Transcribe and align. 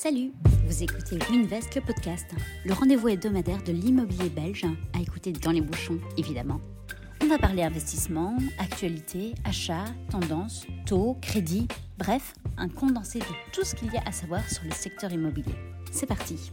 Salut 0.00 0.30
Vous 0.64 0.84
écoutez 0.84 1.18
Winvest, 1.28 1.74
le 1.74 1.80
podcast, 1.80 2.24
le 2.64 2.72
rendez-vous 2.72 3.08
hebdomadaire 3.08 3.60
de 3.64 3.72
l'immobilier 3.72 4.28
belge, 4.28 4.64
à 4.94 5.00
écouter 5.00 5.32
dans 5.32 5.50
les 5.50 5.60
bouchons, 5.60 5.98
évidemment. 6.16 6.60
On 7.20 7.26
va 7.26 7.36
parler 7.36 7.64
investissement, 7.64 8.38
actualité, 8.60 9.34
achat, 9.44 9.86
tendance, 10.08 10.68
taux, 10.86 11.16
crédit, 11.20 11.66
bref, 11.98 12.34
un 12.58 12.68
condensé 12.68 13.18
de 13.18 13.24
tout 13.52 13.64
ce 13.64 13.74
qu'il 13.74 13.92
y 13.92 13.96
a 13.96 14.02
à 14.06 14.12
savoir 14.12 14.48
sur 14.48 14.62
le 14.62 14.70
secteur 14.70 15.10
immobilier. 15.10 15.56
C'est 15.90 16.06
parti 16.06 16.52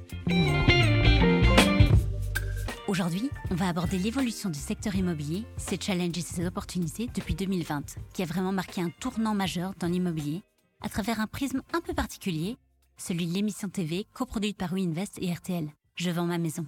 Aujourd'hui, 2.88 3.30
on 3.52 3.56
va 3.56 3.68
aborder 3.68 4.00
l'évolution 4.00 4.50
du 4.50 4.58
secteur 4.58 4.96
immobilier, 4.96 5.44
ses 5.58 5.80
challenges 5.80 6.18
et 6.18 6.22
ses 6.22 6.48
opportunités 6.48 7.12
depuis 7.14 7.36
2020, 7.36 7.98
qui 8.12 8.24
a 8.24 8.26
vraiment 8.26 8.52
marqué 8.52 8.82
un 8.82 8.90
tournant 8.90 9.36
majeur 9.36 9.76
dans 9.80 9.88
l'immobilier, 9.88 10.42
à 10.82 10.90
travers 10.90 11.20
un 11.20 11.28
prisme 11.28 11.62
un 11.74 11.82
peu 11.82 11.94
particulier, 11.94 12.58
celui 12.98 13.28
de 13.28 13.34
l'émission 13.34 13.70
TV 13.70 14.06
coproduite 14.14 14.58
par 14.58 14.74
WeInvest 14.74 15.18
et 15.22 15.32
RTL. 15.32 15.70
Je 15.96 16.10
vends 16.10 16.26
ma 16.26 16.38
maison. 16.38 16.66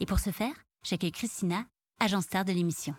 Et 0.00 0.06
pour 0.06 0.18
ce 0.18 0.30
faire, 0.30 0.54
j'accueille 0.82 1.12
Christina, 1.12 1.64
agent 1.98 2.20
star 2.22 2.44
de 2.44 2.52
l'émission. 2.52 2.94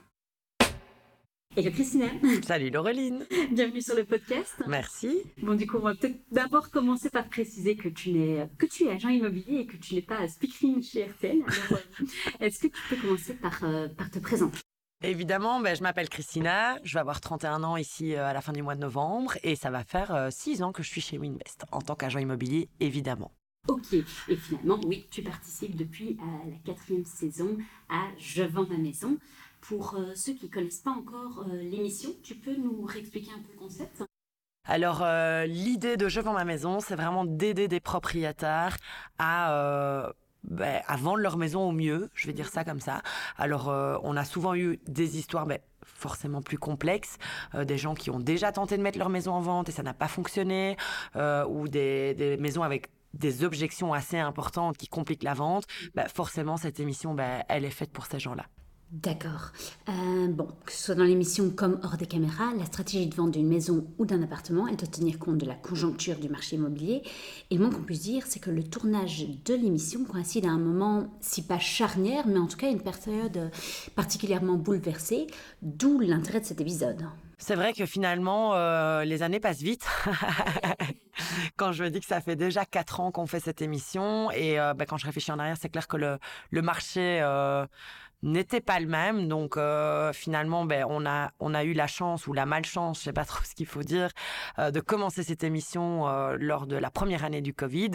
Hello 1.53 1.69
Christina. 1.69 2.05
Salut 2.47 2.69
Laureline. 2.69 3.25
Bienvenue 3.51 3.81
sur 3.81 3.93
le 3.93 4.05
podcast. 4.05 4.53
Merci. 4.67 5.21
Bon, 5.41 5.53
du 5.53 5.67
coup, 5.67 5.77
on 5.77 5.81
va 5.81 5.95
peut-être 5.95 6.17
d'abord 6.31 6.71
commencer 6.71 7.09
par 7.09 7.27
préciser 7.27 7.75
que 7.75 7.89
tu, 7.89 8.17
es, 8.21 8.47
que 8.57 8.65
tu 8.65 8.85
es 8.85 8.91
agent 8.91 9.09
immobilier 9.09 9.59
et 9.59 9.65
que 9.65 9.75
tu 9.75 9.95
n'es 9.95 10.01
pas 10.01 10.25
speaking 10.29 10.81
chez 10.81 11.03
RTL. 11.03 11.39
Est-ce 12.39 12.59
que 12.59 12.67
tu 12.67 12.81
peux 12.87 12.95
commencer 12.95 13.33
par, 13.33 13.65
euh, 13.65 13.89
par 13.89 14.09
te 14.09 14.19
présenter? 14.19 14.59
Évidemment, 15.03 15.59
ben, 15.59 15.75
je 15.75 15.81
m'appelle 15.81 16.09
Christina, 16.09 16.77
je 16.83 16.93
vais 16.93 16.99
avoir 16.99 17.21
31 17.21 17.63
ans 17.63 17.75
ici 17.75 18.13
euh, 18.13 18.27
à 18.27 18.33
la 18.33 18.41
fin 18.41 18.53
du 18.53 18.61
mois 18.61 18.75
de 18.75 18.81
novembre 18.81 19.35
et 19.43 19.55
ça 19.55 19.71
va 19.71 19.83
faire 19.83 20.27
6 20.31 20.61
ans 20.61 20.71
que 20.71 20.83
je 20.83 20.89
suis 20.89 21.01
chez 21.01 21.17
Winvest 21.17 21.65
en 21.71 21.81
tant 21.81 21.95
qu'agent 21.95 22.19
immobilier, 22.19 22.69
évidemment. 22.79 23.31
Ok, 23.67 23.93
et 23.93 24.35
finalement, 24.35 24.79
oui, 24.85 25.07
tu 25.11 25.21
participes 25.21 25.75
depuis 25.75 26.17
la 26.17 26.57
quatrième 26.65 27.05
saison 27.05 27.57
à 27.89 28.07
Je 28.17 28.43
vends 28.43 28.65
ma 28.67 28.77
maison. 28.77 29.17
Pour 29.61 29.95
euh, 29.95 30.13
ceux 30.15 30.33
qui 30.33 30.47
ne 30.47 30.51
connaissent 30.51 30.81
pas 30.81 30.91
encore 30.91 31.45
euh, 31.47 31.61
l'émission, 31.61 32.09
tu 32.23 32.35
peux 32.35 32.55
nous 32.55 32.83
réexpliquer 32.83 33.31
un 33.31 33.39
peu 33.39 33.53
le 33.53 33.59
concept? 33.59 34.03
Alors, 34.67 35.03
euh, 35.03 35.45
l'idée 35.45 35.97
de 35.97 36.09
Je 36.09 36.19
vends 36.19 36.33
ma 36.33 36.45
maison, 36.45 36.79
c'est 36.79 36.95
vraiment 36.95 37.25
d'aider 37.25 37.67
des 37.67 37.79
propriétaires 37.79 38.77
à, 39.19 40.11
ben, 40.43 40.81
à 40.87 40.97
vendre 40.97 41.19
leur 41.19 41.37
maison 41.37 41.67
au 41.67 41.71
mieux, 41.71 42.09
je 42.13 42.27
vais 42.27 42.33
dire 42.33 42.49
ça 42.49 42.63
comme 42.63 42.79
ça. 42.79 43.01
Alors, 43.37 43.67
on 44.03 44.17
a 44.17 44.25
souvent 44.25 44.55
eu 44.55 44.79
des 44.87 45.17
histoires 45.17 45.45
ben, 45.45 45.59
forcément 45.83 46.41
plus 46.41 46.57
complexes, 46.57 47.17
des 47.55 47.77
gens 47.77 47.93
qui 47.93 48.09
ont 48.09 48.19
déjà 48.19 48.51
tenté 48.51 48.77
de 48.77 48.81
mettre 48.81 48.97
leur 48.97 49.09
maison 49.09 49.33
en 49.33 49.41
vente 49.41 49.69
et 49.69 49.71
ça 49.71 49.83
n'a 49.83 49.93
pas 49.93 50.07
fonctionné, 50.07 50.77
ou 51.15 51.67
des, 51.67 52.13
des, 52.15 52.37
maisons 52.37 52.63
avec 52.63 52.89
des 53.13 53.43
objections 53.43 53.93
assez 53.93 54.17
importantes 54.17 54.77
qui 54.77 54.87
compliquent 54.87 55.23
la 55.23 55.33
vente. 55.33 55.65
Ben, 55.95 56.07
forcément, 56.07 56.57
cette 56.57 56.79
émission, 56.79 57.15
elle 57.47 57.65
est 57.65 57.69
faite 57.69 57.91
pour 57.91 58.05
ces 58.05 58.19
gens-là. 58.19 58.45
D'accord. 58.91 59.53
Euh, 59.87 60.27
bon, 60.27 60.49
que 60.65 60.73
ce 60.73 60.83
soit 60.83 60.95
dans 60.95 61.05
l'émission 61.05 61.49
comme 61.49 61.79
hors 61.81 61.95
des 61.95 62.05
caméras, 62.05 62.51
la 62.57 62.65
stratégie 62.65 63.07
de 63.07 63.15
vente 63.15 63.31
d'une 63.31 63.47
maison 63.47 63.87
ou 63.97 64.05
d'un 64.05 64.21
appartement, 64.21 64.67
elle 64.67 64.75
doit 64.75 64.89
tenir 64.89 65.17
compte 65.17 65.37
de 65.37 65.45
la 65.45 65.55
conjoncture 65.55 66.17
du 66.17 66.27
marché 66.27 66.57
immobilier. 66.57 67.01
Et 67.51 67.57
moins 67.57 67.69
qu'on 67.69 67.83
puisse 67.83 68.01
dire, 68.01 68.25
c'est 68.27 68.39
que 68.39 68.51
le 68.51 68.65
tournage 68.65 69.25
de 69.45 69.53
l'émission 69.53 70.03
coïncide 70.03 70.45
à 70.45 70.49
un 70.49 70.57
moment, 70.57 71.07
si 71.21 71.41
pas 71.41 71.57
charnière, 71.57 72.27
mais 72.27 72.37
en 72.37 72.47
tout 72.47 72.57
cas 72.57 72.69
une 72.69 72.81
période 72.81 73.49
particulièrement 73.95 74.55
bouleversée, 74.55 75.27
d'où 75.61 76.01
l'intérêt 76.01 76.41
de 76.41 76.45
cet 76.45 76.59
épisode. 76.59 77.05
C'est 77.37 77.55
vrai 77.55 77.71
que 77.71 77.85
finalement, 77.85 78.55
euh, 78.55 79.05
les 79.05 79.23
années 79.23 79.39
passent 79.39 79.61
vite. 79.61 79.87
quand 81.55 81.71
je 81.71 81.85
me 81.85 81.89
dis 81.89 82.01
que 82.01 82.05
ça 82.05 82.19
fait 82.19 82.35
déjà 82.35 82.65
quatre 82.65 82.99
ans 82.99 83.11
qu'on 83.11 83.25
fait 83.25 83.39
cette 83.39 83.61
émission, 83.61 84.29
et 84.31 84.59
euh, 84.59 84.73
bah, 84.73 84.85
quand 84.85 84.97
je 84.97 85.05
réfléchis 85.05 85.31
en 85.31 85.39
arrière, 85.39 85.57
c'est 85.59 85.69
clair 85.69 85.87
que 85.87 85.95
le 85.95 86.61
marché 86.61 87.21
n'était 88.23 88.61
pas 88.61 88.79
le 88.79 88.87
même. 88.87 89.27
Donc 89.27 89.57
euh, 89.57 90.13
finalement, 90.13 90.65
ben, 90.65 90.85
on, 90.89 91.05
a, 91.05 91.31
on 91.39 91.53
a 91.53 91.63
eu 91.63 91.73
la 91.73 91.87
chance 91.87 92.27
ou 92.27 92.33
la 92.33 92.45
malchance, 92.45 92.99
je 92.99 93.03
sais 93.05 93.13
pas 93.13 93.25
trop 93.25 93.43
ce 93.43 93.55
qu'il 93.55 93.65
faut 93.65 93.83
dire, 93.83 94.09
euh, 94.59 94.71
de 94.71 94.79
commencer 94.79 95.23
cette 95.23 95.43
émission 95.43 96.07
euh, 96.07 96.37
lors 96.39 96.67
de 96.67 96.75
la 96.75 96.91
première 96.91 97.23
année 97.25 97.41
du 97.41 97.53
Covid. 97.53 97.91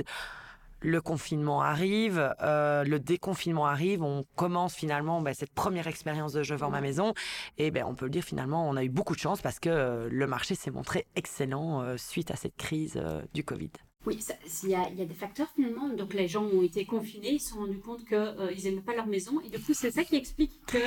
Le 0.82 1.00
confinement 1.00 1.62
arrive, 1.62 2.34
le 2.42 2.98
déconfinement 2.98 3.66
arrive, 3.66 4.02
on 4.02 4.26
commence 4.36 4.74
finalement 4.74 5.22
ben, 5.22 5.32
cette 5.32 5.52
première 5.52 5.86
expérience 5.86 6.34
de 6.34 6.42
Je 6.42 6.54
vends 6.54 6.68
ma 6.68 6.82
maison. 6.82 7.14
Et 7.56 7.70
ben, 7.70 7.84
on 7.88 7.94
peut 7.94 8.04
le 8.04 8.10
dire 8.10 8.22
finalement, 8.22 8.68
on 8.68 8.76
a 8.76 8.84
eu 8.84 8.90
beaucoup 8.90 9.14
de 9.14 9.18
chance 9.18 9.40
parce 9.40 9.58
que 9.58 10.06
le 10.10 10.26
marché 10.26 10.54
s'est 10.54 10.70
montré 10.70 11.06
excellent 11.16 11.96
suite 11.96 12.30
à 12.30 12.36
cette 12.36 12.56
crise 12.56 13.02
du 13.32 13.42
Covid. 13.42 13.70
Oui, 14.06 14.20
il 14.62 14.68
y, 14.68 14.74
a, 14.76 14.88
des 14.88 15.14
facteurs 15.14 15.48
finalement. 15.56 15.88
Donc 15.88 16.14
les 16.14 16.28
gens 16.28 16.44
ont 16.44 16.62
été 16.62 16.84
confinés, 16.84 17.32
ils 17.32 17.40
se 17.40 17.50
sont 17.50 17.58
rendus 17.58 17.80
compte 17.80 18.04
qu'ils 18.04 18.16
euh, 18.16 18.54
n'aimaient 18.64 18.80
pas 18.80 18.94
leur 18.94 19.08
maison. 19.08 19.40
Et 19.40 19.48
du 19.48 19.58
coup, 19.58 19.74
c'est 19.74 19.90
ça 19.90 20.04
qui 20.04 20.14
explique 20.14 20.52
qu'il 20.66 20.80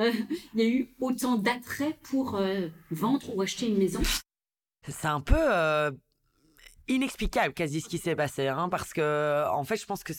euh, 0.00 0.12
y 0.56 0.62
a 0.62 0.66
eu 0.66 0.88
autant 1.00 1.36
d'attrait 1.36 1.96
pour 2.02 2.34
euh, 2.34 2.66
vendre 2.90 3.32
ou 3.36 3.42
acheter 3.42 3.68
une 3.68 3.78
maison. 3.78 4.02
C'est 4.88 5.06
un 5.06 5.20
peu 5.20 5.36
inexplicable 6.88 7.52
quasi 7.52 7.80
ce 7.80 7.88
qui 7.88 7.98
s'est 7.98 8.14
passé 8.14 8.48
hein, 8.48 8.68
parce 8.68 8.92
que 8.92 9.44
en 9.50 9.64
fait 9.64 9.76
je 9.76 9.86
pense 9.86 10.04
que 10.04 10.12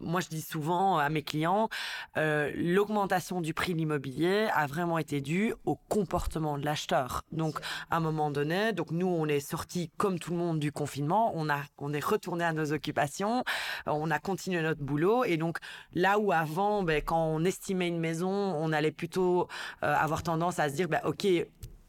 moi 0.00 0.20
je 0.20 0.28
dis 0.28 0.42
souvent 0.42 0.98
à 0.98 1.08
mes 1.08 1.22
clients 1.22 1.68
euh, 2.16 2.50
l'augmentation 2.54 3.40
du 3.40 3.54
prix 3.54 3.72
de 3.72 3.78
l'immobilier 3.78 4.48
a 4.54 4.66
vraiment 4.66 4.98
été 4.98 5.20
due 5.20 5.54
au 5.64 5.76
comportement 5.88 6.58
de 6.58 6.64
l'acheteur. 6.64 7.22
Donc 7.32 7.58
à 7.90 7.96
un 7.96 8.00
moment 8.00 8.30
donné 8.30 8.72
donc 8.72 8.90
nous 8.90 9.06
on 9.06 9.26
est 9.26 9.40
sorti 9.40 9.90
comme 9.96 10.18
tout 10.18 10.32
le 10.32 10.36
monde 10.36 10.58
du 10.58 10.70
confinement 10.72 11.32
on 11.34 11.48
a 11.48 11.62
on 11.78 11.92
est 11.92 12.04
retourné 12.04 12.44
à 12.44 12.52
nos 12.52 12.72
occupations 12.72 13.44
on 13.86 14.10
a 14.10 14.18
continué 14.18 14.62
notre 14.62 14.82
boulot 14.82 15.24
et 15.24 15.36
donc 15.36 15.58
là 15.94 16.18
où 16.18 16.32
avant 16.32 16.82
ben, 16.82 17.02
quand 17.02 17.24
on 17.24 17.44
estimait 17.44 17.88
une 17.88 18.00
maison 18.00 18.28
on 18.28 18.72
allait 18.72 18.92
plutôt 18.92 19.48
euh, 19.82 19.94
avoir 19.94 20.22
tendance 20.22 20.58
à 20.58 20.68
se 20.68 20.74
dire 20.74 20.88
ben, 20.88 21.00
ok 21.04 21.26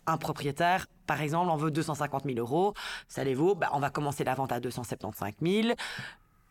un 0.08 0.18
propriétaire, 0.18 0.88
par 1.08 1.22
exemple, 1.22 1.50
en 1.50 1.58
veut 1.58 1.72
250 1.72 2.24
000 2.26 2.38
euros, 2.40 2.74
ça 3.08 3.24
les 3.24 3.34
vaut, 3.34 3.56
bah, 3.56 3.70
on 3.74 3.80
va 3.80 3.90
commencer 3.90 4.24
la 4.24 4.36
vente 4.36 4.52
à 4.52 4.60
275 4.60 5.34
000. 5.42 5.76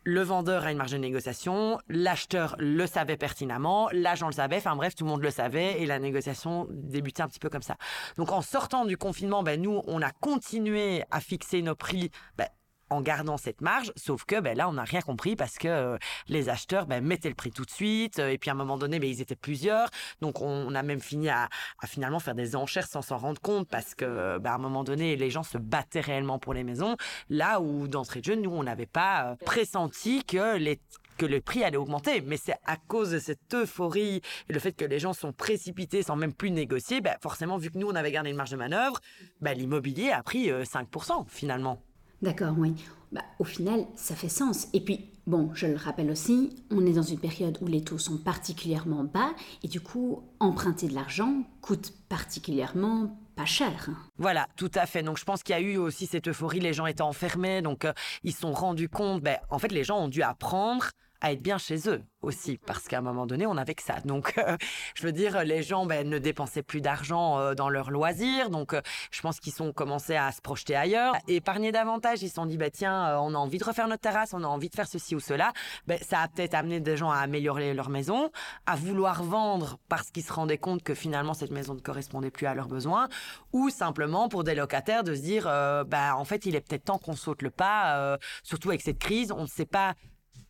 Le 0.05 0.21
vendeur 0.21 0.65
a 0.65 0.71
une 0.71 0.77
marge 0.77 0.91
de 0.91 0.97
négociation, 0.97 1.79
l'acheteur 1.87 2.55
le 2.59 2.85
savait 2.87 3.15
pertinemment, 3.15 3.87
l'agent 3.93 4.27
le 4.27 4.33
savait, 4.33 4.57
enfin 4.57 4.75
bref, 4.75 4.95
tout 4.95 5.05
le 5.05 5.09
monde 5.09 5.23
le 5.23 5.31
savait 5.31 5.81
et 5.81 5.85
la 5.85 5.97
négociation 5.97 6.67
débutait 6.71 7.21
un 7.21 7.29
petit 7.29 7.39
peu 7.39 7.49
comme 7.49 7.61
ça. 7.61 7.77
Donc 8.17 8.33
en 8.33 8.41
sortant 8.41 8.83
du 8.83 8.97
confinement, 8.97 9.43
ben, 9.43 9.61
nous, 9.61 9.81
on 9.87 10.01
a 10.01 10.11
continué 10.11 11.05
à 11.09 11.21
fixer 11.21 11.61
nos 11.61 11.75
prix 11.75 12.11
ben, 12.37 12.47
en 12.93 13.01
gardant 13.01 13.37
cette 13.37 13.61
marge, 13.61 13.91
sauf 13.95 14.23
que 14.25 14.39
ben, 14.39 14.57
là, 14.57 14.69
on 14.69 14.73
n'a 14.73 14.83
rien 14.83 15.01
compris 15.01 15.35
parce 15.35 15.57
que 15.57 15.67
euh, 15.67 15.97
les 16.27 16.49
acheteurs 16.49 16.85
ben, 16.85 17.03
mettaient 17.03 17.29
le 17.29 17.35
prix 17.35 17.51
tout 17.51 17.65
de 17.65 17.71
suite, 17.71 18.19
euh, 18.19 18.29
et 18.29 18.37
puis 18.37 18.49
à 18.49 18.53
un 18.53 18.55
moment 18.55 18.77
donné, 18.77 18.99
ben, 18.99 19.09
ils 19.09 19.21
étaient 19.21 19.35
plusieurs, 19.35 19.89
donc 20.21 20.41
on, 20.41 20.73
a 20.73 20.83
même 20.83 21.01
fini 21.01 21.29
à, 21.29 21.49
finalement 21.85 22.19
faire 22.19 22.35
des 22.35 22.55
enchères 22.55 22.87
sans 22.87 23.01
s'en 23.01 23.17
rendre 23.17 23.41
compte 23.41 23.67
parce 23.67 23.95
que 23.95 24.37
ben, 24.37 24.51
à 24.51 24.55
un 24.55 24.59
moment 24.59 24.83
donné, 24.83 25.15
les 25.15 25.29
gens 25.29 25.43
se 25.43 25.57
battaient 25.57 26.01
réellement 26.01 26.39
pour 26.39 26.53
les 26.53 26.63
maisons, 26.63 26.95
là 27.29 27.59
où 27.59 27.87
d'entrée 27.87 28.19
de 28.19 28.25
jeu, 28.25 28.35
nous, 28.35 28.51
on 28.51 28.63
n'avait 28.63 28.85
pas 28.85 29.31
euh, 29.31 29.35
pressenti 29.45 30.23
que 30.23 30.57
les 30.57 30.79
que 31.19 31.27
le 31.27 31.41
prix 31.41 31.63
allait 31.63 31.77
augmenter, 31.77 32.21
mais 32.21 32.37
c'est 32.37 32.55
à 32.65 32.75
cause 32.75 33.11
de 33.11 33.19
cette 33.19 33.53
euphorie 33.53 34.21
et 34.49 34.53
le 34.53 34.59
fait 34.59 34.71
que 34.71 34.83
les 34.83 34.97
gens 34.97 35.13
sont 35.13 35.31
précipités 35.31 36.01
sans 36.01 36.15
même 36.15 36.33
plus 36.33 36.49
négocier, 36.49 37.01
ben 37.01 37.15
forcément, 37.21 37.57
vu 37.57 37.69
que 37.69 37.77
nous, 37.77 37.87
on 37.87 37.93
avait 37.93 38.11
gardé 38.11 38.31
une 38.31 38.35
marge 38.35 38.49
de 38.49 38.57
manœuvre, 38.57 38.99
ben 39.39 39.55
l'immobilier 39.55 40.09
a 40.09 40.23
pris 40.23 40.49
5% 40.49 41.25
finalement. 41.27 41.83
D'accord, 42.23 42.55
oui. 42.57 42.73
Bah, 43.11 43.21
au 43.37 43.43
final, 43.43 43.85
ça 43.95 44.15
fait 44.15 44.29
sens. 44.29 44.69
Et 44.71 44.79
puis, 44.79 45.11
bon, 45.27 45.51
je 45.53 45.67
le 45.67 45.75
rappelle 45.75 46.09
aussi, 46.09 46.55
on 46.71 46.85
est 46.85 46.93
dans 46.93 47.03
une 47.03 47.19
période 47.19 47.57
où 47.61 47.67
les 47.67 47.83
taux 47.83 47.97
sont 47.97 48.17
particulièrement 48.17 49.03
bas 49.03 49.31
et 49.61 49.67
du 49.67 49.81
coup, 49.81 50.23
emprunter 50.39 50.87
de 50.87 50.95
l'argent 50.95 51.43
coûte 51.61 51.91
particulièrement 52.07 53.19
pas 53.35 53.45
cher. 53.45 53.89
Voilà, 54.17 54.47
tout 54.55 54.71
à 54.73 54.85
fait. 54.85 55.03
Donc 55.03 55.17
je 55.17 55.25
pense 55.25 55.43
qu'il 55.43 55.53
y 55.53 55.57
a 55.57 55.61
eu 55.61 55.75
aussi 55.75 56.05
cette 56.05 56.29
euphorie, 56.29 56.61
les 56.61 56.71
gens 56.71 56.85
étaient 56.85 57.01
enfermés, 57.01 57.61
donc 57.61 57.83
euh, 57.83 57.91
ils 58.23 58.31
se 58.31 58.39
sont 58.39 58.53
rendus 58.53 58.89
compte, 58.89 59.21
ben, 59.21 59.37
en 59.49 59.59
fait 59.59 59.71
les 59.71 59.83
gens 59.83 59.99
ont 59.99 60.07
dû 60.07 60.21
apprendre 60.21 60.91
à 61.23 61.31
être 61.31 61.41
bien 61.41 61.57
chez 61.57 61.89
eux 61.89 62.03
aussi, 62.21 62.57
parce 62.57 62.87
qu'à 62.87 62.99
un 62.99 63.01
moment 63.01 63.25
donné, 63.25 63.47
on 63.47 63.53
n'avait 63.53 63.75
que 63.75 63.81
ça. 63.81 63.99
Donc, 64.05 64.33
euh, 64.37 64.57
je 64.93 65.03
veux 65.03 65.13
dire, 65.13 65.43
les 65.43 65.63
gens 65.63 65.85
ben, 65.85 66.07
ne 66.07 66.19
dépensaient 66.19 66.63
plus 66.63 66.81
d'argent 66.81 67.39
euh, 67.39 67.53
dans 67.53 67.69
leurs 67.69 67.91
loisirs, 67.91 68.49
donc 68.49 68.73
euh, 68.73 68.81
je 69.09 69.21
pense 69.21 69.39
qu'ils 69.39 69.53
sont 69.53 69.71
commencé 69.71 70.15
à 70.15 70.31
se 70.33 70.41
projeter 70.41 70.75
ailleurs, 70.75 71.15
épargner 71.27 71.71
davantage. 71.71 72.21
Ils 72.21 72.29
se 72.29 72.35
sont 72.35 72.45
dit, 72.45 72.57
ben, 72.57 72.69
tiens, 72.69 73.19
on 73.21 73.33
a 73.33 73.37
envie 73.37 73.57
de 73.57 73.63
refaire 73.63 73.87
notre 73.87 74.01
terrasse, 74.01 74.33
on 74.33 74.43
a 74.43 74.47
envie 74.47 74.69
de 74.69 74.75
faire 74.75 74.87
ceci 74.87 75.15
ou 75.15 75.21
cela. 75.21 75.53
Ben, 75.87 75.97
ça 76.01 76.21
a 76.21 76.27
peut-être 76.27 76.55
amené 76.55 76.81
des 76.81 76.97
gens 76.97 77.09
à 77.09 77.17
améliorer 77.17 77.73
leur 77.73 77.89
maison, 77.89 78.29
à 78.65 78.75
vouloir 78.75 79.23
vendre 79.23 79.79
parce 79.87 80.11
qu'ils 80.11 80.23
se 80.23 80.33
rendaient 80.33 80.57
compte 80.57 80.83
que 80.83 80.93
finalement 80.93 81.33
cette 81.33 81.51
maison 81.51 81.73
ne 81.73 81.79
correspondait 81.79 82.31
plus 82.31 82.47
à 82.47 82.53
leurs 82.53 82.67
besoins, 82.67 83.07
ou 83.53 83.69
simplement 83.69 84.27
pour 84.27 84.43
des 84.43 84.55
locataires 84.55 85.05
de 85.05 85.15
se 85.15 85.21
dire, 85.21 85.43
ben, 85.43 86.15
en 86.15 86.25
fait, 86.25 86.45
il 86.45 86.55
est 86.55 86.61
peut-être 86.61 86.83
temps 86.83 86.97
qu'on 86.97 87.15
saute 87.15 87.41
le 87.41 87.49
pas, 87.49 88.17
surtout 88.43 88.69
avec 88.69 88.81
cette 88.81 88.99
crise, 88.99 89.31
on 89.31 89.43
ne 89.43 89.47
sait 89.47 89.65
pas 89.65 89.93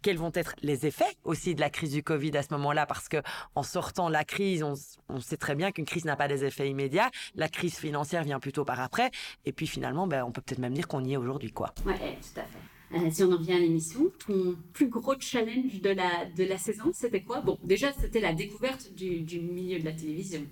quels 0.03 0.17
vont 0.17 0.31
être 0.35 0.53
les 0.61 0.85
effets 0.85 1.17
aussi 1.23 1.55
de 1.55 1.61
la 1.61 1.71
crise 1.71 1.91
du 1.91 2.03
Covid 2.03 2.37
à 2.37 2.43
ce 2.43 2.53
moment-là? 2.53 2.85
Parce 2.85 3.09
que 3.09 3.17
en 3.55 3.63
sortant 3.63 4.09
la 4.09 4.23
crise, 4.23 4.61
on, 4.61 4.75
sait 5.19 5.37
très 5.37 5.55
bien 5.55 5.71
qu'une 5.71 5.85
crise 5.85 6.05
n'a 6.05 6.15
pas 6.15 6.27
des 6.27 6.45
effets 6.45 6.69
immédiats. 6.69 7.09
La 7.33 7.49
crise 7.49 7.77
financière 7.77 8.23
vient 8.23 8.39
plutôt 8.39 8.65
par 8.65 8.79
après. 8.79 9.09
Et 9.45 9.53
puis 9.53 9.65
finalement, 9.65 10.05
ben, 10.05 10.23
on 10.23 10.31
peut 10.31 10.41
peut-être 10.41 10.59
même 10.59 10.73
dire 10.73 10.87
qu'on 10.87 11.03
y 11.03 11.13
est 11.13 11.17
aujourd'hui, 11.17 11.51
quoi. 11.51 11.73
Ouais, 11.85 11.95
tout 11.95 12.39
à 12.39 12.43
fait. 12.43 13.11
si 13.11 13.23
on 13.23 13.31
en 13.31 13.37
revient 13.37 13.53
à 13.53 13.59
l'émission, 13.59 14.11
ton 14.27 14.55
plus 14.73 14.89
gros 14.89 15.15
challenge 15.19 15.81
de 15.81 15.89
la, 15.89 16.25
de 16.35 16.43
la 16.43 16.57
saison, 16.57 16.91
c'était 16.93 17.21
quoi? 17.21 17.41
Bon, 17.41 17.57
déjà, 17.63 17.91
c'était 17.93 18.19
la 18.19 18.33
découverte 18.33 18.93
du, 18.93 19.21
du 19.21 19.39
milieu 19.39 19.79
de 19.79 19.85
la 19.85 19.93
télévision. 19.93 20.45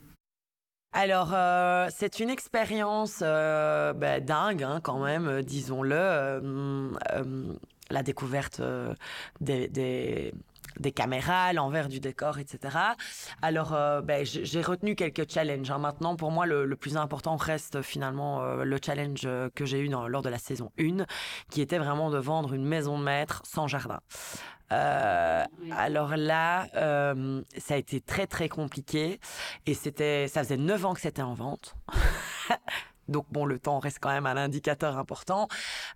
Alors, 0.94 1.31
euh, 1.33 1.88
c'est 1.89 2.19
une 2.19 2.30
expérience 2.30 3.19
euh, 3.21 3.94
bah, 3.94 4.19
dingue, 4.19 4.63
hein, 4.63 4.81
quand 4.83 5.01
même, 5.01 5.27
euh, 5.27 5.42
disons-le. 5.42 6.51
La 7.91 8.03
découverte 8.03 8.61
des, 9.39 9.67
des, 9.67 10.91
caméras, 10.91 11.53
l'envers 11.53 11.89
du 11.89 11.99
décor, 11.99 12.39
etc. 12.39 12.77
Alors, 13.41 13.71
bah, 14.03 14.23
j'ai 14.23 14.61
retenu 14.61 14.95
quelques 14.95 15.29
challenges. 15.29 15.69
Hein. 15.69 15.77
Maintenant, 15.77 16.15
pour 16.15 16.31
moi, 16.31 16.45
le, 16.45 16.75
plus 16.75 16.97
important 16.97 17.35
reste 17.35 17.81
finalement 17.81 18.43
le 18.55 18.79
challenge 18.83 19.27
que 19.55 19.65
j'ai 19.65 19.79
eu 19.79 19.89
lors 19.89 20.21
de 20.21 20.29
la 20.29 20.38
saison 20.38 20.71
1, 20.79 21.05
qui 21.49 21.61
était 21.61 21.77
vraiment 21.77 22.09
de 22.09 22.17
vendre 22.17 22.53
une 22.53 22.65
maison 22.65 22.97
de 22.97 23.03
maître 23.03 23.41
sans 23.45 23.67
jardin. 23.67 23.99
Euh, 24.71 25.43
alors 25.71 26.15
là, 26.15 26.67
euh, 26.75 27.41
ça 27.57 27.73
a 27.73 27.77
été 27.77 27.99
très 27.99 28.27
très 28.27 28.47
compliqué 28.47 29.19
et 29.65 29.73
c'était, 29.73 30.27
ça 30.27 30.43
faisait 30.43 30.57
neuf 30.57 30.85
ans 30.85 30.93
que 30.93 31.01
c'était 31.01 31.21
en 31.21 31.33
vente. 31.33 31.75
Donc 33.11 33.25
bon, 33.31 33.45
le 33.45 33.59
temps 33.59 33.79
reste 33.79 33.99
quand 34.01 34.09
même 34.09 34.25
un 34.25 34.37
indicateur 34.37 34.97
important 34.97 35.47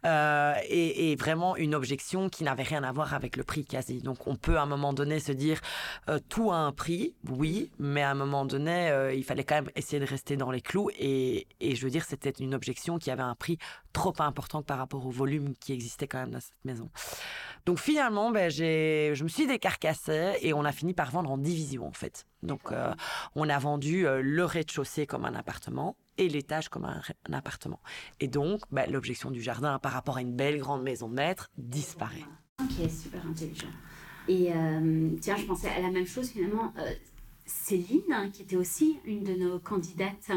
euh, 0.05 0.53
et, 0.69 1.15
vraiment 1.15 1.55
une 1.55 1.73
objection 1.73 2.29
qui 2.29 2.43
n'avait 2.43 2.63
rien 2.63 2.83
à 2.83 2.91
voir 2.91 3.13
avec 3.13 3.37
le 3.37 3.43
prix 3.43 3.63
quasi. 3.65 3.99
Donc 3.99 4.27
on 4.27 4.35
peut 4.35 4.57
à 4.57 4.63
un 4.63 4.65
moment 4.65 4.93
donné 4.93 5.19
se 5.19 5.31
dire 5.31 5.61
euh, 6.09 6.19
tout 6.29 6.51
a 6.51 6.57
un 6.57 6.73
prix, 6.73 7.15
oui, 7.29 7.71
mais 7.79 8.01
à 8.01 8.11
un 8.11 8.15
moment 8.15 8.45
donné, 8.45 8.89
euh, 8.89 9.13
il 9.13 9.23
fallait 9.23 9.45
quand 9.45 9.55
même 9.55 9.69
essayer 9.75 9.99
de 9.99 10.05
rester 10.05 10.35
dans 10.35 10.51
les 10.51 10.61
clous 10.61 10.89
et, 10.99 11.47
je 11.61 11.83
veux 11.83 11.89
dire 11.89 12.03
c'était 12.03 12.31
une 12.31 12.53
objection 12.53 12.97
qui 12.97 13.11
avait 13.11 13.23
un 13.23 13.35
prix 13.35 13.57
trop 13.93 14.13
important 14.19 14.61
par 14.61 14.77
rapport 14.77 15.05
au 15.05 15.09
volume 15.09 15.55
qui 15.55 15.71
existait 15.71 16.07
quand 16.07 16.19
même 16.19 16.31
dans 16.31 16.41
cette 16.41 16.65
maison. 16.65 16.89
Donc 17.65 17.79
finalement, 17.79 18.29
ben, 18.31 18.51
je 18.51 19.23
me 19.23 19.29
suis 19.29 19.47
décarcassée 19.47 20.33
et 20.41 20.53
on 20.53 20.65
a 20.65 20.71
fini 20.71 20.93
par 20.93 21.11
vendre 21.11 21.31
en 21.31 21.37
division 21.37 21.87
en 21.87 21.93
fait. 21.93 22.27
Donc 22.43 22.73
on 23.35 23.49
a 23.49 23.57
vendu 23.57 24.05
le 24.05 24.45
rez-de-chaussée 24.45 25.07
comme 25.07 25.25
un 25.25 25.33
appartement 25.33 25.95
et 26.17 26.29
l'étage 26.29 26.69
comme 26.69 26.85
un, 26.85 27.01
appartement. 27.31 27.79
Et 28.19 28.27
donc, 28.27 28.61
bah, 28.71 28.85
l'objection 28.87 29.31
du 29.31 29.41
jardin 29.41 29.79
par 29.79 29.91
rapport 29.91 30.17
à 30.17 30.21
une 30.21 30.35
belle 30.35 30.59
grande 30.59 30.83
maison 30.83 31.09
de 31.09 31.15
maître 31.15 31.49
disparaît. 31.57 32.23
Ok, 32.61 32.89
super 32.89 33.25
intelligent. 33.25 33.67
Et 34.27 34.51
euh, 34.51 35.09
tiens, 35.21 35.35
je 35.37 35.45
pensais 35.45 35.69
à 35.69 35.81
la 35.81 35.91
même 35.91 36.07
chose 36.07 36.29
finalement. 36.29 36.73
Euh, 36.79 36.91
Céline, 37.47 38.01
hein, 38.11 38.31
qui 38.33 38.41
était 38.41 38.55
aussi 38.55 38.97
une 39.05 39.23
de 39.23 39.33
nos 39.33 39.59
candidates 39.59 40.31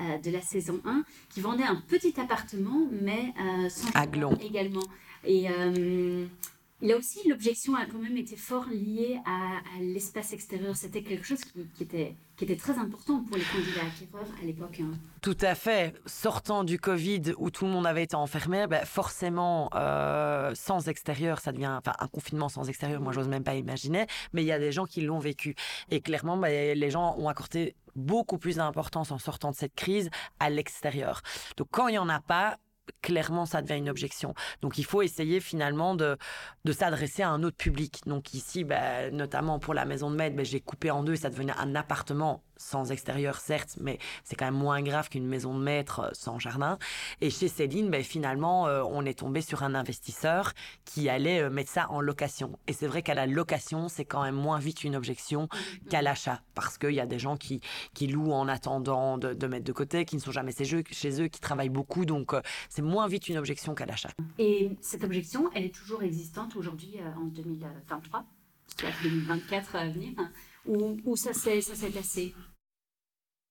euh, 0.00 0.16
de 0.16 0.30
la 0.30 0.40
saison 0.40 0.80
1, 0.86 1.04
qui 1.28 1.42
vendait 1.42 1.64
un 1.64 1.76
petit 1.76 2.18
appartement, 2.18 2.88
mais 2.90 3.34
sans 3.68 3.92
jardin 3.92 4.30
également. 4.40 4.82
Et 5.24 5.46
Là 6.84 6.98
aussi, 6.98 7.26
l'objection 7.26 7.74
a 7.76 7.86
quand 7.86 7.98
même 7.98 8.18
été 8.18 8.36
fort 8.36 8.66
liée 8.68 9.18
à, 9.24 9.80
l'espace 9.80 10.34
extérieur. 10.34 10.76
C'était 10.76 11.02
quelque 11.02 11.24
chose 11.24 11.40
qui, 11.42 11.82
était, 11.82 12.14
très 12.56 12.78
important 12.78 13.24
pour 13.24 13.38
les 13.38 13.42
candidats 13.42 13.86
acquéreurs 13.86 14.28
à 14.38 14.44
l'époque. 14.44 14.80
Hein. 14.82 14.90
Tout 15.22 15.38
à 15.40 15.54
fait. 15.54 15.94
Sortant 16.04 16.62
du 16.62 16.78
Covid 16.78 17.32
où 17.38 17.48
tout 17.50 17.64
le 17.64 17.70
monde 17.70 17.86
avait 17.86 18.02
été 18.02 18.16
enfermé, 18.16 18.66
ben 18.66 18.84
forcément, 18.84 19.70
euh, 19.74 20.54
sans 20.54 20.86
extérieur, 20.88 21.40
ça 21.40 21.52
devient. 21.52 21.80
Un 21.86 22.08
confinement 22.08 22.50
sans 22.50 22.68
extérieur, 22.68 23.00
moi, 23.00 23.14
j'ose 23.14 23.28
même 23.28 23.44
pas 23.44 23.54
imaginer. 23.54 24.06
Mais 24.34 24.42
il 24.42 24.46
y 24.46 24.52
a 24.52 24.58
des 24.58 24.70
gens 24.70 24.84
qui 24.84 25.00
l'ont 25.00 25.18
vécu. 25.18 25.54
Et 25.90 26.02
clairement, 26.02 26.36
ben, 26.36 26.78
les 26.78 26.90
gens 26.90 27.16
ont 27.16 27.30
accordé 27.30 27.74
beaucoup 27.96 28.36
plus 28.36 28.56
d'importance 28.56 29.10
en 29.10 29.18
sortant 29.18 29.52
de 29.52 29.56
cette 29.56 29.74
crise 29.74 30.10
à 30.38 30.50
l'extérieur. 30.50 31.22
Donc, 31.56 31.68
quand 31.70 31.88
il 31.88 31.92
n'y 31.92 31.98
en 31.98 32.10
a 32.10 32.20
pas, 32.20 32.58
clairement, 33.02 33.46
ça 33.46 33.62
devient 33.62 33.78
une 33.78 33.88
objection. 33.88 34.34
Donc, 34.62 34.78
il 34.78 34.84
faut 34.84 35.02
essayer 35.02 35.40
finalement 35.40 35.94
de, 35.94 36.16
de 36.64 36.72
s'adresser 36.72 37.22
à 37.22 37.30
un 37.30 37.42
autre 37.42 37.56
public. 37.56 38.00
Donc, 38.06 38.34
ici, 38.34 38.64
ben, 38.64 39.14
notamment 39.14 39.58
pour 39.58 39.74
la 39.74 39.84
maison 39.84 40.10
de 40.10 40.16
maître, 40.16 40.36
ben, 40.36 40.44
j'ai 40.44 40.60
coupé 40.60 40.90
en 40.90 41.02
deux, 41.02 41.16
ça 41.16 41.30
devenait 41.30 41.56
un 41.58 41.74
appartement 41.74 42.42
sans 42.56 42.92
extérieur, 42.92 43.40
certes, 43.40 43.76
mais 43.80 43.98
c'est 44.22 44.36
quand 44.36 44.44
même 44.44 44.54
moins 44.54 44.82
grave 44.82 45.08
qu'une 45.08 45.26
maison 45.26 45.56
de 45.56 45.62
maître 45.62 46.00
euh, 46.00 46.10
sans 46.12 46.38
jardin. 46.38 46.78
Et 47.20 47.30
chez 47.30 47.48
Céline, 47.48 47.90
ben, 47.90 48.02
finalement, 48.02 48.66
euh, 48.66 48.82
on 48.88 49.04
est 49.04 49.18
tombé 49.18 49.40
sur 49.40 49.62
un 49.62 49.74
investisseur 49.74 50.52
qui 50.84 51.08
allait 51.08 51.42
euh, 51.42 51.50
mettre 51.50 51.70
ça 51.70 51.90
en 51.90 52.00
location. 52.00 52.58
Et 52.66 52.72
c'est 52.72 52.86
vrai 52.86 53.02
qu'à 53.02 53.14
la 53.14 53.26
location, 53.26 53.88
c'est 53.88 54.04
quand 54.04 54.22
même 54.22 54.34
moins 54.34 54.58
vite 54.58 54.84
une 54.84 54.96
objection 54.96 55.48
qu'à 55.90 56.02
l'achat, 56.02 56.42
parce 56.54 56.78
qu'il 56.78 56.92
y 56.92 57.00
a 57.00 57.06
des 57.06 57.18
gens 57.18 57.36
qui, 57.36 57.60
qui 57.94 58.06
louent 58.06 58.32
en 58.32 58.48
attendant 58.48 59.18
de, 59.18 59.46
mettre 59.46 59.64
de 59.64 59.72
côté, 59.72 60.04
qui 60.04 60.16
ne 60.16 60.20
sont 60.20 60.32
jamais 60.32 60.52
chez 60.52 60.74
eux, 60.74 60.82
chez 60.90 61.22
eux 61.22 61.28
qui 61.28 61.40
travaillent 61.40 61.68
beaucoup, 61.68 62.04
donc 62.04 62.34
c'est 62.68 62.82
moins 62.82 63.06
vite 63.08 63.28
une 63.28 63.36
objection 63.36 63.74
qu'à 63.74 63.86
l'achat. 63.86 64.10
Et 64.38 64.70
cette 64.80 65.04
objection, 65.04 65.50
elle 65.54 65.64
est 65.64 65.74
toujours 65.74 66.02
existante 66.02 66.56
aujourd'hui 66.56 66.98
en 67.16 67.24
2023, 67.26 68.24
2024 69.02 69.76
à 69.76 69.88
venir, 69.88 70.12
ou, 70.66 71.16
ça 71.16 71.32
s'est 71.32 71.60
lassé 71.94 72.34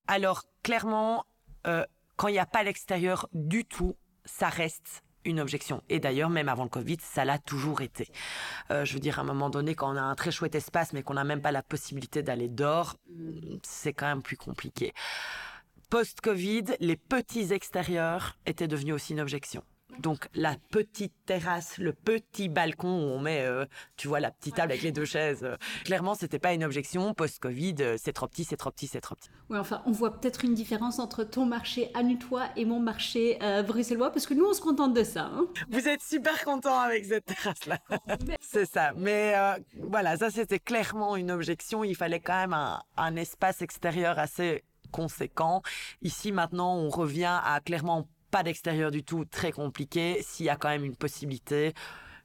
alors, 0.08 0.44
clairement, 0.64 1.26
euh, 1.66 1.86
quand 2.18 2.28
il 2.28 2.34
n'y 2.34 2.40
a 2.40 2.46
pas 2.46 2.64
l'extérieur 2.64 3.30
du 3.34 3.66
tout, 3.66 3.96
ça 4.26 4.50
reste 4.50 5.04
une 5.26 5.40
objection. 5.40 5.82
Et 5.88 6.00
d'ailleurs, 6.00 6.30
même 6.30 6.50
avant 6.50 6.64
le 6.64 6.70
Covid, 6.70 6.98
ça 7.00 7.24
l'a 7.24 7.40
toujours 7.40 7.82
été. 7.82 8.10
Euh, 8.72 8.84
je 8.84 8.94
veux 8.94 9.00
dire, 9.00 9.20
à 9.20 9.22
un 9.22 9.26
moment 9.26 9.50
donné, 9.50 9.76
quand 9.76 9.94
on 9.94 9.96
a 9.96 10.02
un 10.02 10.16
très 10.16 10.32
chouette 10.32 10.56
espace, 10.56 10.92
mais 10.92 11.04
qu'on 11.04 11.14
n'a 11.14 11.24
même 11.24 11.42
pas 11.42 11.54
la 11.54 11.64
possibilité 11.64 12.22
d'aller 12.22 12.50
dehors, 12.50 12.98
c'est 13.64 13.94
quand 13.94 14.08
même 14.08 14.22
plus 14.22 14.36
compliqué. 14.36 14.94
Post-Covid, 15.90 16.66
les 16.82 16.98
petits 16.98 17.54
extérieurs 17.54 18.38
étaient 18.46 18.68
devenus 18.68 18.96
aussi 18.96 19.14
une 19.14 19.22
objection. 19.22 19.64
Donc 20.00 20.28
la 20.34 20.56
petite 20.72 21.14
terrasse, 21.26 21.78
le 21.78 21.94
petit 21.94 22.50
balcon 22.50 22.90
où 22.90 23.12
on 23.12 23.20
met, 23.20 23.42
euh, 23.42 23.66
tu 23.98 24.08
vois, 24.08 24.20
la 24.20 24.32
petite 24.32 24.56
table 24.56 24.72
avec 24.72 24.84
les 24.84 24.92
deux 24.92 25.06
chaises. 25.06 25.40
Clairement, 25.40 25.54
euh, 25.54 25.84
clairement, 25.86 26.16
c'était 26.16 26.40
pas 26.40 26.54
une 26.54 26.64
objection. 26.64 27.14
Post-Covid, 27.14 27.76
euh, 27.80 27.96
c'est 28.02 28.14
trop 28.14 28.28
petit, 28.28 28.44
c'est 28.44 28.58
trop 28.58 28.72
petit, 28.72 28.88
c'est 28.88 29.02
trop 29.02 29.16
petit. 29.16 29.30
Oui, 29.50 29.58
enfin, 29.58 29.82
on 29.86 29.92
voit 29.92 30.20
peut-être 30.20 30.44
une 30.44 30.54
différence 30.54 31.00
entre 31.00 31.24
ton 31.24 31.46
marché 31.46 31.92
anutois 31.94 32.48
et 32.56 32.66
mon 32.66 32.80
marché 32.80 33.38
bruxellois, 33.66 34.12
parce 34.12 34.26
que 34.26 34.34
nous, 34.34 34.46
on 34.46 34.54
se 34.54 34.62
contente 34.62 34.94
de 34.94 35.04
ça. 35.04 35.32
Hein. 35.34 35.48
Vous 35.70 35.88
êtes 35.88 36.02
super 36.02 36.44
content 36.44 36.80
avec 36.80 37.06
cette 37.06 37.26
terrasse-là. 37.26 37.80
c'est 38.42 38.66
ça. 38.66 38.92
Mais 38.98 39.34
voilà, 39.78 40.18
ça, 40.18 40.30
c'était 40.30 40.60
clairement 40.60 41.16
une 41.16 41.32
objection. 41.32 41.84
Il 41.84 41.96
fallait 41.96 42.20
quand 42.20 42.38
même 42.38 42.54
un, 42.54 42.82
un 42.98 43.16
espace 43.16 43.62
extérieur 43.62 44.20
assez 44.20 44.64
conséquent. 44.94 45.62
Ici, 46.02 46.32
maintenant, 46.32 46.76
on 46.76 46.90
revient 46.90 47.40
à 47.44 47.60
clairement 47.60 48.08
pas 48.34 48.42
d'extérieur 48.42 48.90
du 48.90 49.04
tout, 49.04 49.26
très 49.26 49.52
compliqué. 49.52 50.18
S'il 50.24 50.48
y 50.48 50.50
a 50.50 50.56
quand 50.56 50.70
même 50.70 50.84
une 50.84 50.96
possibilité, 50.96 51.76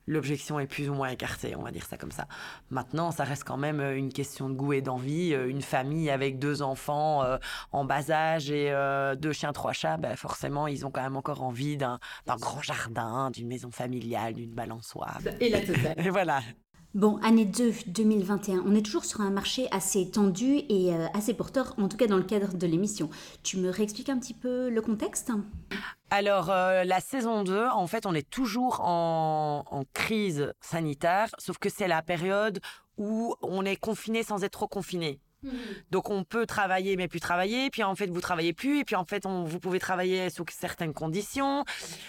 l'objection 0.07 0.59
est 0.59 0.67
plus 0.67 0.89
ou 0.89 0.95
moins 0.95 1.11
écartée, 1.11 1.55
on 1.55 1.61
va 1.61 1.71
dire 1.71 1.85
ça 1.85 1.99
comme 1.99 2.13
ça. 2.13 2.27
Maintenant, 2.71 3.11
ça 3.11 3.25
reste 3.25 3.45
quand 3.45 3.59
même 3.59 3.79
euh, 3.79 3.95
une 3.95 4.11
question 4.11 4.49
de 4.49 4.55
goût 4.55 4.73
et 4.73 4.81
d'envie. 4.81 5.35
Euh, 5.35 5.51
une 5.51 5.61
famille 5.61 6.09
avec 6.09 6.39
deux 6.39 6.63
enfants 6.63 7.23
euh, 7.25 7.37
en 7.73 7.85
bas 7.85 8.11
âge 8.11 8.51
et 8.51 8.73
deux 9.19 9.33
chiens, 9.33 9.53
trois 9.53 9.75
chats, 9.75 9.99
ben 9.99 10.17
forcément, 10.17 10.67
ils 10.67 10.87
ont 10.87 10.91
quand 10.91 11.03
même 11.03 11.17
encore 11.17 11.43
envie 11.43 11.77
d'un 11.77 11.99
grand 12.27 12.63
jardin, 12.63 13.31
d'une 13.31 13.47
maison 13.47 13.71
familiale, 13.71 14.33
d'une 14.33 14.55
balançoire. 14.55 15.21
Et 15.41 15.51
la 15.51 15.61
totale. 15.61 15.95
et 15.99 16.09
voilà. 16.09 16.41
Bon, 16.95 17.19
année 17.19 17.45
2, 17.45 17.75
2021, 17.89 18.65
on 18.67 18.75
est 18.75 18.81
toujours 18.81 19.05
sur 19.05 19.21
un 19.21 19.29
marché 19.29 19.69
assez 19.73 20.11
tendu 20.11 20.63
et 20.71 20.95
euh, 20.95 21.07
assez 21.13 21.35
porteur, 21.35 21.75
en 21.77 21.87
tout 21.87 21.99
cas 21.99 22.07
dans 22.07 22.17
le 22.17 22.23
cadre 22.23 22.55
de 22.55 22.67
l'émission. 22.67 23.11
Tu 23.43 23.59
me 23.59 23.69
réexpliques 23.69 24.09
un 24.09 24.19
petit 24.19 24.33
peu 24.33 24.71
le 24.71 24.81
contexte? 24.81 25.31
Alors, 26.09 26.49
euh, 26.49 26.85
la 26.85 27.01
saison 27.01 27.45
2, 27.45 27.67
en 27.67 27.87
fait, 27.87 28.07
on 28.07 28.15
est 28.15 28.29
toujours 28.29 28.81
en, 28.81 29.65
en 29.71 29.85
crise 29.93 30.51
sanitaire, 30.63 31.29
sauf 31.39 31.59
que 31.59 31.69
c'est 31.69 31.89
la 31.89 32.01
période 32.01 32.59
où 32.97 33.35
on 33.43 33.67
est 33.67 33.77
confiné 33.77 34.23
sans 34.23 34.43
être 34.43 34.53
trop 34.53 34.67
confiné. 34.69 35.21
Mhm. 35.43 35.53
Donc 35.91 36.11
on 36.11 36.25
peut 36.25 36.47
travailler 36.47 36.97
mais 36.97 37.09
plus 37.09 37.21
travailler, 37.21 37.71
puis 37.71 37.83
en 37.83 37.95
fait 37.95 38.09
vous 38.09 38.21
travaillez 38.21 38.53
plus, 38.53 38.81
et 38.81 38.85
puis 38.85 38.97
en 38.97 39.05
fait 39.05 39.27
on, 39.27 39.45
vous 39.45 39.61
pouvez 39.61 39.79
travailler 39.79 40.31
sous 40.31 40.45
certaines 40.51 40.93
conditions. 40.93 41.65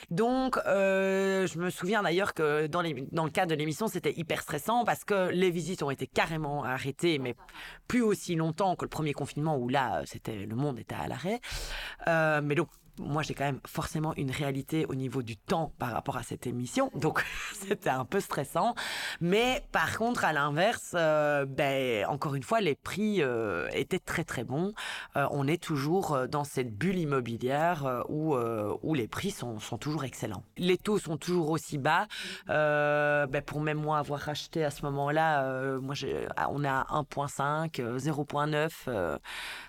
Donc 0.10 0.58
euh, 0.66 1.46
je 1.48 1.60
me 1.60 1.70
souviens 1.70 2.02
d'ailleurs 2.02 2.34
que 2.34 2.68
dans, 2.68 2.82
le 2.82 3.30
cadre 3.30 3.52
de 3.52 3.56
l'émission 3.56 3.88
c'était 3.88 4.14
hyper 4.18 4.42
stressant 4.42 4.84
parce 4.84 5.04
que 5.04 5.30
les 5.30 5.52
visites 5.52 5.84
ont 5.84 5.92
été 5.92 6.08
carrément 6.08 6.64
arrêtées, 6.64 7.20
mais 7.20 7.36
plus 7.88 8.02
aussi 8.02 8.36
longtemps 8.36 8.76
que 8.76 8.86
le 8.86 8.90
premier 8.90 9.14
confinement 9.14 9.58
où 9.58 9.70
là 9.70 10.02
c'était 10.06 10.46
le 10.46 10.56
monde 10.56 10.80
était 10.80 10.96
à 10.96 11.08
l'arrêt. 11.08 11.40
Euh, 12.08 12.42
mais 12.44 12.56
donc 12.56 12.70
moi 13.00 13.24
j'ai 13.24 13.34
quand 13.34 13.46
même 13.46 13.62
forcément 13.66 14.14
une 14.16 14.32
réalité 14.32 14.86
au 14.88 14.96
niveau 14.96 15.24
du 15.24 15.38
temps 15.38 15.74
par 15.80 15.92
rapport 15.92 16.18
à 16.18 16.24
cette 16.24 16.46
émission, 16.46 16.92
donc 16.96 17.24
c'était 17.54 17.90
un 17.90 18.06
peu 18.06 18.20
stressant. 18.20 18.76
Mais 19.22 19.64
par 19.72 19.98
contre, 19.98 20.26
à 20.26 20.34
l'inverse, 20.34 20.92
euh, 20.96 21.46
ben, 21.46 22.06
encore 22.08 22.36
une 22.36 22.44
fois, 22.44 22.62
les 22.62 22.76
prix 22.76 23.22
euh, 23.22 23.68
étaient 23.74 24.00
très 24.00 24.24
très 24.24 24.44
bons. 24.44 24.74
Euh, 25.16 25.28
on 25.32 25.48
est 25.48 25.62
toujours 25.62 26.28
dans 26.28 26.44
cette 26.44 26.76
bulle 26.76 26.98
immobilière 26.98 28.04
où, 28.10 28.36
où 28.36 28.94
les 28.94 29.08
prix 29.08 29.32
sont, 29.32 29.60
sont 29.60 29.78
toujours 29.78 30.04
excellents. 30.04 30.44
Les 30.58 30.78
taux 30.78 31.00
sont 31.00 31.18
toujours 31.18 31.50
aussi 31.50 31.78
bas. 31.78 32.08
Ben, 32.48 33.42
pour 33.46 33.62
même 33.62 33.80
moi 33.80 34.00
avoir 34.00 34.28
acheté 34.28 34.64
à 34.64 34.72
ce 34.72 34.84
moment-là, 34.84 35.80
moi 35.80 35.96
on 36.50 36.64
est 36.64 36.68
à 36.68 36.86
1.5, 36.92 37.72
0.9, 37.98 39.20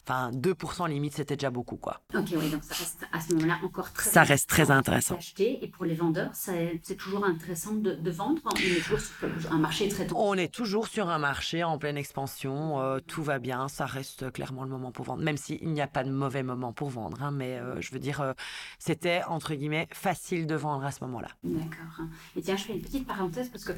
enfin 0.04 0.30
2% 0.32 0.88
limite, 0.88 1.14
c'était 1.14 1.36
déjà 1.36 1.50
beaucoup 1.50 1.76
quoi. 1.76 2.00
Ok, 2.14 2.28
oui, 2.36 2.50
donc 2.50 2.64
ça 2.64 2.74
reste 2.74 3.06
à 3.20 3.22
ce 3.22 3.34
moment-là 3.34 3.58
encore 3.62 3.92
très 3.92 4.08
Ça 4.08 4.22
reste 4.22 4.48
très 4.48 4.70
intéressant. 4.70 5.16
Acheter, 5.16 5.62
et 5.62 5.68
pour 5.68 5.84
les 5.84 5.94
vendeurs, 5.94 6.30
c'est 6.32 6.96
toujours 6.96 7.24
intéressant 7.24 7.74
de, 7.74 8.10
vendre. 8.10 8.40
On 8.46 8.56
est 8.56 8.80
toujours 8.80 9.00
sur 9.00 9.52
un 9.52 9.58
marché 9.58 9.88
très 9.88 10.06
tendu. 10.06 10.20
On 10.20 10.34
est 10.34 10.52
toujours 10.52 10.88
sur 10.88 11.08
un 11.08 11.18
marché 11.18 11.62
en 11.62 11.78
pleine 11.78 11.96
expansion. 11.96 12.80
Euh, 12.80 12.98
tout 13.06 13.22
va 13.22 13.38
bien. 13.38 13.68
Ça 13.68 13.86
reste 13.86 14.32
clairement 14.32 14.64
le 14.64 14.70
moment 14.70 14.90
pour 14.90 15.04
vendre. 15.04 15.22
Même 15.22 15.36
s'il 15.36 15.70
n'y 15.70 15.80
a 15.80 15.86
pas 15.86 16.02
de 16.02 16.10
mauvais 16.10 16.42
moment 16.42 16.72
pour 16.72 16.88
vendre. 16.88 17.22
Hein, 17.22 17.30
mais 17.30 17.58
euh, 17.58 17.80
je 17.80 17.92
veux 17.92 17.98
dire, 17.98 18.20
euh, 18.20 18.32
c'était 18.78 19.22
entre 19.24 19.54
guillemets 19.54 19.88
facile 19.92 20.46
de 20.46 20.54
vendre 20.54 20.84
à 20.84 20.90
ce 20.90 21.04
moment-là. 21.04 21.28
D'accord. 21.44 22.06
Et 22.36 22.42
tiens, 22.42 22.56
je 22.56 22.64
fais 22.64 22.72
une 22.72 22.82
petite 22.82 23.06
parenthèse 23.06 23.50
parce 23.50 23.64
que 23.64 23.72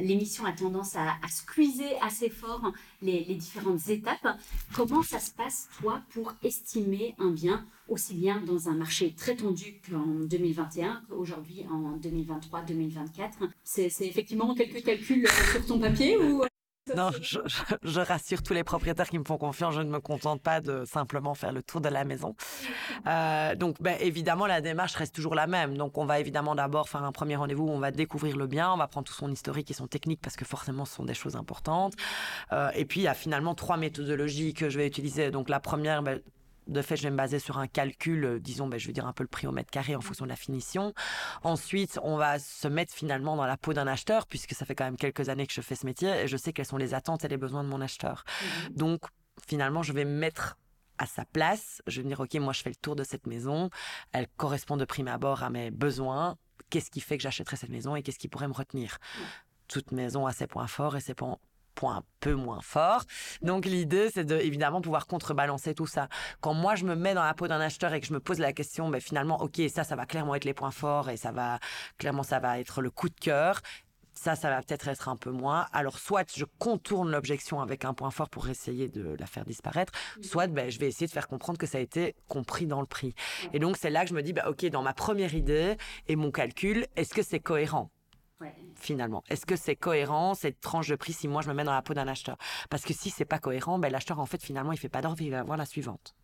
l'émission 0.00 0.44
a 0.44 0.52
tendance 0.52 0.94
à, 0.96 1.14
à 1.22 1.28
squeezer 1.28 1.90
assez 2.02 2.28
fort 2.28 2.72
les, 3.00 3.24
les 3.24 3.34
différentes 3.34 3.88
étapes. 3.88 4.38
Comment 4.74 5.02
ça 5.02 5.18
se 5.18 5.30
passe, 5.30 5.68
toi, 5.80 6.02
pour 6.12 6.34
estimer 6.42 7.14
un 7.18 7.30
bien 7.30 7.64
aussi 7.88 8.14
bien 8.14 8.40
dans 8.40 8.68
un 8.68 8.73
marché 8.74 9.14
très 9.14 9.36
tendu 9.36 9.80
qu'en 9.88 10.26
2021 10.26 11.02
qu'aujourd'hui 11.08 11.64
en 11.70 11.98
2023-2024 11.98 13.48
C'est 13.62 13.88
effectivement 14.00 14.54
quelques 14.54 14.84
calculs 14.84 15.26
euh, 15.26 15.52
sur 15.52 15.66
ton 15.66 15.78
papier 15.78 16.16
ou 16.16 16.42
euh, 16.42 16.46
non, 16.94 17.10
je, 17.22 18.00
rassure 18.00 18.42
tous 18.42 18.52
les 18.52 18.62
propriétaires 18.62 19.08
qui 19.08 19.18
me 19.18 19.24
font 19.24 19.38
confiance, 19.38 19.74
je 19.74 19.80
ne 19.80 19.88
me 19.88 20.00
contente 20.00 20.42
pas 20.42 20.60
de 20.60 20.84
simplement 20.84 21.32
faire 21.32 21.50
le 21.50 21.62
tour 21.62 21.80
de 21.80 21.88
la 21.88 22.04
maison. 22.04 22.34
Euh, 23.06 23.54
donc, 23.54 23.82
ben, 23.82 23.96
évidemment, 24.00 24.46
la 24.46 24.62
démarche 24.62 24.94
reste 24.94 25.14
toujours 25.14 25.34
la 25.34 25.46
même. 25.46 25.76
Donc, 25.76 25.98
on 25.98 26.06
va 26.06 26.20
évidemment 26.20 26.54
d'abord 26.54 26.88
faire 26.88 27.02
un 27.02 27.12
premier 27.12 27.36
rendez-vous 27.36 27.64
où 27.64 27.70
on 27.70 27.78
va 27.78 27.90
découvrir 27.90 28.38
le 28.38 28.46
bien, 28.46 28.72
on 28.72 28.78
va 28.78 28.88
prendre 28.88 29.06
tout 29.06 29.12
son 29.12 29.30
historique 29.30 29.70
et 29.70 29.74
son 29.74 29.86
technique 29.86 30.20
parce 30.22 30.36
que 30.36 30.46
forcément, 30.46 30.86
ce 30.86 30.94
sont 30.94 31.04
des 31.04 31.12
choses 31.12 31.36
importantes. 31.36 31.92
et 32.74 32.84
puis, 32.86 33.00
il 33.00 33.02
y 33.02 33.08
a 33.08 33.12
finalement 33.12 33.54
trois 33.54 33.76
méthodologies 33.76 34.54
que 34.54 34.70
je 34.70 34.78
vais 34.78 34.86
utiliser. 34.86 35.30
Donc, 35.30 35.50
la 35.50 35.60
première, 35.60 36.02
ben, 36.02 36.18
de 36.66 36.82
fait, 36.82 36.96
je 36.96 37.02
vais 37.02 37.10
me 37.10 37.16
baser 37.16 37.38
sur 37.38 37.58
un 37.58 37.66
calcul, 37.66 38.24
euh, 38.24 38.40
disons, 38.40 38.66
ben, 38.68 38.78
je 38.78 38.86
vais 38.86 38.92
dire 38.92 39.06
un 39.06 39.12
peu 39.12 39.22
le 39.22 39.28
prix 39.28 39.46
au 39.46 39.52
mètre 39.52 39.70
carré 39.70 39.94
en 39.96 40.00
fonction 40.00 40.24
de 40.24 40.30
la 40.30 40.36
finition. 40.36 40.94
Ensuite, 41.42 41.98
on 42.02 42.16
va 42.16 42.38
se 42.38 42.68
mettre 42.68 42.92
finalement 42.92 43.36
dans 43.36 43.46
la 43.46 43.56
peau 43.56 43.72
d'un 43.72 43.86
acheteur, 43.86 44.26
puisque 44.26 44.54
ça 44.54 44.64
fait 44.64 44.74
quand 44.74 44.84
même 44.84 44.96
quelques 44.96 45.28
années 45.28 45.46
que 45.46 45.52
je 45.52 45.60
fais 45.60 45.74
ce 45.74 45.86
métier 45.86 46.08
et 46.08 46.28
je 46.28 46.36
sais 46.36 46.52
quelles 46.52 46.66
sont 46.66 46.76
les 46.76 46.94
attentes 46.94 47.24
et 47.24 47.28
les 47.28 47.36
besoins 47.36 47.64
de 47.64 47.68
mon 47.68 47.80
acheteur. 47.80 48.24
Mhm. 48.42 48.76
Donc, 48.76 49.00
finalement, 49.46 49.82
je 49.82 49.92
vais 49.92 50.04
me 50.04 50.18
mettre 50.18 50.56
à 50.98 51.06
sa 51.06 51.24
place. 51.24 51.82
Je 51.86 52.00
vais 52.00 52.04
me 52.04 52.08
dire, 52.08 52.20
OK, 52.20 52.34
moi, 52.34 52.52
je 52.52 52.62
fais 52.62 52.70
le 52.70 52.76
tour 52.76 52.96
de 52.96 53.04
cette 53.04 53.26
maison. 53.26 53.70
Elle 54.12 54.28
correspond 54.36 54.76
de 54.76 54.84
prime 54.84 55.08
abord 55.08 55.42
à 55.42 55.50
mes 55.50 55.70
besoins. 55.70 56.36
Qu'est-ce 56.70 56.90
qui 56.90 57.00
fait 57.00 57.16
que 57.16 57.22
j'achèterai 57.22 57.56
cette 57.56 57.70
maison 57.70 57.96
et 57.96 58.02
qu'est-ce 58.02 58.18
qui 58.18 58.28
pourrait 58.28 58.48
me 58.48 58.54
retenir? 58.54 58.98
Toute 59.68 59.92
maison 59.92 60.26
a 60.26 60.32
ses 60.32 60.46
points 60.46 60.66
forts 60.66 60.96
et 60.96 61.00
ses 61.00 61.14
points 61.14 61.38
point 61.74 61.96
un 61.96 62.02
peu 62.20 62.34
moins 62.34 62.60
fort. 62.60 63.04
Donc 63.42 63.66
l'idée, 63.66 64.10
c'est 64.12 64.24
de 64.24 64.36
évidemment 64.36 64.80
pouvoir 64.80 65.06
contrebalancer 65.06 65.74
tout 65.74 65.86
ça. 65.86 66.08
Quand 66.40 66.54
moi 66.54 66.74
je 66.74 66.84
me 66.84 66.94
mets 66.94 67.14
dans 67.14 67.24
la 67.24 67.34
peau 67.34 67.48
d'un 67.48 67.60
acheteur 67.60 67.92
et 67.92 68.00
que 68.00 68.06
je 68.06 68.12
me 68.12 68.20
pose 68.20 68.38
la 68.38 68.52
question, 68.52 68.88
ben, 68.88 69.00
finalement, 69.00 69.40
ok, 69.42 69.60
ça, 69.72 69.84
ça 69.84 69.96
va 69.96 70.06
clairement 70.06 70.34
être 70.34 70.44
les 70.44 70.54
points 70.54 70.70
forts 70.70 71.10
et 71.10 71.16
ça 71.16 71.32
va 71.32 71.58
clairement, 71.98 72.22
ça 72.22 72.38
va 72.38 72.58
être 72.58 72.80
le 72.80 72.90
coup 72.90 73.08
de 73.08 73.18
cœur. 73.18 73.60
Ça, 74.16 74.36
ça 74.36 74.48
va 74.48 74.62
peut-être 74.62 74.86
être 74.86 75.08
un 75.08 75.16
peu 75.16 75.32
moins. 75.32 75.66
Alors, 75.72 75.98
soit 75.98 76.32
je 76.36 76.44
contourne 76.60 77.10
l'objection 77.10 77.60
avec 77.60 77.84
un 77.84 77.94
point 77.94 78.12
fort 78.12 78.30
pour 78.30 78.48
essayer 78.48 78.88
de 78.88 79.16
la 79.18 79.26
faire 79.26 79.44
disparaître, 79.44 79.92
soit 80.22 80.46
ben, 80.46 80.70
je 80.70 80.78
vais 80.78 80.86
essayer 80.86 81.08
de 81.08 81.12
faire 81.12 81.26
comprendre 81.26 81.58
que 81.58 81.66
ça 81.66 81.78
a 81.78 81.80
été 81.80 82.14
compris 82.28 82.66
dans 82.66 82.80
le 82.80 82.86
prix. 82.86 83.12
Et 83.52 83.58
donc, 83.58 83.76
c'est 83.76 83.90
là 83.90 84.04
que 84.04 84.10
je 84.10 84.14
me 84.14 84.22
dis, 84.22 84.32
ben, 84.32 84.44
OK, 84.46 84.64
dans 84.66 84.82
ma 84.82 84.94
première 84.94 85.34
idée 85.34 85.76
et 86.06 86.14
mon 86.14 86.30
calcul, 86.30 86.86
est-ce 86.94 87.12
que 87.12 87.22
c'est 87.22 87.40
cohérent? 87.40 87.90
Finalement 88.76 89.22
Est-ce 89.28 89.46
que 89.46 89.56
c'est 89.56 89.76
cohérent 89.76 90.34
cette 90.34 90.60
tranche 90.60 90.88
de 90.88 90.96
prix 90.96 91.12
si 91.12 91.28
moi 91.28 91.42
je 91.42 91.48
me 91.48 91.54
mets 91.54 91.64
dans 91.64 91.72
la 91.72 91.82
peau 91.82 91.94
d'un 91.94 92.08
acheteur? 92.08 92.36
Parce 92.70 92.84
que 92.84 92.92
si 92.92 93.10
c'est 93.10 93.24
pas 93.24 93.38
cohérent, 93.38 93.78
ben, 93.78 93.90
l'acheteur 93.90 94.18
en 94.20 94.26
fait 94.26 94.42
finalement 94.42 94.72
il 94.72 94.78
fait 94.78 94.88
pas 94.88 95.02
d'ordre, 95.02 95.20
il 95.22 95.30
va 95.30 95.40
avoir 95.40 95.56
la 95.56 95.66
suivante. 95.66 96.14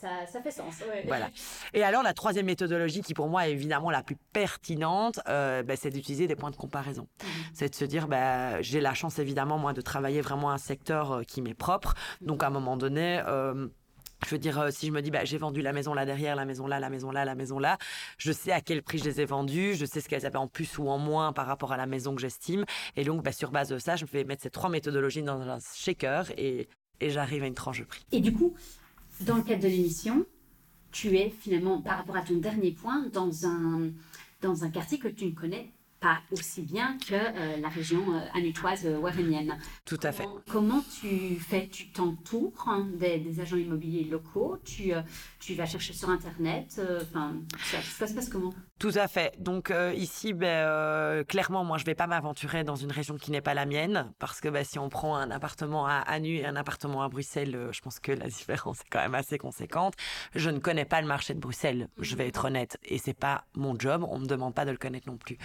Ça, 0.00 0.26
ça, 0.26 0.40
fait 0.40 0.50
sens. 0.50 0.82
Voilà. 1.06 1.28
Et 1.74 1.82
alors, 1.82 2.02
la 2.02 2.14
troisième 2.14 2.46
méthodologie 2.46 3.02
qui, 3.02 3.12
pour 3.12 3.28
moi, 3.28 3.48
est 3.48 3.52
évidemment 3.52 3.90
la 3.90 4.02
plus 4.02 4.16
pertinente, 4.32 5.20
euh, 5.28 5.62
ben, 5.62 5.76
c'est 5.78 5.90
d'utiliser 5.90 6.26
des 6.26 6.36
points 6.36 6.50
de 6.50 6.56
comparaison. 6.56 7.06
Mhm. 7.22 7.28
C'est 7.52 7.68
de 7.68 7.74
se 7.74 7.84
dire, 7.84 8.08
ben, 8.08 8.62
j'ai 8.62 8.80
la 8.80 8.94
chance, 8.94 9.18
évidemment, 9.18 9.58
moi, 9.58 9.74
de 9.74 9.82
travailler 9.82 10.22
vraiment 10.22 10.50
un 10.52 10.58
secteur 10.58 11.12
euh, 11.12 11.22
qui 11.22 11.42
m'est 11.42 11.54
propre. 11.54 11.94
Donc, 12.22 12.42
à 12.42 12.46
un 12.46 12.50
moment 12.50 12.78
donné, 12.78 13.22
euh, 13.26 13.68
je 14.24 14.30
veux 14.30 14.38
dire, 14.38 14.58
euh, 14.58 14.70
si 14.70 14.86
je 14.86 14.92
me 14.92 15.02
dis, 15.02 15.10
bah, 15.10 15.24
j'ai 15.24 15.38
vendu 15.38 15.62
la 15.62 15.72
maison 15.72 15.94
là 15.94 16.06
derrière, 16.06 16.36
la 16.36 16.44
maison 16.44 16.66
là, 16.66 16.80
la 16.80 16.90
maison 16.90 17.10
là, 17.10 17.24
la 17.24 17.34
maison 17.34 17.58
là, 17.58 17.78
je 18.18 18.32
sais 18.32 18.52
à 18.52 18.60
quel 18.60 18.82
prix 18.82 18.98
je 18.98 19.04
les 19.04 19.20
ai 19.20 19.24
vendues, 19.24 19.74
je 19.74 19.84
sais 19.84 20.00
ce 20.00 20.08
qu'elles 20.08 20.26
avaient 20.26 20.36
en 20.36 20.48
plus 20.48 20.78
ou 20.78 20.88
en 20.88 20.98
moins 20.98 21.32
par 21.32 21.46
rapport 21.46 21.72
à 21.72 21.76
la 21.76 21.86
maison 21.86 22.14
que 22.14 22.20
j'estime. 22.20 22.64
Et 22.96 23.04
donc, 23.04 23.22
bah, 23.22 23.32
sur 23.32 23.50
base 23.50 23.68
de 23.68 23.78
ça, 23.78 23.96
je 23.96 24.04
vais 24.04 24.24
mettre 24.24 24.42
ces 24.42 24.50
trois 24.50 24.70
méthodologies 24.70 25.22
dans 25.22 25.40
un 25.40 25.58
shaker 25.74 26.30
et, 26.36 26.68
et 27.00 27.10
j'arrive 27.10 27.42
à 27.42 27.46
une 27.46 27.54
tranche 27.54 27.80
de 27.80 27.84
prix. 27.84 28.04
Et 28.12 28.20
du 28.20 28.32
coup, 28.32 28.54
dans 29.20 29.36
le 29.36 29.42
cadre 29.42 29.62
de 29.62 29.68
l'émission, 29.68 30.24
tu 30.92 31.16
es 31.16 31.30
finalement, 31.30 31.80
par 31.80 31.98
rapport 31.98 32.16
à 32.16 32.22
ton 32.22 32.36
dernier 32.36 32.72
point, 32.72 33.06
dans 33.12 33.46
un, 33.46 33.90
dans 34.40 34.64
un 34.64 34.70
quartier 34.70 34.98
que 34.98 35.08
tu 35.08 35.26
ne 35.26 35.32
connais 35.32 35.70
pas 36.00 36.20
aussi 36.32 36.62
bien 36.62 36.96
que 37.06 37.14
euh, 37.14 37.56
la 37.58 37.68
région 37.68 38.02
euh, 38.14 38.20
anutoise 38.34 38.86
euh, 38.86 38.98
Tout 39.84 39.98
à 40.02 40.12
fait. 40.12 40.26
Comment, 40.50 40.82
tu 41.00 41.36
fais? 41.36 41.68
Tu 41.68 41.90
t'entoures 41.90 42.52
hein, 42.66 42.88
des, 42.94 43.40
agents 43.40 43.56
immobiliers 43.56 44.04
locaux? 44.04 44.58
Tu, 44.64 44.94
euh, 44.94 45.02
tu 45.38 45.54
vas 45.54 45.66
chercher 45.66 45.92
sur 45.92 46.08
Internet 46.08 46.80
Enfin, 47.02 47.34
ça, 47.58 48.06
se 48.06 48.14
passe 48.14 48.28
comment? 48.30 48.54
Tout 48.78 48.92
à 48.94 49.08
fait. 49.08 49.34
Donc 49.38 49.72
ici, 49.94 50.32
ben, 50.32 51.22
clairement, 51.24 51.64
moi, 51.64 51.76
je 51.76 51.84
vais 51.84 51.94
pas 51.94 52.06
m'aventurer 52.06 52.64
dans 52.64 52.76
une 52.76 52.90
région 52.90 53.16
qui 53.16 53.30
n'est 53.30 53.42
pas 53.42 53.52
la 53.52 53.66
mienne 53.66 54.10
parce 54.18 54.40
que 54.40 54.48
ben, 54.48 54.64
si 54.64 54.78
on 54.78 54.88
prend 54.88 55.16
un 55.16 55.30
appartement 55.30 55.86
à 55.86 55.98
Anu 55.98 56.36
et 56.36 56.46
un 56.46 56.56
appartement 56.56 57.02
à 57.02 57.08
Bruxelles, 57.08 57.68
je 57.72 57.80
pense 57.80 58.00
que 58.00 58.12
la 58.12 58.28
différence 58.28 58.80
est 58.80 58.88
quand 58.90 59.00
même 59.00 59.14
assez 59.14 59.36
conséquente. 59.36 59.94
Je 60.34 60.48
ne 60.48 60.58
connais 60.58 60.86
pas 60.86 61.02
le 61.02 61.06
marché 61.06 61.34
de 61.34 61.40
Bruxelles, 61.40 61.88
je 61.98 62.16
vais 62.16 62.28
être 62.28 62.46
honnête, 62.46 62.78
et 62.84 62.96
c'est 62.96 63.12
pas 63.12 63.44
mon 63.54 63.78
job. 63.78 64.06
On 64.08 64.18
me 64.18 64.26
demande 64.26 64.54
pas 64.54 64.64
de 64.64 64.70
le 64.70 64.78
connaître 64.78 65.08
non 65.08 65.18
plus. 65.18 65.36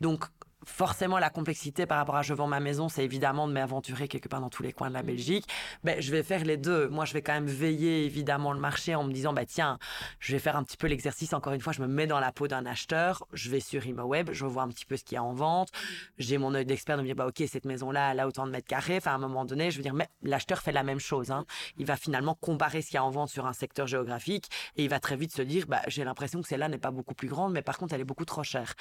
Donc, 0.00 0.24
forcément 0.66 1.18
la 1.18 1.30
complexité 1.30 1.86
par 1.86 1.98
rapport 1.98 2.16
à 2.16 2.22
je 2.22 2.34
vends 2.34 2.46
ma 2.46 2.60
maison, 2.60 2.88
c'est 2.88 3.04
évidemment 3.04 3.48
de 3.48 3.52
m'aventurer 3.52 4.08
quelque 4.08 4.28
part 4.28 4.40
dans 4.40 4.50
tous 4.50 4.62
les 4.62 4.72
coins 4.72 4.88
de 4.88 4.94
la 4.94 5.02
Belgique. 5.02 5.46
Ben, 5.82 6.00
je 6.00 6.10
vais 6.10 6.22
faire 6.22 6.44
les 6.44 6.56
deux. 6.56 6.88
Moi, 6.88 7.04
je 7.04 7.12
vais 7.12 7.22
quand 7.22 7.32
même 7.32 7.46
veiller 7.46 8.04
évidemment 8.04 8.52
le 8.52 8.60
marché 8.60 8.94
en 8.94 9.04
me 9.04 9.12
disant, 9.12 9.32
bah, 9.32 9.46
tiens, 9.46 9.78
je 10.20 10.32
vais 10.32 10.38
faire 10.38 10.56
un 10.56 10.62
petit 10.62 10.76
peu 10.76 10.86
l'exercice. 10.86 11.32
Encore 11.32 11.52
une 11.52 11.60
fois, 11.60 11.72
je 11.72 11.80
me 11.80 11.86
mets 11.86 12.06
dans 12.06 12.20
la 12.20 12.32
peau 12.32 12.48
d'un 12.48 12.66
acheteur. 12.66 13.26
Je 13.32 13.50
vais 13.50 13.60
sur 13.60 13.86
ImoWeb, 13.86 14.30
je 14.32 14.46
vois 14.46 14.62
un 14.62 14.68
petit 14.68 14.86
peu 14.86 14.96
ce 14.96 15.04
qu'il 15.04 15.16
y 15.16 15.18
a 15.18 15.22
en 15.22 15.32
vente. 15.32 15.70
J'ai 16.18 16.38
mon 16.38 16.54
œil 16.54 16.66
d'expert 16.66 16.96
de 16.96 17.02
me 17.02 17.06
dire, 17.06 17.16
bah, 17.16 17.26
ok, 17.26 17.42
cette 17.48 17.64
maison-là, 17.64 18.12
elle 18.12 18.20
a 18.20 18.26
autant 18.26 18.46
de 18.46 18.50
mètres 18.50 18.68
carrés. 18.68 18.96
Enfin, 18.96 19.12
à 19.12 19.14
un 19.14 19.18
moment 19.18 19.44
donné, 19.44 19.70
je 19.70 19.76
veux 19.76 19.82
dire, 19.82 19.94
mais 19.94 20.08
l'acheteur 20.22 20.60
fait 20.60 20.72
la 20.72 20.82
même 20.82 21.00
chose. 21.00 21.30
Hein. 21.30 21.44
Il 21.76 21.86
va 21.86 21.96
finalement 21.96 22.34
comparer 22.34 22.82
ce 22.82 22.88
qu'il 22.88 22.96
y 22.96 22.98
a 22.98 23.04
en 23.04 23.10
vente 23.10 23.28
sur 23.28 23.46
un 23.46 23.52
secteur 23.52 23.86
géographique 23.86 24.48
et 24.76 24.84
il 24.84 24.88
va 24.88 25.00
très 25.00 25.16
vite 25.16 25.32
se 25.32 25.42
dire, 25.42 25.66
bah, 25.66 25.82
j'ai 25.88 26.04
l'impression 26.04 26.42
que 26.42 26.48
celle-là 26.48 26.68
n'est 26.68 26.78
pas 26.78 26.90
beaucoup 26.90 27.14
plus 27.14 27.28
grande, 27.28 27.52
mais 27.52 27.62
par 27.62 27.78
contre, 27.78 27.94
elle 27.94 28.00
est 28.00 28.04
beaucoup 28.04 28.24
trop 28.24 28.42
chère 28.42 28.74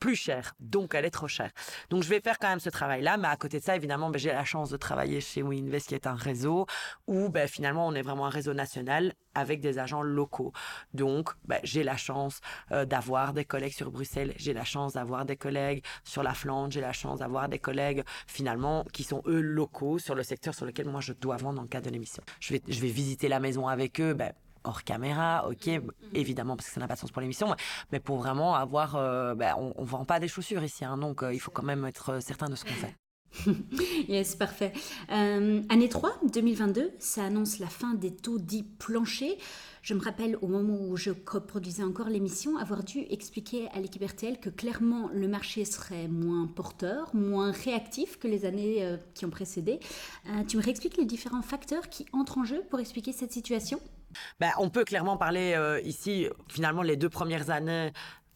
plus 0.00 0.16
cher, 0.16 0.54
donc 0.60 0.94
elle 0.94 1.04
est 1.04 1.10
trop 1.10 1.28
Donc 1.90 2.02
je 2.02 2.08
vais 2.08 2.20
faire 2.20 2.38
quand 2.38 2.48
même 2.48 2.60
ce 2.60 2.70
travail-là, 2.70 3.16
mais 3.16 3.28
à 3.28 3.36
côté 3.36 3.58
de 3.58 3.64
ça, 3.64 3.76
évidemment, 3.76 4.10
ben, 4.10 4.18
j'ai 4.18 4.32
la 4.32 4.44
chance 4.44 4.70
de 4.70 4.76
travailler 4.76 5.20
chez 5.20 5.42
WeInvest, 5.42 5.88
qui 5.88 5.94
est 5.94 6.06
un 6.06 6.14
réseau 6.14 6.66
où 7.06 7.28
ben, 7.28 7.48
finalement 7.48 7.86
on 7.86 7.94
est 7.94 8.02
vraiment 8.02 8.26
un 8.26 8.30
réseau 8.30 8.54
national 8.54 9.12
avec 9.34 9.60
des 9.60 9.78
agents 9.78 10.02
locaux. 10.02 10.52
Donc 10.94 11.30
ben, 11.44 11.60
j'ai 11.62 11.82
la 11.82 11.96
chance 11.96 12.40
euh, 12.72 12.84
d'avoir 12.84 13.32
des 13.32 13.44
collègues 13.44 13.72
sur 13.72 13.90
Bruxelles, 13.90 14.34
j'ai 14.36 14.52
la 14.52 14.64
chance 14.64 14.94
d'avoir 14.94 15.24
des 15.24 15.36
collègues 15.36 15.84
sur 16.04 16.22
la 16.22 16.34
Flandre, 16.34 16.72
j'ai 16.72 16.80
la 16.80 16.92
chance 16.92 17.20
d'avoir 17.20 17.48
des 17.48 17.58
collègues 17.58 18.02
finalement 18.26 18.84
qui 18.92 19.04
sont 19.04 19.22
eux 19.26 19.40
locaux 19.40 19.98
sur 19.98 20.14
le 20.14 20.22
secteur 20.22 20.54
sur 20.54 20.66
lequel 20.66 20.88
moi 20.88 21.00
je 21.00 21.12
dois 21.12 21.36
vendre 21.36 21.56
dans 21.56 21.62
le 21.62 21.68
cadre 21.68 21.86
de 21.86 21.90
l'émission. 21.90 22.22
Je 22.40 22.54
vais, 22.54 22.62
je 22.68 22.80
vais 22.80 22.88
visiter 22.88 23.28
la 23.28 23.40
maison 23.40 23.68
avec 23.68 24.00
eux, 24.00 24.14
ben, 24.14 24.32
hors 24.64 24.84
caméra, 24.84 25.46
ok, 25.48 25.66
mm, 25.66 25.78
mm. 25.78 25.90
évidemment 26.14 26.56
parce 26.56 26.68
que 26.68 26.74
ça 26.74 26.80
n'a 26.80 26.88
pas 26.88 26.94
de 26.94 27.00
sens 27.00 27.10
pour 27.10 27.20
l'émission, 27.20 27.54
mais 27.92 28.00
pour 28.00 28.18
vraiment 28.18 28.54
avoir, 28.54 28.96
euh, 28.96 29.34
ben, 29.34 29.54
on, 29.58 29.80
ne 29.80 29.86
vend 29.86 30.04
pas 30.04 30.20
des 30.20 30.28
chaussures 30.28 30.62
ici, 30.62 30.84
hein, 30.84 30.96
donc 30.96 31.22
euh, 31.22 31.32
il 31.32 31.40
faut 31.40 31.50
quand 31.50 31.62
même 31.62 31.84
être 31.84 32.10
euh, 32.10 32.20
certain 32.20 32.48
de 32.48 32.54
ce 32.54 32.64
qu'on 32.64 32.70
fait. 32.70 32.94
yes, 34.08 34.34
parfait. 34.34 34.72
année 35.08 35.88
3, 35.88 36.18
2022, 36.32 36.90
ça 36.98 37.22
annonce 37.22 37.60
la 37.60 37.68
fin 37.68 37.94
des 37.94 38.10
taux 38.10 38.40
dits 38.40 38.64
planchers. 38.64 39.36
Je 39.82 39.94
me 39.94 40.00
rappelle 40.00 40.36
au 40.42 40.48
moment 40.48 40.76
où 40.80 40.96
je 40.96 41.12
coproduisais 41.12 41.84
encore 41.84 42.08
l'émission, 42.08 42.58
avoir 42.58 42.82
dû 42.82 43.06
expliquer 43.08 43.68
à 43.68 43.78
l'équipe 43.78 44.04
RTL 44.04 44.40
que 44.40 44.50
clairement 44.50 45.08
le 45.12 45.28
marché 45.28 45.64
serait 45.64 46.08
moins 46.08 46.48
porteur, 46.48 47.14
moins 47.14 47.52
réactif 47.52 48.18
que 48.18 48.26
les 48.26 48.46
années 48.46 48.96
qui 49.14 49.24
ont 49.26 49.30
précédé. 49.30 49.78
tu 50.48 50.56
me 50.56 50.62
réexpliques 50.62 50.96
les 50.96 51.06
différents 51.06 51.40
facteurs 51.40 51.88
qui 51.88 52.06
entrent 52.12 52.38
en 52.38 52.44
jeu 52.44 52.64
pour 52.68 52.80
expliquer 52.80 53.12
cette 53.12 53.32
situation? 53.32 53.80
Ben, 54.38 54.50
on 54.58 54.70
peut 54.70 54.84
clairement 54.84 55.16
parler 55.16 55.54
euh, 55.54 55.80
ici, 55.80 56.28
finalement, 56.48 56.82
les 56.82 56.96
deux 56.96 57.10
premières 57.10 57.50
années 57.50 57.92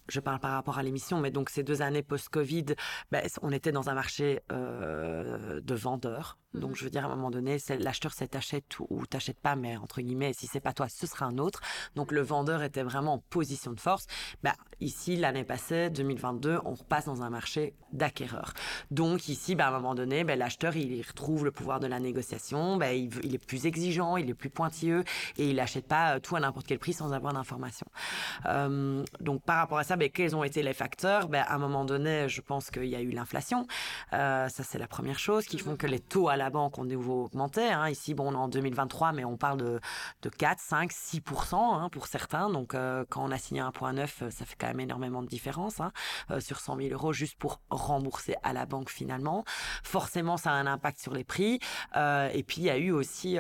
je 0.09 0.21
parle 0.21 0.39
par 0.39 0.53
rapport 0.53 0.79
à 0.79 0.83
l'émission, 0.83 1.21
mais 1.21 1.31
donc 1.31 1.49
ces 1.51 1.63
deux 1.63 1.83
années 1.83 2.03
post-Covid, 2.03 2.67
ben, 3.11 3.27
on 3.43 3.51
était 3.51 3.73
dans 3.73 3.89
un 3.89 3.95
marché 3.95 4.41
euh, 4.53 5.61
de 5.63 5.75
vendeurs 5.75 6.39
Donc, 6.55 6.71
Mhm. 6.71 6.77
je 6.77 6.85
veux 6.85 6.91
dire, 6.91 7.05
à 7.05 7.07
un 7.09 7.15
moment 7.17 7.31
donné, 7.31 7.59
l'acheteur, 7.81 8.13
c'est 8.13 8.29
t'achètes 8.29 8.79
ou, 8.79 9.07
t'achètes 9.07 9.41
pas, 9.41 9.57
mais 9.57 9.77
entre 9.77 10.01
guillemets, 10.01 10.33
si 10.33 10.47
c'est 10.47 10.61
pas 10.61 10.73
toi, 10.73 10.89
ce 10.89 11.07
sera 11.07 11.27
un 11.27 11.39
autre. 11.39 11.61
Donc, 11.95 12.13
le 12.13 12.21
vendeur 12.23 12.63
était 12.63 12.83
vraiment 12.83 13.15
en 13.15 13.19
position 13.19 13.73
de 13.73 13.81
force. 13.81 14.07
Bah, 14.43 14.55
ici, 14.81 15.17
l'année 15.17 15.45
passée, 15.45 15.91
2022, 15.91 16.61
on 16.65 16.75
repasse 16.75 17.07
dans 17.07 17.23
un 17.23 17.31
marché 17.31 17.75
d'acquéreurs. 17.93 18.53
Donc, 18.91 19.29
ici, 19.29 19.55
bah, 19.55 19.67
à 19.67 19.69
un 19.69 19.73
moment 19.73 19.95
donné, 19.95 20.25
bah, 20.25 20.37
l'acheteur, 20.37 20.77
il 20.77 20.95
y 20.95 21.03
retrouve 21.03 21.45
le 21.45 21.51
pouvoir 21.51 21.81
de 21.81 21.87
la 21.87 22.01
négociation. 22.01 22.77
Bah, 22.77 22.93
il, 22.93 23.35
est 23.35 23.45
plus 23.45 23.67
exigeant, 23.67 24.17
il 24.17 24.31
est 24.31 24.35
plus 24.35 24.51
pointilleux 24.51 25.05
et 25.37 25.49
il 25.49 25.57
n'achète 25.57 25.87
pas 25.87 26.17
euh, 26.17 26.21
tout 26.21 26.37
à 26.37 26.41
n'importe 26.41 26.67
quel 26.67 26.79
prix 26.79 26.93
sans 26.93 27.13
avoir 27.13 27.33
d'informations. 27.33 27.87
Euh, 28.47 29.03
donc, 29.21 29.43
par 29.43 29.57
rapport 29.57 29.79
à 29.79 29.85
ça, 29.85 29.97
bah, 29.97 30.09
quels 30.09 30.35
ont 30.37 30.45
été 30.45 30.63
les 30.63 30.75
facteurs? 30.75 31.29
Bah, 31.29 31.43
À 31.43 31.55
un 31.55 31.59
moment 31.59 31.85
donné, 31.85 32.29
je 32.29 32.41
pense 32.41 32.71
qu'il 32.71 32.87
y 32.87 32.97
a 32.97 33.01
eu 33.01 33.11
l'inflation. 33.11 33.67
Euh, 34.13 34.49
ça, 34.49 34.63
c'est 34.63 34.79
la 34.79 34.89
première 34.89 35.19
chose 35.19 35.47
qui 35.47 35.59
font 35.59 35.77
que 35.77 35.87
les 35.87 36.01
taux 36.01 36.29
à 36.29 36.37
la 36.37 36.44
banque 36.51 36.79
ont 36.79 36.85
nouveau 36.85 37.25
augmenté. 37.25 37.71
hein. 37.71 37.89
Ici, 37.89 38.15
bon, 38.15 38.31
on 38.31 38.33
est 38.33 38.37
en 38.37 38.49
2023, 38.49 39.13
mais 39.13 39.25
on 39.25 39.37
parle 39.37 39.59
de, 39.59 39.81
de 40.23 40.29
4, 40.29 40.59
5, 40.61 40.93
6% 40.93 41.55
hein, 41.55 41.89
pour 41.91 42.07
certains. 42.07 42.51
Donc, 42.51 42.75
euh, 42.75 43.05
quand 43.09 43.25
on 43.25 43.31
a 43.31 43.39
signé 43.39 43.61
un 43.61 43.73
point 43.73 43.93
neuf, 43.93 44.23
euh, 44.23 44.31
ça 44.31 44.45
fait 44.45 44.57
quand 44.59 44.69
même 44.69 44.81
énormément 44.81 45.23
de 45.23 45.29
différence 45.29 45.81
hein, 45.81 45.93
euh, 46.31 46.41
sur 46.41 46.61
100 46.61 46.77
000 46.77 46.89
euros 46.91 47.13
juste 47.13 47.39
pour 47.39 47.61
rembourser 47.71 48.37
à 48.43 48.53
la 48.53 48.67
banque 48.67 48.91
finalement. 48.91 49.45
Forcément, 49.83 50.37
ça 50.37 50.51
a 50.51 50.55
un 50.55 50.67
impact 50.67 51.01
sur 51.01 51.15
les 51.15 51.25
prix. 51.25 51.61
Et 51.95 52.45
puis, 52.47 52.59
il 52.59 52.65
y 52.65 52.71
a 52.71 52.79
eu 52.79 52.91
aussi... 52.91 53.39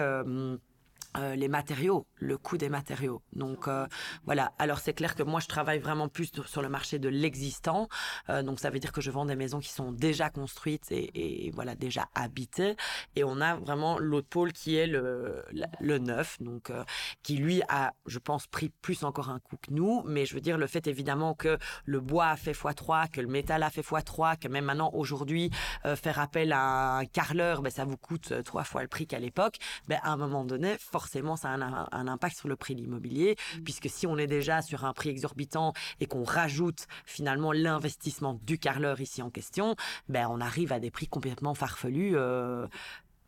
euh, 1.16 1.36
les 1.36 1.46
matériaux, 1.46 2.06
le 2.16 2.36
coût 2.36 2.58
des 2.58 2.68
matériaux. 2.68 3.22
Donc 3.32 3.68
euh, 3.68 3.86
voilà. 4.24 4.52
Alors 4.58 4.78
c'est 4.78 4.94
clair 4.94 5.14
que 5.14 5.22
moi 5.22 5.38
je 5.38 5.46
travaille 5.46 5.78
vraiment 5.78 6.08
plus 6.08 6.32
sur- 6.46 6.62
le 6.62 6.68
marché 6.68 6.98
de 6.98 7.08
l'existant. 7.08 7.88
Euh, 8.30 8.42
donc 8.42 8.58
ça 8.58 8.70
veut 8.70 8.80
dire 8.80 8.90
que 8.90 9.00
je 9.00 9.12
vends 9.12 9.24
des 9.24 9.36
maisons 9.36 9.60
qui 9.60 9.68
sont 9.68 9.92
déjà 9.92 10.28
construites 10.30 10.90
et, 10.90 11.52
voilà 11.54 11.76
déjà 11.76 12.08
habitées. 12.16 12.76
Et 13.14 13.22
on 13.22 13.40
a 13.40 13.54
vraiment 13.54 13.98
l'autre 13.98 14.28
pôle 14.28 14.52
qui 14.52 14.76
est 14.76 14.88
le, 14.88 15.44
le 15.80 15.98
neuf, 15.98 16.40
donc 16.40 16.72
qui 17.22 17.36
lui 17.36 17.62
a, 17.68 17.92
je 18.06 18.18
pense, 18.18 18.46
pris 18.46 18.70
plus 18.82 19.04
encore 19.04 19.30
un 19.30 19.38
coup 19.38 19.56
que 19.56 19.70
nous. 19.72 20.02
Mais 20.06 20.26
je 20.26 20.34
veux 20.34 20.40
dire 20.40 20.58
le 20.58 20.66
fait 20.66 20.86
évidemment 20.88 21.34
que 21.34 21.58
le 21.84 22.00
bois 22.00 22.28
a 22.28 22.36
fait 22.36 22.52
x3, 22.52 23.10
que 23.10 23.20
le 23.20 23.28
métal 23.28 23.62
a 23.62 23.70
fait 23.70 23.82
x3, 23.82 24.38
que 24.38 24.48
même 24.48 24.64
maintenant 24.64 24.90
aujourd'hui 24.94 25.50
faire 25.96 26.18
appel 26.18 26.52
à 26.52 26.96
un 26.96 27.04
carreleur, 27.04 27.62
ben, 27.62 27.70
ça 27.70 27.84
vous 27.84 27.96
coûte 27.96 28.32
trois 28.44 28.64
fois 28.64 28.82
le 28.82 28.88
prix 28.88 29.06
qu'à 29.06 29.18
l'époque. 29.18 29.58
Ben, 29.86 30.00
à 30.02 30.10
un 30.10 30.16
moment 30.16 30.44
donné, 30.44 30.76
forcément, 30.78 31.03
ça 31.36 31.50
a 31.50 31.54
un, 31.54 31.88
un 31.90 32.08
impact 32.08 32.36
sur 32.36 32.48
le 32.48 32.56
prix 32.56 32.74
de 32.74 32.80
l'immobilier, 32.80 33.36
puisque 33.64 33.88
si 33.88 34.06
on 34.06 34.16
est 34.18 34.26
déjà 34.26 34.62
sur 34.62 34.84
un 34.84 34.92
prix 34.92 35.08
exorbitant 35.10 35.72
et 36.00 36.06
qu'on 36.06 36.24
rajoute 36.24 36.86
finalement 37.04 37.52
l'investissement 37.52 38.38
du 38.42 38.58
carreleur 38.58 39.00
ici 39.00 39.22
en 39.22 39.30
question, 39.30 39.76
ben, 40.08 40.26
on 40.30 40.40
arrive 40.40 40.72
à 40.72 40.80
des 40.80 40.90
prix 40.90 41.06
complètement 41.08 41.54
farfelus. 41.54 42.12
euh, 42.16 42.66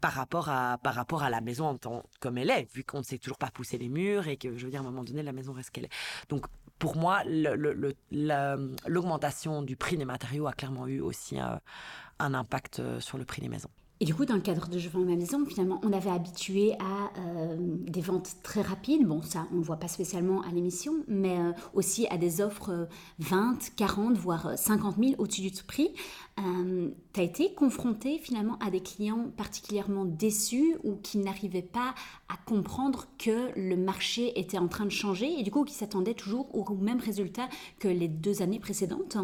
par 0.02 0.12
rapport 0.12 0.50
à 0.50 0.76
par 0.82 0.94
rapport 0.94 1.22
à 1.22 1.30
la 1.30 1.40
maison 1.40 1.66
en 1.68 1.76
tant 1.78 2.02
comme 2.20 2.36
elle 2.36 2.50
est 2.50 2.70
vu 2.74 2.84
qu'on 2.84 2.98
ne 2.98 3.02
sait 3.02 3.16
toujours 3.16 3.38
pas 3.38 3.50
pousser 3.50 3.78
les 3.78 3.88
murs 3.88 4.28
et 4.28 4.36
que 4.36 4.54
je 4.56 4.64
veux 4.66 4.70
dire 4.70 4.80
à 4.80 4.84
un 4.84 4.90
moment 4.90 5.02
donné 5.02 5.22
la 5.22 5.32
maison 5.32 5.54
reste 5.54 5.70
qu'elle 5.70 5.86
est 5.86 5.92
donc 6.28 6.44
pour 6.78 6.96
moi 6.96 7.24
le- 7.24 7.56
le- 7.56 7.72
le- 7.72 7.94
la- 8.10 8.58
l'augmentation 8.86 9.62
du 9.62 9.74
prix 9.74 9.96
des 9.96 10.04
matériaux 10.04 10.46
a 10.46 10.52
clairement 10.52 10.86
eu 10.86 11.00
aussi 11.00 11.38
un 11.38 12.34
impact 12.34 12.80
euh, 12.80 13.00
sur 13.00 13.16
le 13.16 13.24
prix 13.24 13.40
des 13.40 13.48
maisons 13.48 13.70
Et 13.98 14.04
du 14.04 14.14
coup, 14.14 14.26
dans 14.26 14.34
le 14.34 14.42
cadre 14.42 14.68
de 14.68 14.78
Je 14.78 14.90
vends 14.90 15.00
ma 15.00 15.16
maison, 15.16 15.46
finalement, 15.46 15.80
on 15.82 15.90
avait 15.90 16.10
habitué 16.10 16.74
à 16.74 17.18
euh, 17.18 17.56
des 17.58 18.02
ventes 18.02 18.36
très 18.42 18.60
rapides. 18.60 19.06
Bon, 19.06 19.22
ça, 19.22 19.46
on 19.50 19.54
ne 19.54 19.60
le 19.60 19.64
voit 19.64 19.78
pas 19.78 19.88
spécialement 19.88 20.42
à 20.42 20.50
l'émission, 20.50 20.96
mais 21.08 21.38
euh, 21.38 21.52
aussi 21.72 22.06
à 22.08 22.18
des 22.18 22.42
offres 22.42 22.70
euh, 22.70 22.84
20, 23.20 23.56
40, 23.74 24.18
voire 24.18 24.48
euh, 24.48 24.56
50 24.56 24.96
000 24.98 25.14
au-dessus 25.16 25.40
du 25.40 25.50
prix. 25.62 25.94
tu 26.36 27.20
as 27.20 27.22
été 27.22 27.54
confronté 27.54 28.18
finalement 28.18 28.58
à 28.58 28.70
des 28.70 28.82
clients 28.82 29.30
particulièrement 29.34 30.04
déçus 30.04 30.76
ou 30.84 30.96
qui 30.96 31.16
n'arrivaient 31.16 31.62
pas 31.62 31.94
à 32.28 32.36
comprendre 32.44 33.06
que 33.18 33.58
le 33.58 33.76
marché 33.76 34.38
était 34.38 34.58
en 34.58 34.68
train 34.68 34.84
de 34.84 34.90
changer 34.90 35.40
et 35.40 35.42
du 35.42 35.50
coup 35.50 35.64
qui 35.64 35.74
s'attendaient 35.74 36.14
toujours 36.14 36.54
au 36.54 36.74
même 36.74 37.00
résultat 37.00 37.48
que 37.78 37.88
les 37.88 38.08
deux 38.08 38.42
années 38.42 38.60
précédentes? 38.60 39.16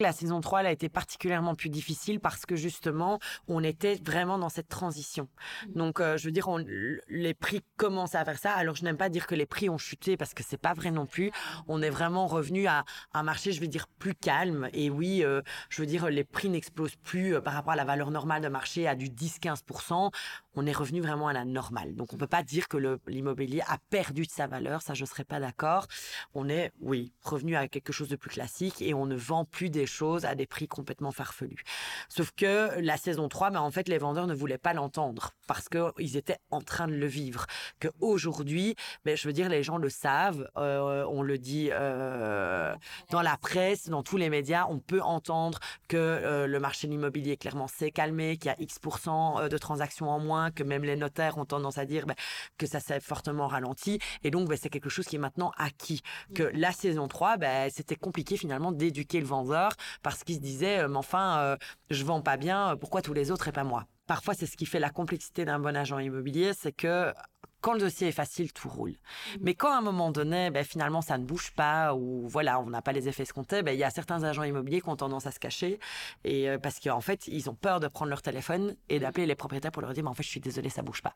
La 0.00 0.12
saison 0.12 0.40
3, 0.40 0.60
elle 0.60 0.66
a 0.66 0.72
été 0.72 0.88
particulièrement 0.88 1.54
plus 1.54 1.68
difficile 1.68 2.20
parce 2.20 2.46
que 2.46 2.56
justement, 2.56 3.18
on 3.48 3.62
était 3.62 4.00
vraiment 4.02 4.38
dans 4.38 4.48
cette 4.48 4.68
transition. 4.68 5.28
Donc, 5.74 6.00
euh, 6.00 6.16
je 6.16 6.24
veux 6.24 6.32
dire, 6.32 6.48
on- 6.48 6.64
les 7.08 7.34
prix 7.34 7.60
commencent 7.76 8.14
à 8.14 8.24
faire 8.24 8.38
ça. 8.38 8.52
Alors, 8.54 8.74
je 8.76 8.82
n'aime 8.84 8.96
pas 8.96 9.10
dire 9.10 9.26
que 9.26 9.34
les 9.34 9.44
prix 9.44 9.68
ont 9.68 9.76
chuté 9.76 10.16
parce 10.16 10.32
que 10.32 10.42
c'est 10.42 10.56
pas 10.56 10.72
vrai 10.72 10.90
non 10.90 11.04
plus. 11.04 11.30
On 11.68 11.82
est 11.82 11.90
vraiment 11.90 12.26
revenu 12.26 12.66
à 12.66 12.84
un 13.12 13.22
marché, 13.22 13.52
je 13.52 13.60
veux 13.60 13.68
dire, 13.68 13.88
plus 13.98 14.14
calme. 14.14 14.70
Et 14.72 14.88
oui, 14.88 15.22
euh, 15.22 15.42
je 15.68 15.82
veux 15.82 15.86
dire, 15.86 16.08
les 16.08 16.24
prix 16.24 16.48
n'explosent 16.48 16.96
plus 16.96 17.34
euh, 17.34 17.42
par 17.42 17.52
rapport 17.52 17.74
à 17.74 17.76
la 17.76 17.84
valeur 17.84 18.10
normale 18.10 18.42
de 18.42 18.48
marché 18.48 18.88
à 18.88 18.94
du 18.94 19.10
10-15%. 19.10 20.10
On 20.54 20.66
est 20.66 20.72
revenu 20.72 21.00
vraiment 21.00 21.28
à 21.28 21.32
la 21.32 21.44
normale. 21.44 21.94
Donc, 21.94 22.12
on 22.12 22.16
peut 22.16 22.26
pas 22.26 22.42
dire 22.42 22.68
que 22.68 22.76
l'immobilier 23.06 23.62
a 23.66 23.78
perdu 23.90 24.26
de 24.26 24.30
sa 24.30 24.46
valeur. 24.46 24.82
Ça, 24.82 24.94
je 24.94 25.04
serais 25.04 25.24
pas 25.24 25.40
d'accord. 25.40 25.86
On 26.34 26.48
est, 26.48 26.72
oui, 26.80 27.12
revenu 27.22 27.56
à 27.56 27.68
quelque 27.68 27.92
chose 27.92 28.08
de 28.08 28.16
plus 28.16 28.30
classique 28.30 28.82
et 28.82 28.94
on 28.94 29.06
ne 29.06 29.16
vend 29.16 29.44
plus 29.44 29.70
des 29.70 29.86
choses 29.86 30.24
à 30.24 30.34
des 30.34 30.46
prix 30.46 30.68
complètement 30.68 31.12
farfelus. 31.12 31.62
Sauf 32.08 32.32
que 32.32 32.80
la 32.80 32.96
saison 32.96 33.28
3, 33.28 33.50
ben, 33.50 33.60
en 33.60 33.70
fait, 33.70 33.88
les 33.88 33.98
vendeurs 33.98 34.26
ne 34.26 34.34
voulaient 34.34 34.58
pas 34.58 34.72
l'entendre 34.72 35.32
parce 35.46 35.68
qu'ils 35.68 36.16
étaient 36.16 36.38
en 36.50 36.60
train 36.60 36.88
de 36.88 36.94
le 36.94 37.06
vivre. 37.06 37.46
Que 37.78 37.88
aujourd'hui, 38.00 38.76
ben, 39.04 39.16
je 39.16 39.26
veux 39.26 39.32
dire, 39.32 39.48
les 39.48 39.62
gens 39.62 39.78
le 39.78 39.88
savent, 39.88 40.48
euh, 40.56 41.04
on 41.08 41.22
le 41.22 41.38
dit 41.38 41.70
euh, 41.72 42.74
dans 43.10 43.22
la 43.22 43.36
presse, 43.36 43.88
dans 43.88 44.02
tous 44.02 44.16
les 44.16 44.30
médias, 44.30 44.66
on 44.68 44.78
peut 44.78 45.02
entendre 45.02 45.58
que 45.88 45.96
euh, 45.96 46.46
le 46.46 46.60
marché 46.60 46.86
de 46.86 46.92
l'immobilier 46.92 47.36
clairement 47.36 47.66
s'est 47.66 47.90
calmé, 47.90 48.36
qu'il 48.36 48.46
y 48.46 48.54
a 48.54 48.56
X 48.60 48.78
de 48.80 49.58
transactions 49.58 50.08
en 50.08 50.18
moins, 50.18 50.39
que 50.50 50.62
même 50.62 50.84
les 50.84 50.96
notaires 50.96 51.38
ont 51.38 51.44
tendance 51.44 51.78
à 51.78 51.84
dire 51.84 52.06
ben, 52.06 52.14
que 52.56 52.66
ça 52.66 52.80
s'est 52.80 53.00
fortement 53.00 53.46
ralenti. 53.48 53.98
Et 54.22 54.30
donc, 54.30 54.48
ben, 54.48 54.56
c'est 54.60 54.70
quelque 54.70 54.88
chose 54.88 55.06
qui 55.06 55.16
est 55.16 55.18
maintenant 55.18 55.52
acquis. 55.58 56.00
Que 56.34 56.44
la 56.54 56.72
saison 56.72 57.08
3, 57.08 57.36
ben, 57.36 57.70
c'était 57.70 57.96
compliqué 57.96 58.36
finalement 58.36 58.72
d'éduquer 58.72 59.20
le 59.20 59.26
vendeur 59.26 59.72
parce 60.02 60.24
qu'il 60.24 60.36
se 60.36 60.40
disait, 60.40 60.78
euh, 60.78 60.88
mais 60.88 60.96
enfin, 60.96 61.38
euh, 61.40 61.56
je 61.90 62.04
vends 62.04 62.22
pas 62.22 62.36
bien, 62.36 62.72
euh, 62.72 62.76
pourquoi 62.76 63.02
tous 63.02 63.14
les 63.14 63.30
autres 63.30 63.48
et 63.48 63.52
pas 63.52 63.64
moi? 63.64 63.86
Parfois, 64.10 64.34
c'est 64.34 64.46
ce 64.46 64.56
qui 64.56 64.66
fait 64.66 64.80
la 64.80 64.90
complexité 64.90 65.44
d'un 65.44 65.60
bon 65.60 65.76
agent 65.76 66.00
immobilier, 66.00 66.50
c'est 66.52 66.72
que 66.72 67.14
quand 67.60 67.74
le 67.74 67.78
dossier 67.78 68.08
est 68.08 68.12
facile, 68.12 68.52
tout 68.52 68.68
roule. 68.68 68.96
Mais 69.40 69.54
quand 69.54 69.72
à 69.72 69.76
un 69.76 69.82
moment 69.82 70.10
donné, 70.10 70.50
ben, 70.50 70.64
finalement, 70.64 71.00
ça 71.00 71.16
ne 71.16 71.24
bouge 71.24 71.52
pas 71.52 71.94
ou 71.94 72.26
voilà, 72.26 72.58
on 72.58 72.68
n'a 72.70 72.82
pas 72.82 72.90
les 72.90 73.06
effets 73.06 73.22
escomptés, 73.22 73.62
ben, 73.62 73.70
il 73.70 73.78
y 73.78 73.84
a 73.84 73.90
certains 73.90 74.24
agents 74.24 74.42
immobiliers 74.42 74.80
qui 74.80 74.88
ont 74.88 74.96
tendance 74.96 75.28
à 75.28 75.30
se 75.30 75.38
cacher 75.38 75.78
et 76.24 76.50
euh, 76.50 76.58
parce 76.58 76.80
qu'en 76.80 77.00
fait, 77.00 77.28
ils 77.28 77.48
ont 77.48 77.54
peur 77.54 77.78
de 77.78 77.86
prendre 77.86 78.10
leur 78.10 78.20
téléphone 78.20 78.74
et 78.88 78.98
d'appeler 78.98 79.26
les 79.26 79.36
propriétaires 79.36 79.70
pour 79.70 79.82
leur 79.82 79.92
dire, 79.92 80.02
mais 80.02 80.10
en 80.10 80.14
fait, 80.14 80.24
je 80.24 80.30
suis 80.30 80.40
désolé, 80.40 80.70
ça 80.70 80.82
bouge 80.82 81.02
pas. 81.02 81.14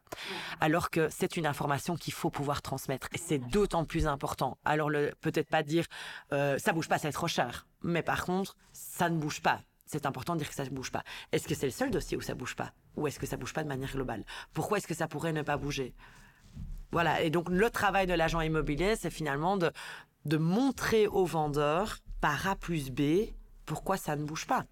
Alors 0.61 0.91
que 0.91 1.09
c'est 1.11 1.37
une 1.37 1.47
information 1.47 1.97
qu'il 1.97 2.13
faut 2.13 2.31
pouvoir 2.31 2.63
transmettre 2.63 3.09
et 3.13 3.19
c'est 3.19 3.41
d'autant 3.41 3.85
plus 3.85 4.07
important. 4.07 4.57
Alors 4.65 4.89
le 4.89 5.15
peut-être 5.21 5.49
pas 5.49 5.65
dire, 5.65 5.87
euh, 6.33 6.59
ça 6.59 6.73
bouge 6.73 6.89
pas, 6.89 6.99
c'est 6.99 7.11
trop 7.11 7.27
cher. 7.27 7.67
Mais 7.83 8.05
par 8.05 8.25
contre, 8.25 8.57
ça 8.73 9.11
ne 9.11 9.19
bouge 9.19 9.43
pas. 9.43 9.63
C'est 9.87 10.07
important 10.07 10.35
de 10.35 10.39
dire 10.39 10.49
que 10.49 10.55
ça 10.55 10.65
ne 10.65 10.71
bouge 10.71 10.93
pas. 10.93 11.03
Est-ce 11.33 11.49
que 11.49 11.57
c'est 11.57 11.67
le 11.67 11.73
seul 11.73 11.91
dossier 11.91 12.17
où 12.17 12.21
ça 12.21 12.35
bouge 12.35 12.55
pas? 12.55 12.73
Ou 12.97 13.07
est-ce 13.07 13.19
que 13.19 13.27
ça 13.27 13.37
bouge 13.37 13.53
pas 13.53 13.63
de 13.63 13.69
manière 13.69 13.93
globale? 13.93 14.25
Pourquoi 14.53 14.79
est-ce 14.79 14.87
que 14.87 14.95
ça 14.95 15.09
pourrait 15.09 15.33
ne 15.33 15.43
pas 15.43 15.57
bouger? 15.57 15.95
Voilà, 16.93 17.23
et 17.23 17.31
donc 17.31 17.49
le 17.49 17.71
travail 17.71 18.07
de 18.07 18.15
l'agent 18.15 18.41
immobilier, 18.41 18.95
c'est 18.97 19.11
finalement 19.11 19.57
de, 19.57 19.73
de 20.27 20.37
montrer 20.37 21.09
au 21.09 21.25
vendeur 21.25 21.99
par 22.21 22.47
A 22.47 22.57
plus 22.57 22.91
B 22.91 23.33
pourquoi 23.67 23.97
ça 23.97 24.17
ne 24.17 24.25
bouge 24.25 24.47
pas. 24.47 24.65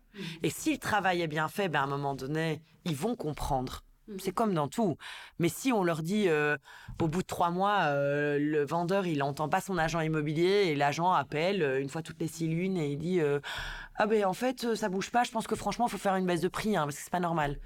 Et 0.43 0.51
si 0.51 0.73
le 0.73 0.79
travail 0.79 1.23
est 1.23 1.27
bien 1.27 1.49
fait, 1.49 1.69
ben 1.69 1.81
à 1.81 1.83
un 1.85 1.87
moment 1.87 2.15
donné, 2.15 2.63
ils 2.85 2.97
vont 2.97 3.17
comprendre. 3.17 3.83
C'est 4.19 4.33
comme 4.33 4.53
dans 4.53 4.69
tout. 4.69 4.97
Mais 5.39 5.49
si 5.49 5.73
on 5.73 5.85
leur 5.85 6.03
dit 6.03 6.29
euh, 6.29 6.57
au 7.01 7.09
bout 7.09 7.23
de 7.23 7.27
trois 7.27 7.51
mois, 7.51 7.85
euh, 7.85 8.39
le 8.39 8.65
vendeur 8.65 9.07
il 9.07 9.23
entend 9.23 9.49
pas 9.49 9.61
son 9.61 9.79
agent 9.79 10.01
immobilier 10.01 10.67
et 10.67 10.75
l'agent 10.75 11.13
appelle 11.13 11.63
euh, 11.63 11.81
une 11.81 11.89
fois 11.89 12.03
toutes 12.03 12.21
les 12.21 12.27
six 12.27 12.49
lunes 12.49 12.77
et 12.77 12.93
il 12.93 12.99
dit 12.99 13.21
ah 13.95 14.07
ben 14.07 14.25
en 14.25 14.35
fait 14.35 14.75
ça 14.75 14.89
bouge 14.89 15.11
pas. 15.11 15.25
Je 15.25 15.31
pense 15.31 15.47
que 15.47 15.55
franchement 15.55 15.87
il 15.87 15.91
faut 15.91 15.99
faire 15.99 16.17
une 16.17 16.27
baisse 16.27 16.41
de 16.41 16.49
prix 16.49 16.77
hein, 16.77 16.85
parce 16.85 16.97
que 16.97 17.03
c'est 17.03 17.11
pas 17.11 17.21
normal. 17.21 17.59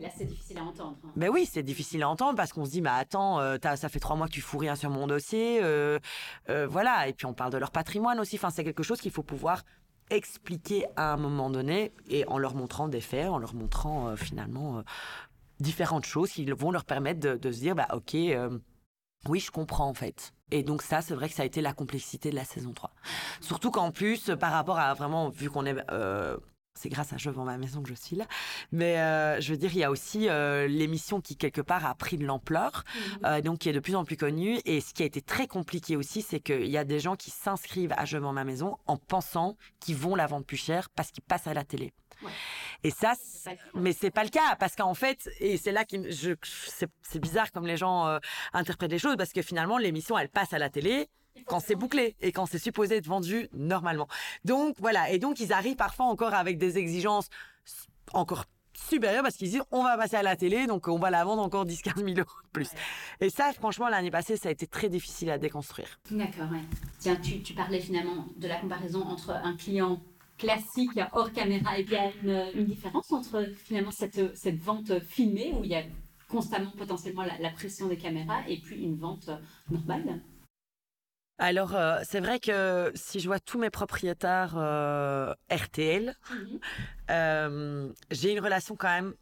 Là 0.00 0.08
c'est 0.16 0.24
difficile 0.24 0.58
à 0.58 0.64
entendre. 0.64 0.96
hein. 1.04 1.28
Oui, 1.32 1.48
c'est 1.50 1.62
difficile 1.62 2.02
à 2.02 2.08
entendre 2.08 2.36
parce 2.36 2.52
qu'on 2.52 2.64
se 2.64 2.70
dit, 2.70 2.80
mais 2.80 2.90
attends, 2.90 3.40
euh, 3.40 3.56
ça 3.60 3.88
fait 3.88 4.00
trois 4.00 4.16
mois 4.16 4.26
que 4.26 4.32
tu 4.32 4.40
fous 4.40 4.58
rien 4.58 4.76
sur 4.76 4.90
mon 4.90 5.06
dossier, 5.06 5.60
euh, 5.62 5.98
euh, 6.48 6.66
voilà. 6.66 7.08
Et 7.08 7.12
puis 7.12 7.26
on 7.26 7.34
parle 7.34 7.52
de 7.52 7.58
leur 7.58 7.70
patrimoine 7.70 8.20
aussi. 8.20 8.36
Enfin, 8.36 8.50
c'est 8.50 8.64
quelque 8.64 8.82
chose 8.82 9.00
qu'il 9.00 9.10
faut 9.10 9.22
pouvoir 9.22 9.62
expliquer 10.10 10.86
à 10.96 11.12
un 11.12 11.16
moment 11.16 11.50
donné 11.50 11.92
et 12.08 12.26
en 12.28 12.38
leur 12.38 12.54
montrant 12.54 12.88
des 12.88 13.00
faits, 13.00 13.28
en 13.28 13.38
leur 13.38 13.54
montrant 13.54 14.14
finalement 14.16 14.84
différentes 15.58 16.04
choses 16.04 16.30
qui 16.30 16.44
vont 16.44 16.70
leur 16.70 16.84
permettre 16.84 17.18
de, 17.18 17.52
se 17.52 17.58
dire, 17.58 17.74
bah 17.74 17.88
ok, 17.92 18.16
oui, 19.28 19.40
je 19.40 19.50
comprends 19.50 19.88
en 19.88 19.94
fait. 19.94 20.32
Et 20.52 20.62
donc 20.62 20.82
ça, 20.82 21.02
c'est 21.02 21.14
vrai 21.14 21.28
que 21.28 21.34
ça 21.34 21.42
a 21.42 21.46
été 21.46 21.60
la 21.60 21.72
complexité 21.72 22.30
de 22.30 22.36
la 22.36 22.44
saison 22.44 22.72
3. 22.72 22.92
Surtout 23.40 23.72
qu'en 23.72 23.90
plus, 23.90 24.30
par 24.38 24.52
rapport 24.52 24.78
à 24.78 24.94
vraiment, 24.94 25.28
vu 25.28 25.50
qu'on 25.50 25.66
est... 25.66 25.74
c'est 26.76 26.88
grâce 26.88 27.12
à 27.12 27.16
Je 27.16 27.30
vends 27.30 27.44
ma 27.44 27.58
maison 27.58 27.82
que 27.82 27.88
je 27.88 27.94
suis 27.94 28.16
là. 28.16 28.26
Mais 28.72 28.98
euh, 28.98 29.40
je 29.40 29.52
veux 29.52 29.58
dire, 29.58 29.70
il 29.72 29.78
y 29.78 29.84
a 29.84 29.90
aussi 29.90 30.28
euh, 30.28 30.66
l'émission 30.66 31.20
qui, 31.20 31.36
quelque 31.36 31.60
part, 31.60 31.86
a 31.86 31.94
pris 31.94 32.16
de 32.16 32.24
l'ampleur, 32.24 32.84
euh, 33.24 33.40
donc 33.40 33.58
qui 33.58 33.68
est 33.68 33.72
de 33.72 33.80
plus 33.80 33.96
en 33.96 34.04
plus 34.04 34.16
connue. 34.16 34.60
Et 34.64 34.80
ce 34.80 34.94
qui 34.94 35.02
a 35.02 35.06
été 35.06 35.20
très 35.20 35.46
compliqué 35.46 35.96
aussi, 35.96 36.22
c'est 36.22 36.40
qu'il 36.40 36.68
y 36.68 36.78
a 36.78 36.84
des 36.84 37.00
gens 37.00 37.16
qui 37.16 37.30
s'inscrivent 37.30 37.94
à 37.96 38.04
Je 38.04 38.18
vends 38.18 38.32
ma 38.32 38.44
maison 38.44 38.76
en 38.86 38.96
pensant 38.96 39.56
qu'ils 39.80 39.96
vont 39.96 40.14
la 40.14 40.26
vendre 40.26 40.46
plus 40.46 40.56
cher 40.56 40.90
parce 40.90 41.10
qu'ils 41.10 41.24
passent 41.24 41.46
à 41.46 41.54
la 41.54 41.64
télé. 41.64 41.92
Ouais. 42.22 42.30
Et 42.82 42.90
ça, 42.90 43.12
mais 43.74 43.92
c'est 43.92 44.10
pas 44.10 44.24
le 44.24 44.30
cas 44.30 44.56
parce 44.58 44.74
qu'en 44.74 44.94
fait, 44.94 45.28
et 45.38 45.58
c'est 45.58 45.72
là 45.72 45.84
que 45.84 45.96
c'est 46.10 47.18
bizarre 47.18 47.52
comme 47.52 47.66
les 47.66 47.76
gens 47.76 48.18
interprètent 48.54 48.90
les 48.90 48.98
choses 48.98 49.16
parce 49.16 49.34
que 49.34 49.42
finalement 49.42 49.76
l'émission 49.76 50.16
elle 50.16 50.30
passe 50.30 50.54
à 50.54 50.58
la 50.58 50.70
télé 50.70 51.10
quand 51.46 51.60
c'est 51.60 51.74
bouclé 51.74 52.16
et 52.20 52.32
quand 52.32 52.46
c'est 52.46 52.58
supposé 52.58 52.96
être 52.96 53.06
vendu 53.06 53.48
normalement. 53.52 54.08
Donc 54.44 54.76
voilà, 54.78 55.10
et 55.10 55.18
donc 55.18 55.40
ils 55.40 55.52
arrivent 55.52 55.76
parfois 55.76 56.06
encore 56.06 56.34
avec 56.34 56.58
des 56.58 56.78
exigences 56.78 57.28
encore 58.12 58.44
supérieures 58.74 59.22
parce 59.22 59.36
qu'ils 59.36 59.50
disent 59.50 59.62
on 59.70 59.82
va 59.82 59.96
passer 59.96 60.16
à 60.16 60.22
la 60.22 60.36
télé, 60.36 60.66
donc 60.66 60.88
on 60.88 60.98
va 60.98 61.10
la 61.10 61.24
vendre 61.24 61.42
encore 61.42 61.64
10-15 61.64 61.96
000 61.96 62.08
euros 62.08 62.14
de 62.44 62.50
plus. 62.52 62.70
Et 63.20 63.30
ça, 63.30 63.52
franchement, 63.52 63.88
l'année 63.88 64.10
passée, 64.10 64.36
ça 64.36 64.48
a 64.48 64.52
été 64.52 64.66
très 64.66 64.88
difficile 64.88 65.30
à 65.30 65.38
déconstruire. 65.38 65.98
D'accord, 66.10 66.50
ouais. 66.52 66.60
Tiens, 66.98 67.16
tu, 67.16 67.42
tu 67.42 67.54
parlais 67.54 67.80
finalement 67.80 68.26
de 68.36 68.46
la 68.46 68.60
comparaison 68.60 69.02
entre 69.02 69.30
un 69.30 69.56
client 69.56 70.00
classique 70.38 71.00
hors 71.12 71.32
caméra 71.32 71.78
et 71.78 71.84
bien 71.84 72.12
une, 72.22 72.50
une 72.54 72.66
différence 72.66 73.10
entre 73.10 73.46
finalement 73.56 73.90
cette, 73.90 74.36
cette 74.36 74.58
vente 74.58 75.00
filmée 75.00 75.54
où 75.58 75.64
il 75.64 75.70
y 75.70 75.74
a 75.74 75.82
constamment 76.28 76.72
potentiellement 76.76 77.22
la, 77.22 77.38
la 77.38 77.50
pression 77.50 77.88
des 77.88 77.96
caméras 77.96 78.42
et 78.46 78.58
puis 78.58 78.82
une 78.82 78.98
vente 78.98 79.30
normale 79.70 80.20
alors, 81.38 81.74
euh, 81.74 81.98
c'est 82.02 82.20
vrai 82.20 82.40
que 82.40 82.90
si 82.94 83.20
je 83.20 83.26
vois 83.26 83.40
tous 83.40 83.58
mes 83.58 83.68
propriétaires 83.68 84.54
euh, 84.56 85.34
RTL, 85.50 86.16
mhm. 86.30 86.60
euh, 87.10 87.88
j'ai 88.10 88.32
une 88.32 88.40
relation 88.40 88.74
quand 88.74 88.88
même 88.88 89.14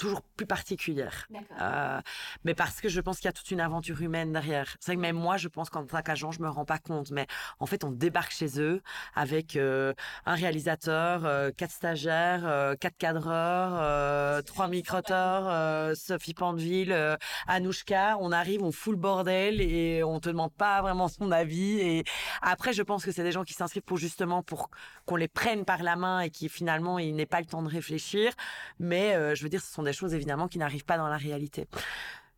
toujours 0.00 0.22
plus 0.22 0.46
particulière. 0.46 1.28
Euh, 1.60 2.00
mais 2.44 2.54
parce 2.54 2.80
que 2.80 2.88
je 2.88 3.00
pense 3.02 3.18
qu'il 3.18 3.26
y 3.26 3.28
a 3.28 3.32
toute 3.32 3.50
une 3.50 3.60
aventure 3.60 4.00
humaine 4.00 4.32
derrière. 4.32 4.76
C'est 4.80 4.92
vrai 4.92 4.96
que 4.96 5.00
même 5.02 5.16
moi, 5.16 5.36
je 5.36 5.46
pense 5.46 5.68
qu'en 5.68 5.84
tant 5.84 6.00
qu'agent, 6.00 6.32
je 6.32 6.40
me 6.40 6.48
rends 6.48 6.64
pas 6.64 6.78
compte. 6.78 7.10
Mais 7.10 7.26
en 7.58 7.66
fait, 7.66 7.84
on 7.84 7.90
débarque 7.90 8.32
chez 8.32 8.58
eux 8.60 8.80
avec 9.14 9.56
euh, 9.56 9.92
un 10.24 10.34
réalisateur, 10.34 11.26
euh, 11.26 11.50
quatre 11.54 11.72
stagiaires, 11.72 12.74
quatre 12.80 12.96
cadreurs, 12.96 14.42
trois 14.44 14.68
microteurs, 14.68 15.94
Sophie 15.96 16.32
Pandeville, 16.32 17.18
Anouchka. 17.46 18.16
On 18.20 18.32
arrive, 18.32 18.62
on 18.62 18.72
fout 18.72 18.94
le 18.94 18.98
bordel 18.98 19.60
et 19.60 20.02
on 20.02 20.18
te 20.18 20.30
demande 20.30 20.54
pas 20.54 20.80
vraiment 20.80 21.08
son 21.08 21.30
avis. 21.30 21.78
Et 21.78 22.04
après, 22.40 22.72
je 22.72 22.82
pense 22.82 23.04
que 23.04 23.12
c'est 23.12 23.22
des 23.22 23.32
gens 23.32 23.44
qui 23.44 23.52
s'inscrivent 23.52 23.82
pour 23.82 23.98
justement 23.98 24.42
pour 24.42 24.70
qu'on 25.04 25.16
les 25.16 25.28
prenne 25.28 25.66
par 25.66 25.82
la 25.82 25.96
main 25.96 26.20
et 26.20 26.30
qui 26.30 26.48
finalement, 26.48 26.98
il 26.98 27.14
n'ait 27.14 27.26
pas 27.26 27.40
le 27.40 27.46
temps 27.46 27.62
de 27.62 27.68
réfléchir. 27.68 28.32
Mais 28.78 29.12
je 29.36 29.42
veux 29.42 29.50
dire, 29.50 29.60
ce 29.60 29.70
sont 29.70 29.82
des 29.82 29.89
choses 29.92 30.14
évidemment 30.14 30.48
qui 30.48 30.58
n'arrivent 30.58 30.84
pas 30.84 30.96
dans 30.96 31.08
la 31.08 31.16
réalité. 31.16 31.66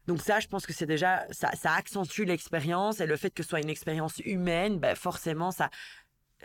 Donc 0.09 0.21
ça, 0.21 0.41
je 0.41 0.49
pense 0.49 0.67
que 0.67 0.73
c'est 0.73 0.87
déjà, 0.87 1.25
ça, 1.31 1.53
ça 1.53 1.75
accentue 1.75 2.25
l'expérience 2.25 3.01
et 3.01 3.07
le 3.07 3.17
fait 3.17 3.31
que 3.31 3.43
ce 3.43 3.49
soit 3.49 3.61
une 3.61 3.71
expérience 3.71 4.19
humaine, 4.25 4.79
ben 4.79 4.97
forcément, 4.97 5.53
ça, 5.53 5.71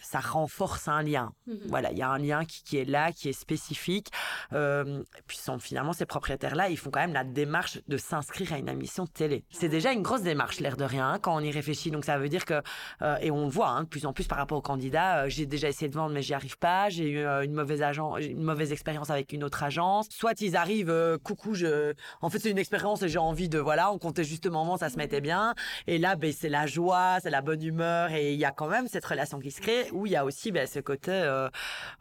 ça 0.02 0.20
renforce 0.20 0.88
un 0.88 1.02
lien. 1.02 1.34
Mhm. 1.48 1.60
Voilà, 1.68 1.92
il 1.92 1.98
y 1.98 2.02
a 2.02 2.10
un 2.10 2.18
lien 2.18 2.46
qui, 2.46 2.64
qui, 2.64 2.78
est 2.78 2.86
là, 2.86 3.12
qui 3.12 3.30
est 3.30 3.40
spécifique. 3.40 4.10
Euh, 4.54 5.04
puis 5.28 5.38
finalement, 5.60 5.94
ces 5.94 6.06
propriétaires-là, 6.06 6.70
ils 6.70 6.78
font 6.78 6.90
quand 6.90 7.00
même 7.00 7.14
la 7.14 7.24
démarche 7.24 7.80
de 7.88 7.98
s'inscrire 7.98 8.54
à 8.54 8.58
une 8.58 8.70
émission 8.70 9.06
de 9.06 9.10
télé. 9.10 9.44
C'est 9.50 9.70
déjà 9.70 9.92
une 9.92 10.02
grosse 10.02 10.22
démarche, 10.22 10.60
l'air 10.60 10.78
de 10.78 10.84
rien, 10.84 11.10
hein, 11.10 11.20
quand 11.20 11.36
on 11.36 11.40
y 11.40 11.52
réfléchit. 11.52 11.92
Donc 11.92 12.06
ça 12.06 12.18
veut 12.18 12.30
dire 12.30 12.46
que, 12.46 12.62
euh, 13.02 13.18
et 13.22 13.32
on 13.32 13.46
le 13.46 13.52
voit 13.52 13.70
hein, 13.70 13.84
de 13.84 13.88
plus 13.88 14.06
en 14.06 14.14
plus 14.14 14.28
par 14.28 14.38
rapport 14.38 14.58
aux 14.58 14.62
candidats, 14.62 15.24
euh, 15.24 15.30
j'ai 15.30 15.46
déjà 15.46 15.70
essayé 15.70 15.90
de 15.90 15.96
vendre, 15.96 16.14
mais 16.14 16.22
j'y 16.22 16.34
arrive 16.34 16.58
pas. 16.58 16.90
J'ai 16.90 17.10
eu 17.10 17.26
une 17.26 17.54
mauvaise 17.54 17.82
agent, 17.82 18.18
une 18.18 18.44
mauvaise 18.44 18.72
expérience 18.72 19.10
avec 19.10 19.34
une 19.34 19.44
autre 19.44 19.64
agence. 19.64 20.08
Soit 20.10 20.42
ils 20.42 20.56
arrivent, 20.56 21.18
coucou, 21.24 21.54
je... 21.54 21.94
en 22.22 22.30
fait 22.30 22.40
c'est 22.40 22.50
une 22.50 22.58
expérience 22.58 23.02
et 23.02 23.10
j'ai 23.10 23.20
envie 23.20 23.50
de, 23.50 23.60
voilà, 23.60 23.92
on 23.92 23.98
comptait 23.98 24.24
juste 24.24 24.48
moment, 24.48 24.78
ça 24.78 24.90
se 24.90 24.98
mettait 24.98 25.22
bien. 25.22 25.56
Et 25.88 25.98
là, 25.98 26.16
ben, 26.16 26.32
c'est 26.32 26.50
la 26.50 26.66
joie, 26.66 27.18
c'est 27.22 27.30
la 27.30 27.42
bonne 27.42 27.64
humeur 27.64 28.12
et 28.12 28.34
il 28.34 28.40
y 28.40 28.46
a 28.46 28.52
quand 28.52 28.68
même 28.68 28.88
cette 28.88 29.06
relation 29.06 29.40
qui 29.40 29.52
se 29.52 29.62
crée 29.62 29.87
où 29.92 30.06
il 30.06 30.12
y 30.12 30.16
a 30.16 30.26
aussi 30.26 30.52
ben, 30.52 30.68
ce 30.68 30.80
côté, 30.80 31.12
euh, 31.12 31.50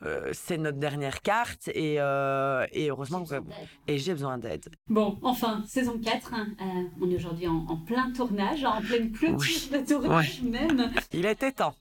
euh, 0.02 0.30
c'est 0.32 0.58
notre 0.58 0.78
dernière 0.78 1.22
carte 1.22 1.68
et, 1.68 1.96
euh, 1.98 2.66
et 2.72 2.90
heureusement 2.90 3.24
que 3.24 3.34
et 3.86 3.98
j'ai 3.98 4.12
besoin 4.12 4.38
d'aide. 4.38 4.68
Bon, 4.88 5.18
enfin, 5.22 5.62
saison 5.66 5.98
4, 5.98 6.34
hein, 6.34 6.46
on 7.00 7.10
est 7.10 7.16
aujourd'hui 7.16 7.46
en, 7.46 7.76
plein 7.76 8.10
tournage, 8.12 8.64
en 8.64 8.80
pleine 8.80 9.12
clôture 9.12 9.70
de 9.72 9.86
tournage 9.86 10.42
même. 10.42 10.90
Il 11.12 11.26
était 11.26 11.52
temps. 11.52 11.74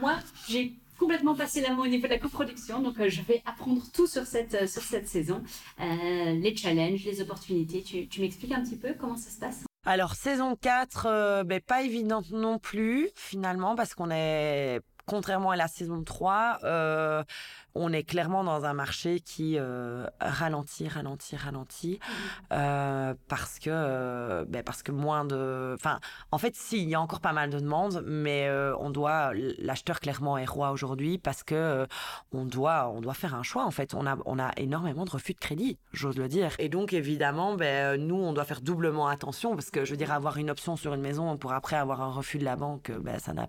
moi, 0.00 0.16
j'ai 0.48 0.74
complètement 0.98 1.34
passé 1.34 1.60
la 1.60 1.70
main 1.74 1.82
au 1.82 1.86
niveau 1.86 2.06
de 2.06 2.12
la 2.12 2.18
coproduction. 2.18 2.80
Donc, 2.80 2.96
je 3.06 3.22
vais 3.22 3.42
apprendre 3.46 3.82
tout 3.92 4.06
sur 4.06 4.24
cette, 4.24 4.68
sur 4.68 4.82
cette 4.82 5.08
saison. 5.08 5.42
Euh, 5.80 6.32
les 6.32 6.56
challenges, 6.56 7.04
les 7.04 7.20
opportunités. 7.20 7.82
Tu, 7.82 8.08
tu 8.08 8.20
m'expliques 8.20 8.52
un 8.52 8.62
petit 8.62 8.76
peu 8.76 8.94
comment 8.98 9.16
ça 9.16 9.30
se 9.30 9.38
passe? 9.38 9.67
Alors, 9.90 10.16
saison 10.16 10.54
4, 10.54 11.06
euh, 11.06 11.44
ben, 11.44 11.62
pas 11.62 11.80
évidente 11.80 12.30
non 12.30 12.58
plus, 12.58 13.08
finalement, 13.14 13.74
parce 13.74 13.94
qu'on 13.94 14.10
est 14.10 14.80
contrairement 15.08 15.50
à 15.50 15.56
la 15.56 15.68
saison 15.68 16.02
3, 16.04 16.58
euh, 16.64 17.24
on 17.74 17.92
est 17.92 18.02
clairement 18.02 18.44
dans 18.44 18.64
un 18.64 18.74
marché 18.74 19.20
qui 19.20 19.56
euh, 19.58 20.06
ralentit, 20.20 20.86
ralentit, 20.86 21.36
ralentit, 21.36 21.98
mmh. 21.98 22.12
euh, 22.52 23.14
parce 23.28 23.58
que 23.58 24.44
ben 24.44 24.62
parce 24.62 24.82
que 24.82 24.92
moins 24.92 25.24
de, 25.24 25.74
enfin, 25.74 25.98
en 26.30 26.38
fait, 26.38 26.54
si 26.54 26.82
il 26.82 26.88
y 26.88 26.94
a 26.94 27.00
encore 27.00 27.20
pas 27.20 27.32
mal 27.32 27.50
de 27.50 27.58
demandes, 27.58 28.04
mais 28.06 28.50
on 28.78 28.90
doit, 28.90 29.32
l'acheteur 29.58 30.00
clairement 30.00 30.36
est 30.38 30.44
roi 30.44 30.70
aujourd'hui 30.72 31.18
parce 31.18 31.42
que 31.42 31.86
on 32.32 32.44
doit, 32.44 32.88
on 32.94 33.00
doit 33.00 33.14
faire 33.14 33.34
un 33.34 33.42
choix. 33.42 33.64
En 33.64 33.70
fait, 33.70 33.94
on 33.94 34.06
a, 34.06 34.16
on 34.26 34.38
a 34.38 34.50
énormément 34.58 35.04
de 35.04 35.10
refus 35.10 35.32
de 35.32 35.38
crédit, 35.38 35.78
j'ose 35.92 36.18
le 36.18 36.28
dire, 36.28 36.54
et 36.58 36.68
donc 36.68 36.92
évidemment, 36.92 37.54
ben 37.54 37.96
nous, 38.00 38.16
on 38.16 38.32
doit 38.32 38.44
faire 38.44 38.60
doublement 38.60 39.08
attention 39.08 39.54
parce 39.54 39.70
que 39.70 39.84
je 39.84 39.92
veux 39.92 39.96
dire, 39.96 40.12
avoir 40.12 40.36
une 40.36 40.50
option 40.50 40.76
sur 40.76 40.92
une 40.92 41.00
maison 41.00 41.36
pour 41.38 41.52
après 41.52 41.76
avoir 41.76 42.02
un 42.02 42.10
refus 42.10 42.38
de 42.38 42.44
la 42.44 42.56
banque, 42.56 42.92
ben 43.00 43.18
ça 43.18 43.32
n'a 43.32 43.48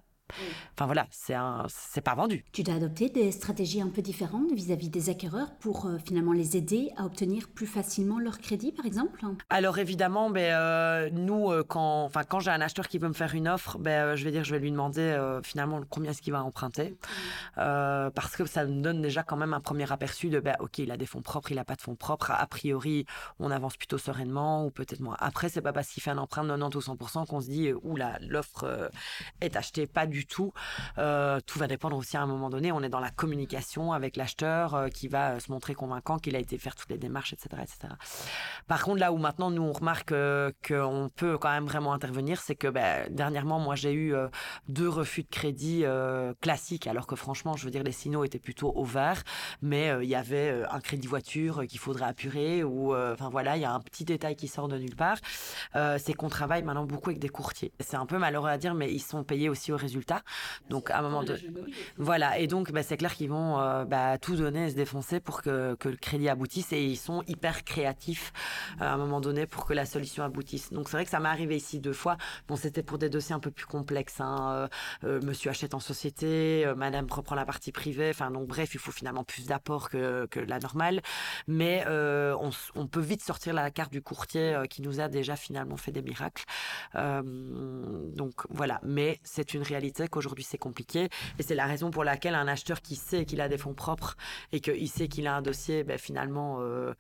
Enfin 0.76 0.86
voilà, 0.86 1.08
c'est 1.12 1.34
un, 1.34 1.66
c'est 1.68 2.02
pas 2.02 2.16
vendu. 2.16 2.46
Tu 2.52 2.64
dois 2.64 2.76
adopter 2.76 3.10
des 3.10 3.32
stratégies 3.32 3.82
un 3.82 3.90
peu 3.90 4.02
différentes 4.02 4.52
vis-à-vis 4.54 4.90
des 4.90 5.10
acquéreurs 5.10 5.52
pour 5.60 5.86
euh, 5.86 5.98
finalement 6.04 6.34
les 6.34 6.56
aider 6.56 6.92
à 6.98 7.06
obtenir 7.06 7.48
plus 7.50 7.68
facilement 7.68 8.20
leur 8.20 8.40
crédit, 8.40 8.72
par 8.72 8.86
exemple? 8.86 9.22
Alors 9.50 9.80
évidemment, 9.80 10.30
ben 10.30 10.54
euh, 10.54 11.10
nous 11.12 11.52
euh, 11.52 11.64
quand, 11.68 12.04
enfin 12.04 12.24
quand 12.24 12.40
j'ai 12.40 12.52
un 12.52 12.62
acheteur 12.62 12.88
qui 12.88 12.98
veut 12.98 13.08
me 13.08 13.14
faire 13.14 13.34
une 13.34 13.48
offre, 13.48 13.78
ben 13.78 14.16
je 14.16 14.24
vais 14.24 14.32
dire, 14.32 14.44
je 14.44 14.52
vais 14.52 14.60
lui 14.60 14.72
demander 14.72 15.18
finalement 15.44 15.82
combien 15.90 16.12
est-ce 16.12 16.22
qu'il 16.22 16.34
va 16.34 16.44
emprunter, 16.44 16.96
parce 17.56 18.36
que 18.36 18.46
ça 18.46 18.66
me 18.66 18.82
donne 18.82 19.02
déjà 19.02 19.24
quand 19.24 19.38
même 19.38 19.54
un 19.54 19.60
premier 19.60 19.92
aperçu 19.92 20.30
de 20.30 20.40
ben 20.40 20.56
ok, 20.60 20.80
il 20.80 20.92
a 20.92 20.98
des 20.98 21.06
fonds 21.06 21.22
propres, 21.22 21.52
il 21.52 21.60
a 21.60 21.66
pas 21.66 21.76
de 21.76 21.82
fonds 21.82 21.96
propres. 21.96 22.32
A 22.32 22.46
priori, 22.48 23.06
on 23.40 23.52
avance 23.52 23.78
plutôt 23.78 23.98
sereinement 23.98 24.66
ou 24.66 24.72
peut-être 24.72 25.00
moins. 25.00 25.18
Après, 25.20 25.50
c'est 25.50 25.62
pas 25.62 25.74
parce 25.74 25.90
qu'il 25.90 26.04
fait 26.04 26.12
un 26.12 26.18
emprunt 26.18 26.44
de 26.44 26.50
90 26.50 26.76
ou 26.78 26.80
100% 26.80 27.28
qu'on 27.28 27.42
se 27.42 27.48
dit 27.48 27.72
oula, 27.84 28.18
l'offre 28.22 28.90
est 29.42 29.56
achetée 29.56 29.88
pas 29.88 30.06
du 30.06 30.19
tout. 30.26 30.54
Euh, 30.98 31.40
tout 31.46 31.60
va 31.60 31.68
dépendre 31.68 31.98
aussi 31.98 32.18
à 32.18 32.22
un 32.22 32.28
moment 32.28 32.50
donné. 32.50 32.72
On 32.72 32.82
est 32.82 32.90
dans 32.90 33.00
la 33.00 33.12
communication 33.12 33.94
avec 33.94 34.16
l'acheteur 34.16 34.76
euh, 34.76 34.88
qui 34.88 35.08
va 35.08 35.32
euh, 35.32 35.40
se 35.40 35.52
montrer 35.52 35.74
convaincant 35.74 36.18
qu'il 36.18 36.36
a 36.36 36.40
été 36.40 36.58
faire 36.58 36.76
toutes 36.76 36.90
les 36.90 36.98
démarches, 36.98 37.34
etc., 37.34 37.50
etc. 37.62 37.94
Par 38.68 38.84
contre, 38.84 39.00
là 39.00 39.12
où 39.12 39.18
maintenant 39.18 39.52
nous 39.52 39.62
on 39.62 39.74
remarque 39.74 40.14
qu'on 40.68 41.10
peut 41.16 41.38
quand 41.38 41.52
même 41.52 41.66
vraiment 41.66 41.94
intervenir, 41.94 42.42
c'est 42.42 42.56
que 42.56 42.68
ben, 42.68 43.08
dernièrement, 43.10 43.60
moi 43.60 43.76
j'ai 43.76 43.94
eu 43.94 44.14
deux 44.68 44.90
refus 44.90 45.24
de 45.24 45.30
crédit 45.30 45.84
classiques, 46.42 46.88
alors 46.88 47.08
que 47.08 47.16
franchement, 47.16 47.56
je 47.56 47.66
veux 47.66 47.72
dire, 47.72 47.84
les 47.84 47.92
signaux 47.92 48.24
étaient 48.24 48.40
plutôt 48.40 48.72
au 48.76 48.84
vert, 48.84 49.24
mais 49.62 49.92
il 50.02 50.10
y 50.10 50.16
avait 50.16 50.64
un 50.70 50.80
crédit 50.80 51.08
voiture 51.08 51.64
qu'il 51.68 51.80
faudrait 51.80 52.06
apurer 52.06 52.64
ou 52.64 52.96
enfin 52.96 53.30
voilà, 53.30 53.58
il 53.58 53.62
y 53.62 53.66
a 53.66 53.72
un 53.72 53.80
petit 53.80 54.06
détail 54.06 54.36
qui 54.36 54.48
sort 54.48 54.68
de 54.68 54.78
nulle 54.78 54.96
part. 54.96 55.18
c'est 55.74 56.14
qu'on 56.14 56.30
travaille 56.30 56.64
maintenant 56.64 56.86
beaucoup 56.86 57.10
avec 57.10 57.20
des 57.20 57.30
courtiers. 57.30 57.72
C'est 57.80 57.98
un 57.98 58.06
peu 58.06 58.18
malheureux 58.18 58.50
à 58.50 58.58
dire, 58.58 58.74
mais 58.74 58.92
ils 58.92 59.02
sont 59.02 59.24
payés 59.24 59.50
aussi 59.50 59.72
au 59.72 59.78
résultat 59.78 60.09
donc 60.70 60.90
à 60.92 61.00
un 61.00 61.02
moment 61.02 61.24
donné, 61.24 61.40
voilà. 61.98 62.40
Et 62.40 62.48
donc 62.48 62.72
bah, 62.72 62.84
c'est 62.84 62.98
clair 62.98 63.14
qu'ils 63.14 63.30
vont 63.30 63.60
euh, 63.60 63.86
bah, 63.86 64.18
tout 64.18 64.36
donner 64.36 64.66
et 64.66 64.70
se 64.70 64.76
défoncer 64.76 65.20
pour 65.20 65.42
que, 65.42 65.76
que, 65.76 65.90
le 65.90 65.96
crédit 65.96 66.30
aboutisse 66.30 66.72
et 66.74 66.84
ils 66.84 66.98
sont 66.98 67.24
hyper 67.28 67.64
créatifs 67.64 68.32
euh, 68.82 68.86
à 68.86 68.94
un 68.94 68.98
moment 68.98 69.22
donné 69.22 69.46
pour 69.46 69.66
que 69.66 69.74
la 69.74 69.86
solution 69.86 70.24
aboutisse. 70.24 70.72
Donc 70.72 70.90
c'est 70.90 70.98
vrai 70.98 71.06
que 71.06 71.12
ça 71.12 71.20
m'est 71.20 71.30
arrivé 71.30 71.56
ici 71.56 71.80
deux 71.80 71.94
fois. 71.94 72.18
Bon, 72.48 72.56
c'était 72.56 72.84
pour 72.84 72.98
des 72.98 73.10
dossiers 73.10 73.36
un 73.36 73.40
peu 73.40 73.52
plus 73.52 73.66
complexes. 73.66 74.20
Hein. 74.20 74.70
Euh, 75.04 75.20
monsieur 75.22 75.52
achète 75.52 75.74
en 75.74 75.80
société, 75.80 76.66
Madame 76.76 77.08
reprend 77.10 77.36
la 77.36 77.46
partie 77.46 77.72
privée. 77.72 78.10
Enfin 78.10 78.32
donc 78.32 78.48
bref, 78.48 78.74
il 78.74 78.80
faut 78.80 78.92
finalement 78.92 79.24
plus 79.24 79.48
d'apport 79.48 79.90
que, 79.90 80.26
que 80.28 80.40
la 80.40 80.60
normale. 80.60 81.02
Mais 81.48 81.86
on, 81.88 82.88
peut 82.88 83.00
vite 83.00 83.22
sortir 83.22 83.54
la 83.54 83.70
carte 83.72 83.92
du 83.92 84.02
courtier 84.02 84.64
qui 84.70 84.82
nous 84.82 85.00
a 85.00 85.08
déjà 85.08 85.36
finalement 85.36 85.78
fait 85.78 85.92
des 85.92 86.02
miracles. 86.02 86.46
donc 86.94 88.34
voilà. 88.50 88.80
Mais 88.84 89.20
c'est 89.24 89.54
une 89.54 89.64
réalité 89.64 89.99
qu'aujourd'hui 90.08 90.44
c'est 90.44 90.58
compliqué 90.58 91.10
et 91.38 91.44
c'est 91.44 91.56
la 91.56 91.66
raison 91.66 91.92
pour 91.92 92.04
laquelle 92.04 92.36
un 92.36 92.48
acheteur 92.48 92.82
qui 92.82 92.96
sait 92.96 93.26
qu'il 93.26 93.42
a 93.42 93.50
des 93.50 93.58
fonds 93.58 93.74
propres 93.74 94.16
et 94.52 94.60
qu'il 94.60 94.90
sait 94.90 95.08
qu'il 95.08 95.28
a 95.28 95.36
un 95.36 95.42
dossier 95.42 95.84
ben, 95.84 95.98
finalement 95.98 96.58
euh, 96.62 96.94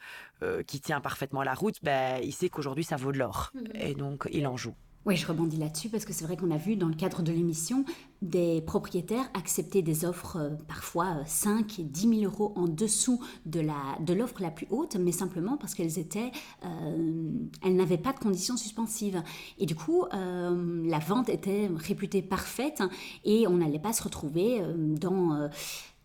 euh, 0.43 0.63
qui 0.63 0.79
tient 0.81 1.01
parfaitement 1.01 1.43
la 1.43 1.53
route, 1.53 1.77
ben, 1.83 2.19
il 2.23 2.33
sait 2.33 2.49
qu'aujourd'hui 2.49 2.83
ça 2.83 2.95
vaut 2.95 3.11
de 3.11 3.17
l'or 3.17 3.51
mmh. 3.53 3.59
et 3.75 3.93
donc 3.93 4.27
il 4.31 4.47
en 4.47 4.57
joue. 4.57 4.75
Oui, 5.05 5.15
je 5.15 5.25
rebondis 5.25 5.55
là-dessus 5.55 5.87
parce 5.87 6.03
que 6.03 6.11
c'est 6.11 6.25
vrai 6.25 6.35
qu'on 6.35 6.51
a 6.51 6.57
vu 6.57 6.75
dans 6.75 6.89
le 6.89 6.93
cadre 6.93 7.21
de 7.21 7.31
l'émission 7.31 7.85
des 8.21 8.61
propriétaires 8.61 9.29
accepter 9.33 9.81
des 9.81 10.03
offres 10.03 10.35
euh, 10.35 10.49
parfois 10.67 11.23
5 11.25 11.79
et 11.79 11.83
10 11.83 12.19
000 12.19 12.23
euros 12.23 12.51
en 12.57 12.67
dessous 12.67 13.23
de 13.45 13.61
l'offre 13.61 14.01
la, 14.01 14.13
de 14.13 14.43
la 14.43 14.51
plus 14.51 14.67
haute, 14.69 14.97
mais 14.97 15.13
simplement 15.13 15.55
parce 15.55 15.73
qu'elles 15.73 15.99
étaient, 15.99 16.31
euh, 16.65 17.31
elles 17.63 17.77
n'avaient 17.77 17.97
pas 17.97 18.11
de 18.11 18.19
conditions 18.19 18.57
suspensives. 18.57 19.23
Et 19.57 19.65
du 19.65 19.73
coup, 19.73 20.03
euh, 20.13 20.83
la 20.85 20.99
vente 20.99 21.29
était 21.29 21.71
réputée 21.77 22.21
parfaite 22.21 22.83
et 23.23 23.47
on 23.47 23.57
n'allait 23.57 23.79
pas 23.79 23.93
se 23.93 24.03
retrouver 24.03 24.61
dans 24.75 25.49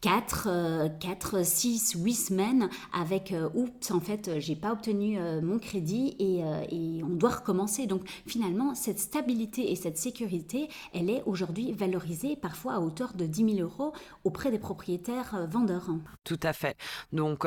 4, 0.04 0.98
4, 1.00 1.46
6, 1.46 1.94
8 1.96 2.14
semaines 2.14 2.68
avec 2.92 3.32
euh, 3.32 3.48
oups, 3.54 3.90
en 3.90 4.00
fait, 4.00 4.28
euh, 4.28 4.36
j'ai 4.38 4.54
pas 4.54 4.70
obtenu 4.70 5.18
euh, 5.18 5.40
mon 5.40 5.58
crédit 5.58 6.14
et, 6.18 6.40
et, 6.68 7.02
on 7.02 7.14
doit 7.14 7.36
recommencer. 7.36 7.86
Donc 7.86 8.02
finalement, 8.26 8.74
cette 8.74 8.98
stabilité 8.98 9.72
et 9.72 9.76
cette 9.76 9.96
sécurité, 9.96 10.68
elle 10.92 11.08
est 11.08 11.22
aujourd'hui 11.24 11.72
valorisée 11.72 12.36
parfois 12.36 12.74
à 12.74 12.80
hauteur 12.80 13.14
de 13.14 13.24
10 13.24 13.56
000 13.56 13.60
euros 13.60 13.94
auprès 14.24 14.50
des 14.50 14.58
propriétaires 14.58 15.46
vendeurs. 15.48 15.88
Tout 16.22 16.40
à 16.42 16.52
fait. 16.52 16.76
Donc 17.12 17.46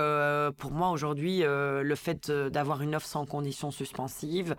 pour 0.58 0.72
moi 0.72 0.90
aujourd'hui, 0.90 1.42
le 1.42 1.96
fait 1.96 2.32
d'avoir 2.32 2.82
une 2.82 2.96
offre 2.96 3.08
sans 3.08 3.26
condition 3.26 3.70
suspensive, 3.72 4.56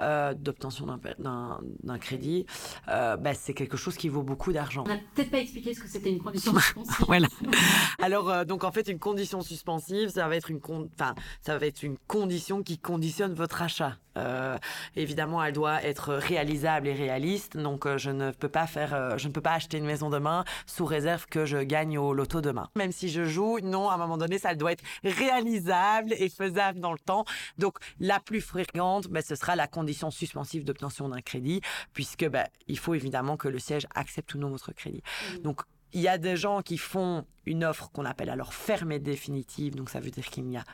d'obtention 0.00 0.86
d'un 1.18 1.98
crédit, 1.98 2.46
bah, 2.86 3.34
c'est 3.34 3.54
quelque 3.54 3.76
chose 3.76 3.96
qui 3.96 4.08
vaut 4.08 4.22
beaucoup 4.22 4.52
d'argent. 4.52 4.84
On 4.86 4.88
n'a 4.88 4.98
peut-être 5.14 5.30
pas 5.30 5.38
expliqué 5.38 5.74
ce 5.74 5.80
que 5.80 5.88
c'était 5.88 6.10
une 6.10 6.22
condition 6.22 6.52
suspensive. 6.58 7.06
voilà. 7.06 7.28
Alors, 7.98 8.30
euh, 8.30 8.44
donc 8.44 8.64
en 8.64 8.72
fait, 8.72 8.88
une 8.88 8.98
condition 8.98 9.40
suspensive, 9.40 10.10
ça 10.10 10.28
va 10.28 10.36
être 10.36 10.50
une, 10.50 10.60
enfin, 10.94 11.14
ça 11.40 11.58
va 11.58 11.66
être 11.66 11.82
une 11.82 11.96
condition 12.06 12.62
qui 12.62 12.78
conditionne 12.78 13.34
votre 13.34 13.62
achat. 13.62 13.96
Euh, 14.16 14.56
évidemment, 14.94 15.44
elle 15.44 15.52
doit 15.52 15.82
être 15.82 16.14
réalisable 16.14 16.88
et 16.88 16.94
réaliste. 16.94 17.56
Donc, 17.56 17.84
euh, 17.84 17.98
je 17.98 18.10
ne 18.10 18.30
peux 18.30 18.48
pas 18.48 18.66
faire, 18.66 19.18
je 19.18 19.28
ne 19.28 19.32
peux 19.32 19.42
pas 19.42 19.52
acheter 19.52 19.76
une 19.76 19.84
maison 19.84 20.08
demain 20.08 20.44
sous 20.66 20.86
réserve 20.86 21.26
que 21.26 21.44
je 21.44 21.58
gagne 21.58 21.98
au 21.98 22.14
loto 22.14 22.40
demain. 22.40 22.68
Même 22.76 22.92
si 22.92 23.08
je 23.10 23.24
joue, 23.24 23.58
non, 23.62 23.90
à 23.90 23.94
un 23.94 23.98
moment 23.98 24.16
donné, 24.16 24.38
ça 24.38 24.54
doit 24.54 24.72
être 24.72 24.84
réalisable 25.04 26.14
et 26.14 26.30
faisable 26.30 26.80
dans 26.80 26.92
le 26.92 26.98
temps. 26.98 27.24
Donc, 27.58 27.78
la 28.00 28.20
plus 28.20 28.40
fréquente, 28.40 29.08
ben, 29.08 29.22
ce 29.22 29.34
sera 29.34 29.54
la 29.54 29.66
condition 29.66 30.10
suspensive 30.10 30.64
d'obtention 30.64 31.08
d'un 31.08 31.20
crédit, 31.20 31.60
puisque 31.92 32.26
ben, 32.26 32.46
il 32.68 32.78
faut 32.78 32.94
évidemment 32.94 33.36
que 33.36 33.48
le 33.48 33.58
siège 33.58 33.86
accepte 33.94 34.34
ou 34.34 34.38
non 34.38 34.48
votre 34.48 34.72
crédit. 34.72 35.02
Mmh. 35.02 35.38
Donc, 35.42 35.62
il 35.96 36.02
y 36.02 36.08
a 36.08 36.18
des 36.18 36.36
gens 36.36 36.60
qui 36.60 36.76
font 36.76 37.24
une 37.46 37.64
offre 37.64 37.90
qu'on 37.90 38.04
appelle 38.04 38.28
alors 38.28 38.52
fermée 38.52 38.98
définitive, 38.98 39.74
donc 39.74 39.88
ça 39.88 39.98
veut 39.98 40.10
dire 40.10 40.26
qu'il 40.26 40.44
n'y 40.44 40.58
a 40.58 40.64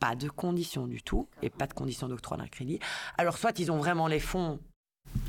pas 0.00 0.16
de 0.16 0.28
conditions 0.28 0.88
du 0.88 1.00
tout 1.00 1.28
et 1.40 1.50
pas 1.50 1.68
de 1.68 1.72
conditions 1.72 2.08
d'octroi 2.08 2.36
d'un 2.36 2.48
crédit. 2.48 2.80
Alors 3.16 3.38
soit 3.38 3.60
ils 3.60 3.70
ont 3.70 3.76
vraiment 3.76 4.08
les 4.08 4.18
fonds 4.18 4.58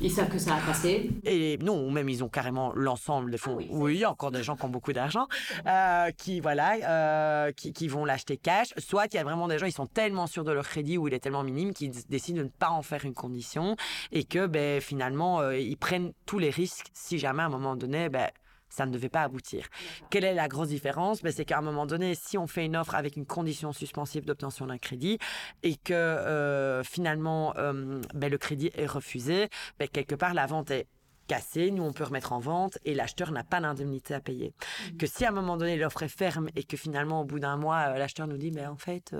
ils 0.00 0.10
savent 0.10 0.30
que 0.30 0.38
ça 0.38 0.56
a 0.56 0.60
passé. 0.60 1.10
Et 1.24 1.58
non, 1.58 1.86
ou 1.86 1.90
même 1.90 2.08
ils 2.08 2.24
ont 2.24 2.28
carrément 2.28 2.72
l'ensemble 2.74 3.30
des 3.30 3.36
fonds. 3.36 3.58
Ah 3.60 3.66
oui, 3.70 3.94
il 3.94 4.00
y 4.00 4.04
a 4.04 4.10
encore 4.10 4.30
des 4.30 4.42
gens 4.42 4.56
qui 4.56 4.64
ont 4.64 4.70
beaucoup 4.70 4.94
d'argent, 4.94 5.28
euh, 5.66 6.10
qui 6.10 6.40
voilà, 6.40 6.76
euh, 6.82 7.52
qui, 7.52 7.86
vont 7.86 8.04
l'acheter 8.04 8.38
cash. 8.38 8.72
Soit 8.78 9.12
il 9.12 9.16
y 9.16 9.20
a 9.20 9.24
vraiment 9.24 9.46
des 9.46 9.58
gens, 9.58 9.66
ils 9.66 9.72
sont 9.72 9.86
tellement 9.86 10.26
sûrs 10.26 10.42
de 10.42 10.52
leur 10.52 10.66
crédit 10.66 10.96
ou 10.96 11.06
il 11.06 11.14
est 11.14 11.20
tellement 11.20 11.44
minime 11.44 11.74
qu'ils 11.74 11.92
décident 12.08 12.38
de 12.38 12.44
ne 12.44 12.48
pas 12.48 12.70
en 12.70 12.82
faire 12.82 13.04
une 13.04 13.14
condition 13.14 13.76
et 14.10 14.24
que 14.24 14.46
ben 14.46 14.80
finalement 14.80 15.40
euh, 15.40 15.58
ils 15.58 15.76
prennent 15.76 16.12
tous 16.24 16.38
les 16.38 16.50
risques 16.50 16.86
si 16.94 17.18
jamais 17.18 17.42
à 17.42 17.46
un 17.46 17.50
moment 17.50 17.76
donné 17.76 18.08
ben 18.08 18.30
ça 18.68 18.86
ne 18.86 18.92
devait 18.92 19.08
pas 19.08 19.22
aboutir. 19.22 19.68
Quelle 20.10 20.24
est 20.24 20.34
la 20.34 20.48
grosse 20.48 20.68
différence? 20.68 21.22
Ben, 21.22 21.32
C'est 21.32 21.44
qu'à 21.44 21.58
un 21.58 21.62
moment 21.62 21.86
donné, 21.86 22.14
si 22.14 22.36
on 22.38 22.46
fait 22.46 22.64
une 22.64 22.76
offre 22.76 22.94
avec 22.94 23.16
une 23.16 23.26
condition 23.26 23.72
suspensive 23.72 24.24
d'obtention 24.24 24.66
d'un 24.66 24.78
crédit 24.78 25.18
et 25.62 25.76
que 25.76 25.92
euh, 25.92 26.82
finalement 26.82 27.54
euh, 27.56 28.00
ben, 28.14 28.30
le 28.30 28.38
crédit 28.38 28.70
est 28.74 28.86
refusé, 28.86 29.48
ben, 29.78 29.88
quelque 29.88 30.14
part 30.14 30.34
la 30.34 30.46
vente 30.46 30.70
est 30.70 30.86
cassée, 31.26 31.70
nous 31.70 31.82
on 31.82 31.92
peut 31.94 32.04
remettre 32.04 32.32
en 32.32 32.38
vente 32.38 32.76
et 32.84 32.92
l'acheteur 32.92 33.32
n'a 33.32 33.44
pas 33.44 33.58
d'indemnité 33.58 34.12
à 34.12 34.20
payer. 34.20 34.52
Mmh. 34.92 34.96
Que 34.98 35.06
si 35.06 35.24
à 35.24 35.30
un 35.30 35.32
moment 35.32 35.56
donné 35.56 35.76
l'offre 35.76 36.02
est 36.02 36.08
ferme 36.08 36.50
et 36.54 36.64
que 36.64 36.76
finalement 36.76 37.22
au 37.22 37.24
bout 37.24 37.38
d'un 37.38 37.56
mois 37.56 37.94
euh, 37.94 37.98
l'acheteur 37.98 38.26
nous 38.26 38.36
dit 38.36 38.50
mais 38.50 38.66
en 38.66 38.76
fait 38.76 39.16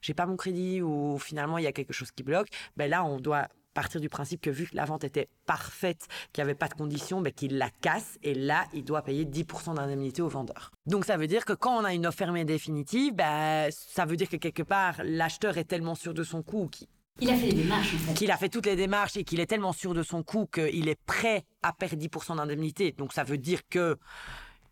j'ai 0.00 0.14
pas 0.14 0.24
mon 0.24 0.36
crédit 0.36 0.80
ou 0.80 1.18
finalement 1.18 1.58
il 1.58 1.64
y 1.64 1.66
a 1.66 1.72
quelque 1.72 1.92
chose 1.92 2.12
qui 2.12 2.22
bloque, 2.22 2.48
ben 2.76 2.88
là 2.88 3.04
on 3.04 3.20
doit 3.20 3.48
partir 3.74 4.00
du 4.00 4.08
principe 4.08 4.40
que 4.40 4.50
vu 4.50 4.66
que 4.66 4.76
la 4.76 4.84
vente 4.84 5.04
était 5.04 5.28
parfaite, 5.46 6.06
qu'il 6.32 6.42
n'y 6.42 6.48
avait 6.50 6.58
pas 6.58 6.68
de 6.68 6.74
conditions, 6.74 7.20
ben, 7.20 7.32
qu'il 7.32 7.58
la 7.58 7.70
casse 7.82 8.18
et 8.22 8.34
là, 8.34 8.64
il 8.72 8.84
doit 8.84 9.02
payer 9.02 9.24
10% 9.24 9.74
d'indemnité 9.74 10.22
au 10.22 10.28
vendeur. 10.28 10.70
Donc 10.86 11.04
ça 11.04 11.16
veut 11.16 11.26
dire 11.26 11.44
que 11.44 11.52
quand 11.52 11.76
on 11.76 11.84
a 11.84 11.92
une 11.92 12.06
offre 12.06 12.18
fermée 12.18 12.44
définitive, 12.44 13.14
ben, 13.14 13.68
ça 13.70 14.06
veut 14.06 14.16
dire 14.16 14.28
que 14.28 14.36
quelque 14.36 14.62
part, 14.62 14.96
l'acheteur 15.04 15.58
est 15.58 15.64
tellement 15.64 15.94
sûr 15.94 16.14
de 16.14 16.22
son 16.22 16.42
coût 16.42 16.68
qu'il 16.68 17.30
a 17.30 17.36
fait 17.36 17.46
les 17.46 17.54
démarches, 17.54 17.94
Qu'il 18.14 18.30
a 18.30 18.36
fait 18.36 18.48
toutes 18.48 18.66
les 18.66 18.76
démarches 18.76 19.16
et 19.16 19.24
qu'il 19.24 19.40
est 19.40 19.46
tellement 19.46 19.72
sûr 19.72 19.94
de 19.94 20.02
son 20.02 20.22
coût 20.22 20.46
qu'il 20.46 20.88
est 20.88 21.00
prêt 21.06 21.44
à 21.62 21.72
perdre 21.72 21.96
10% 21.96 22.36
d'indemnité. 22.36 22.92
Donc 22.92 23.12
ça 23.12 23.24
veut 23.24 23.38
dire 23.38 23.60
que 23.68 23.98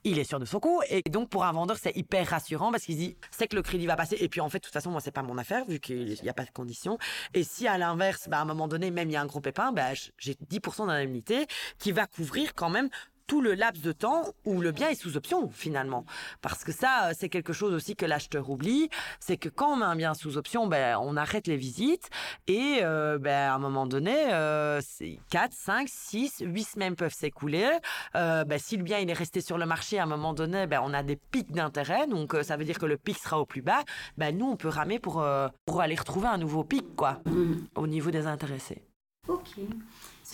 il 0.05 0.19
est 0.19 0.25
sûr 0.25 0.41
de 0.41 0.45
son 0.45 0.61
coup. 0.61 0.81
Et 0.89 1.03
donc, 1.09 1.29
pour 1.29 1.45
un 1.45 1.53
vendeur, 1.53 1.77
c'est 1.81 1.97
hyper 1.97 2.27
rassurant 2.29 2.71
parce 2.71 2.85
qu'il 2.85 2.97
dit, 2.97 3.17
c'est 3.31 3.49
que 3.49 3.57
le 3.57 3.63
crédit 3.63 3.87
va 3.87 3.97
passer. 3.97 4.17
Et 4.21 4.29
puis, 4.29 4.41
en 4.41 4.49
fait, 4.49 4.59
de 4.59 4.65
toute 4.65 4.73
façon, 4.73 4.91
moi, 4.91 5.01
c'est 5.01 5.11
pas 5.11 5.23
mon 5.23 5.39
affaire 5.39 5.65
vu 5.67 5.81
qu'il 5.81 6.19
n'y 6.23 6.29
a 6.29 6.35
pas 6.35 6.45
de 6.45 6.51
conditions. 6.51 6.99
Et 7.35 7.45
si, 7.45 7.67
à 7.67 7.79
l'inverse, 7.79 8.29
bah, 8.29 8.39
à 8.39 8.43
un 8.43 8.45
moment 8.45 8.69
donné, 8.69 8.91
même 8.91 9.11
il 9.11 9.13
y 9.13 9.17
a 9.17 9.23
un 9.23 9.27
gros 9.27 9.41
pépin, 9.41 9.73
bah, 9.73 9.95
j'ai 10.19 10.35
10% 10.35 10.87
d'indemnité 10.87 11.47
qui 11.79 11.93
va 11.93 12.07
couvrir 12.07 12.55
quand 12.55 12.71
même 12.71 12.89
tout 13.27 13.41
le 13.41 13.55
laps 13.55 13.83
de 13.83 13.93
temps 13.93 14.25
où 14.45 14.61
le 14.61 14.73
bien 14.73 14.89
est 14.91 14.95
sous 14.95 15.17
option 15.17 15.49
finalement. 15.51 16.05
Parce 16.41 16.65
que 16.65 16.73
ça, 16.73 17.09
euh, 17.09 17.13
c'est 17.19 17.29
quelque 17.29 17.53
chose 17.53 17.73
aussi 17.75 17.97
que 17.97 18.07
l'acheteur 18.07 18.51
oublie, 18.51 18.89
c'est 19.21 19.37
que 19.37 19.49
quand 19.49 19.73
on 19.73 19.77
met 19.77 19.85
un 19.85 19.97
bien 19.97 20.15
sous 20.15 20.37
option, 20.37 20.67
ben, 20.67 20.99
on 21.01 21.17
arrête 21.17 21.47
les 21.47 21.57
visites 21.57 22.11
et 22.47 22.81
euh, 22.83 23.19
ben, 23.19 23.51
à 23.51 23.55
un 23.55 23.59
moment 23.59 23.87
donné, 23.87 24.15
euh, 24.33 24.81
4, 25.31 25.53
5, 25.53 25.89
6, 25.89 26.43
8 26.47 26.65
semaines 26.65 26.97
peuvent 26.97 27.15
s'écouler. 27.15 27.71
Euh, 28.17 28.45
ben, 28.45 28.59
si 28.59 28.77
le 28.77 28.83
bien 28.83 28.99
il 28.99 29.11
est 29.11 29.15
resté 29.15 29.41
sur 29.41 29.59
le 29.59 29.67
marché, 29.67 29.99
à 29.99 30.05
un 30.05 30.07
moment 30.07 30.35
donné, 30.35 30.67
ben, 30.67 30.81
on 30.85 30.93
a 30.93 31.03
des 31.03 31.17
pics 31.17 31.53
d'intérêt, 31.53 32.07
donc 32.07 32.37
ça 32.43 32.57
veut 32.57 32.65
dire 32.65 32.79
que 32.79 32.87
le 32.87 32.97
pic 32.97 33.19
sera 33.19 33.41
au 33.41 33.47
plus 33.47 33.63
bas. 33.63 33.83
Ben, 34.17 34.37
nous, 34.37 34.47
on 34.47 34.57
peut 34.57 34.69
ramer 34.69 34.99
pour, 34.99 35.25
pour 35.67 35.81
aller 35.81 35.95
retrouver 35.95 36.29
un 36.29 36.39
nouveau 36.39 36.65
pic 36.65 36.97
quoi, 36.97 37.21
mmh. 37.27 37.53
au 37.77 37.87
niveau 37.87 38.11
des 38.11 38.27
intéressés. 38.27 38.83
Ok 39.29 39.59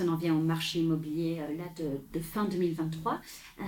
on 0.02 0.08
en 0.08 0.16
vient 0.16 0.34
au 0.34 0.40
marché 0.40 0.80
immobilier 0.80 1.40
euh, 1.40 1.56
là 1.56 1.64
de, 2.12 2.20
fin 2.20 2.44
2023, 2.44 3.20
euh, 3.60 3.64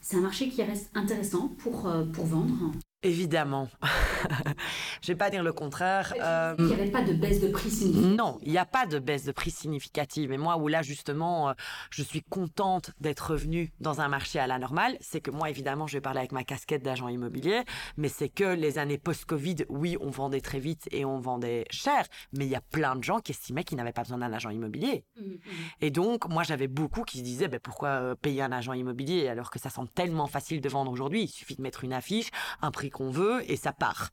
c'est 0.00 0.16
un 0.16 0.20
marché 0.20 0.48
qui 0.48 0.62
reste 0.62 0.90
intéressant 0.94 1.48
pour, 1.58 1.86
euh, 1.86 2.04
pour 2.04 2.26
vendre. 2.26 2.72
Évidemment. 3.02 3.68
je 5.00 5.06
vais 5.06 5.16
pas 5.16 5.30
dire 5.30 5.42
le 5.42 5.54
contraire. 5.54 6.12
Euh, 6.20 6.54
il 6.58 6.66
n'y 6.66 6.74
avait 6.74 6.90
pas 6.90 7.00
de 7.00 7.14
baisse 7.14 7.40
de 7.40 7.48
prix 7.48 7.70
significative. 7.70 8.14
Non, 8.14 8.38
il 8.42 8.52
n'y 8.52 8.58
a 8.58 8.66
pas 8.66 8.84
de 8.84 8.98
baisse 8.98 9.24
de 9.24 9.32
prix 9.32 9.50
significative. 9.50 10.32
Et 10.32 10.36
moi, 10.36 10.58
où 10.58 10.68
là, 10.68 10.82
justement, 10.82 11.48
euh, 11.48 11.52
je 11.88 12.02
suis 12.02 12.22
contente 12.22 12.90
d'être 13.00 13.30
revenue 13.30 13.72
dans 13.80 14.02
un 14.02 14.08
marché 14.08 14.38
à 14.38 14.46
la 14.46 14.58
normale, 14.58 14.98
c'est 15.00 15.22
que 15.22 15.30
moi, 15.30 15.48
évidemment, 15.48 15.86
je 15.86 15.96
vais 15.96 16.02
parler 16.02 16.18
avec 16.18 16.32
ma 16.32 16.44
casquette 16.44 16.82
d'agent 16.82 17.08
immobilier, 17.08 17.62
mais 17.96 18.08
c'est 18.08 18.28
que 18.28 18.44
les 18.44 18.78
années 18.78 18.98
post-Covid, 18.98 19.64
oui, 19.70 19.96
on 20.00 20.10
vendait 20.10 20.42
très 20.42 20.58
vite 20.58 20.86
et 20.90 21.06
on 21.06 21.20
vendait 21.20 21.64
cher, 21.70 22.04
mais 22.36 22.44
il 22.44 22.50
y 22.50 22.56
a 22.56 22.60
plein 22.60 22.96
de 22.96 23.02
gens 23.02 23.20
qui 23.20 23.32
estimaient 23.32 23.64
qu'ils 23.64 23.78
n'avaient 23.78 23.92
pas 23.92 24.02
besoin 24.02 24.18
d'un 24.18 24.32
agent 24.32 24.50
immobilier. 24.50 25.04
Mmh, 25.16 25.22
mmh. 25.22 25.38
Et 25.80 25.90
donc, 25.90 26.28
moi, 26.28 26.42
j'avais 26.42 26.68
beaucoup 26.68 27.04
qui 27.04 27.18
se 27.18 27.22
disaient, 27.22 27.48
ben, 27.48 27.60
pourquoi 27.60 27.88
euh, 27.88 28.14
payer 28.14 28.42
un 28.42 28.52
agent 28.52 28.74
immobilier 28.74 29.28
alors 29.28 29.50
que 29.50 29.58
ça 29.58 29.70
semble 29.70 29.88
tellement 29.88 30.26
facile 30.26 30.60
de 30.60 30.68
vendre 30.68 30.92
aujourd'hui? 30.92 31.22
Il 31.22 31.28
suffit 31.28 31.56
de 31.56 31.62
mettre 31.62 31.84
une 31.84 31.94
affiche, 31.94 32.28
un 32.60 32.70
prix 32.70 32.89
qu'on 32.90 33.10
veut 33.10 33.42
et 33.50 33.56
ça 33.56 33.72
part 33.72 34.10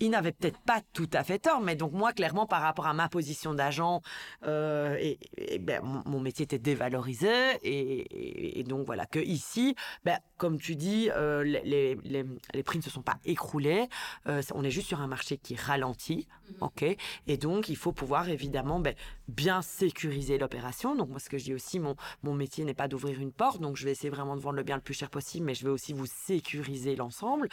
il 0.00 0.10
n'avait 0.10 0.32
peut-être 0.32 0.58
pas 0.58 0.80
tout 0.92 1.08
à 1.12 1.24
fait 1.24 1.38
tort, 1.38 1.60
mais 1.60 1.76
donc 1.76 1.92
moi, 1.92 2.12
clairement, 2.12 2.46
par 2.46 2.62
rapport 2.62 2.86
à 2.86 2.94
ma 2.94 3.08
position 3.08 3.54
d'agent, 3.54 4.02
euh, 4.46 4.96
et, 4.98 5.58
ben, 5.58 5.82
mon, 6.06 6.20
métier 6.20 6.44
était 6.44 6.58
dévalorisé, 6.58 7.28
et, 7.62 8.64
donc 8.64 8.86
voilà, 8.86 9.06
que 9.06 9.18
ici, 9.18 9.74
ben, 10.04 10.18
comme 10.36 10.58
tu 10.58 10.76
dis, 10.76 11.10
euh, 11.10 11.42
les, 11.42 11.96
les, 12.04 12.24
les, 12.54 12.62
prix 12.62 12.78
ne 12.78 12.82
se 12.82 12.90
sont 12.90 13.02
pas 13.02 13.18
écroulés, 13.24 13.88
euh, 14.28 14.42
on 14.54 14.64
est 14.64 14.70
juste 14.70 14.88
sur 14.88 15.00
un 15.00 15.06
marché 15.06 15.38
qui 15.38 15.54
ralentit, 15.54 16.26
mhm. 16.50 16.56
ok, 16.60 16.96
et 17.26 17.36
donc 17.36 17.68
il 17.68 17.76
faut 17.76 17.92
pouvoir 17.92 18.28
évidemment 18.28 18.80
ben, 18.80 18.94
bien 19.28 19.62
sécuriser 19.62 20.38
l'opération. 20.38 20.94
Donc 20.94 21.10
moi, 21.10 21.18
ce 21.18 21.28
que 21.28 21.38
je 21.38 21.44
dis 21.44 21.54
aussi, 21.54 21.78
mon, 21.78 21.96
mon 22.22 22.34
métier 22.34 22.64
n'est 22.64 22.74
pas 22.74 22.88
d'ouvrir 22.88 23.20
une 23.20 23.32
porte, 23.32 23.60
donc 23.60 23.76
je 23.76 23.84
vais 23.84 23.92
essayer 23.92 24.10
vraiment 24.10 24.36
de 24.36 24.40
vendre 24.40 24.56
le 24.56 24.62
bien 24.62 24.76
le 24.76 24.82
plus 24.82 24.94
cher 24.94 25.10
possible, 25.10 25.46
mais 25.46 25.54
je 25.54 25.64
vais 25.64 25.70
aussi 25.70 25.92
vous 25.92 26.06
sécuriser 26.06 26.96
l'ensemble. 26.96 27.48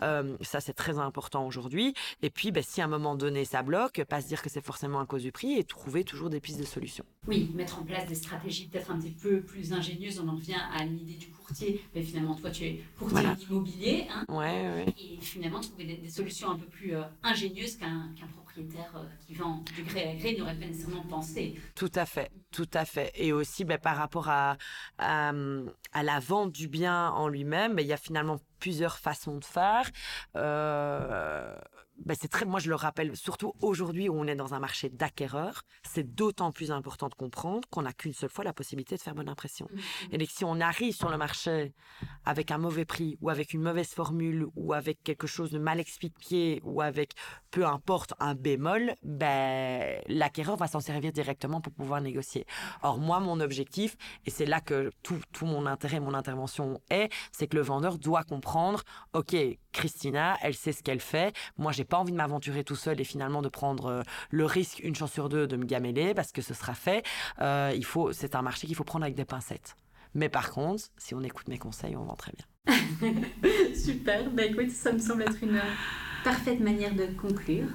ça, 0.00 0.60
c'est 0.60 0.72
très 0.72 0.98
important 0.98 1.46
aujourd'hui. 1.46 1.79
Et 2.22 2.30
puis, 2.30 2.52
ben, 2.52 2.62
si 2.62 2.80
à 2.80 2.84
un 2.84 2.88
moment 2.88 3.16
donné 3.16 3.44
ça 3.44 3.62
bloque, 3.62 4.02
pas 4.04 4.20
se 4.20 4.28
dire 4.28 4.42
que 4.42 4.50
c'est 4.50 4.64
forcément 4.64 5.00
à 5.00 5.06
cause 5.06 5.22
du 5.22 5.32
prix 5.32 5.58
et 5.58 5.64
trouver 5.64 6.04
toujours 6.04 6.30
des 6.30 6.40
pistes 6.40 6.60
de 6.60 6.64
solutions. 6.64 7.04
Oui, 7.30 7.48
mettre 7.54 7.78
en 7.78 7.84
place 7.84 8.08
des 8.08 8.16
stratégies 8.16 8.66
peut-être 8.66 8.90
un 8.90 8.98
petit 8.98 9.12
peu 9.12 9.40
plus 9.40 9.72
ingénieuses. 9.72 10.18
On 10.18 10.26
en 10.26 10.34
revient 10.34 10.60
à 10.76 10.84
l'idée 10.84 11.14
du 11.14 11.28
courtier. 11.28 11.80
Mais 11.94 12.02
finalement, 12.02 12.34
toi, 12.34 12.50
tu 12.50 12.64
es 12.64 12.84
courtier 12.98 13.20
immobilier. 13.48 14.08
Hein, 14.12 14.24
ouais, 14.28 14.84
Et 14.98 15.16
finalement, 15.20 15.60
trouver 15.60 15.84
des, 15.84 16.10
solutions 16.10 16.50
un 16.50 16.56
peu 16.56 16.66
plus 16.66 16.96
euh, 16.96 17.02
ingénieuses 17.22 17.76
qu'un 17.76 18.10
propriétaire 18.34 18.90
euh, 18.96 19.04
qui 19.24 19.34
vend 19.34 19.62
du 19.76 19.84
gré 19.84 20.10
à 20.10 20.14
gré 20.16 20.36
n'aurait 20.36 20.58
pas 20.58 20.66
nécessairement 20.66 21.04
pensé. 21.04 21.54
Tout 21.76 21.92
à 21.94 22.04
fait, 22.04 22.32
tout 22.50 22.68
à 22.74 22.84
fait. 22.84 23.12
Et 23.14 23.32
aussi, 23.32 23.64
ben, 23.64 23.78
par 23.78 23.96
rapport 23.96 24.28
à, 24.28 24.56
à, 24.98 25.32
la 26.02 26.18
vente 26.18 26.50
du 26.50 26.66
bien 26.66 27.10
en 27.10 27.28
lui-même, 27.28 27.76
ben, 27.76 27.82
il 27.82 27.88
y 27.88 27.92
a 27.92 27.96
finalement 27.96 28.40
plusieurs 28.58 28.98
façons 28.98 29.38
de 29.38 29.44
faire. 29.44 29.88
Euh, 30.34 31.54
ben, 32.04 32.16
c'est 32.18 32.28
très, 32.28 32.44
moi 32.44 32.60
je 32.60 32.68
le 32.68 32.74
rappelle, 32.74 33.16
surtout 33.16 33.52
aujourd'hui 33.60 34.08
où 34.08 34.18
on 34.18 34.26
est 34.26 34.34
dans 34.34 34.54
un 34.54 34.58
marché 34.58 34.88
d'acquéreurs, 34.88 35.62
c'est 35.82 36.14
d'autant 36.14 36.52
plus 36.52 36.70
important 36.70 37.08
de 37.08 37.14
comprendre 37.14 37.68
qu'on 37.70 37.82
n'a 37.82 37.92
qu'une 37.92 38.12
seule 38.12 38.30
fois 38.30 38.44
la 38.44 38.52
possibilité 38.52 38.96
de 38.96 39.00
faire 39.00 39.14
bonne 39.14 39.28
impression. 39.28 39.66
Mm-hmm. 39.66 40.14
Et 40.14 40.18
donc, 40.18 40.28
si 40.30 40.44
on 40.44 40.60
arrive 40.60 40.94
sur 40.94 41.10
le 41.10 41.16
marché 41.16 41.74
avec 42.24 42.50
un 42.50 42.58
mauvais 42.58 42.84
prix 42.84 43.18
ou 43.20 43.30
avec 43.30 43.52
une 43.54 43.62
mauvaise 43.62 43.88
formule 43.88 44.46
ou 44.56 44.72
avec 44.72 45.02
quelque 45.02 45.26
chose 45.26 45.50
de 45.50 45.58
mal 45.58 45.80
expliqué 45.80 46.60
ou 46.64 46.80
avec 46.80 47.14
peu 47.50 47.66
importe 47.66 48.14
un 48.20 48.34
bémol, 48.34 48.94
ben, 49.02 50.00
l'acquéreur 50.06 50.56
va 50.56 50.68
s'en 50.68 50.80
servir 50.80 51.12
directement 51.12 51.60
pour 51.60 51.72
pouvoir 51.72 52.00
négocier. 52.00 52.46
Or, 52.82 52.98
moi, 52.98 53.20
mon 53.20 53.40
objectif, 53.40 53.96
et 54.26 54.30
c'est 54.30 54.46
là 54.46 54.60
que 54.60 54.90
tout, 55.02 55.20
tout 55.32 55.46
mon 55.46 55.66
intérêt, 55.66 56.00
mon 56.00 56.14
intervention 56.14 56.80
est, 56.90 57.10
c'est 57.32 57.46
que 57.46 57.56
le 57.56 57.62
vendeur 57.62 57.98
doit 57.98 58.22
comprendre, 58.22 58.82
OK, 59.12 59.36
Christina, 59.72 60.36
elle 60.42 60.54
sait 60.54 60.72
ce 60.72 60.82
qu'elle 60.82 61.00
fait. 61.00 61.34
Moi, 61.58 61.72
j'ai 61.72 61.84
pas 61.84 61.98
envie 61.98 62.12
de 62.12 62.16
m'aventurer 62.16 62.64
tout 62.64 62.76
seul 62.76 63.00
et 63.00 63.04
finalement 63.04 63.42
de 63.42 63.48
prendre 63.48 63.86
euh, 63.86 64.02
le 64.30 64.44
risque 64.44 64.80
une 64.80 64.94
chance 64.94 65.12
sur 65.12 65.28
deux 65.28 65.46
de 65.46 65.56
me 65.56 65.64
gameler 65.64 66.14
parce 66.14 66.32
que 66.32 66.42
ce 66.42 66.54
sera 66.54 66.74
fait. 66.74 67.04
Euh, 67.40 67.72
il 67.74 67.84
faut, 67.84 68.12
c'est 68.12 68.34
un 68.34 68.42
marché 68.42 68.66
qu'il 68.66 68.76
faut 68.76 68.84
prendre 68.84 69.04
avec 69.04 69.16
des 69.16 69.24
pincettes. 69.24 69.76
Mais 70.14 70.28
par 70.28 70.50
contre, 70.50 70.84
si 70.98 71.14
on 71.14 71.22
écoute 71.22 71.48
mes 71.48 71.58
conseils, 71.58 71.96
on 71.96 72.04
vend 72.04 72.16
très 72.16 72.32
bien. 72.32 72.46
Super. 73.74 74.30
Bah 74.30 74.44
écoute, 74.44 74.70
ça 74.70 74.92
me 74.92 74.98
semble 74.98 75.22
être 75.22 75.42
une 75.42 75.60
parfaite 76.24 76.60
manière 76.60 76.94
de 76.94 77.06
conclure. 77.20 77.68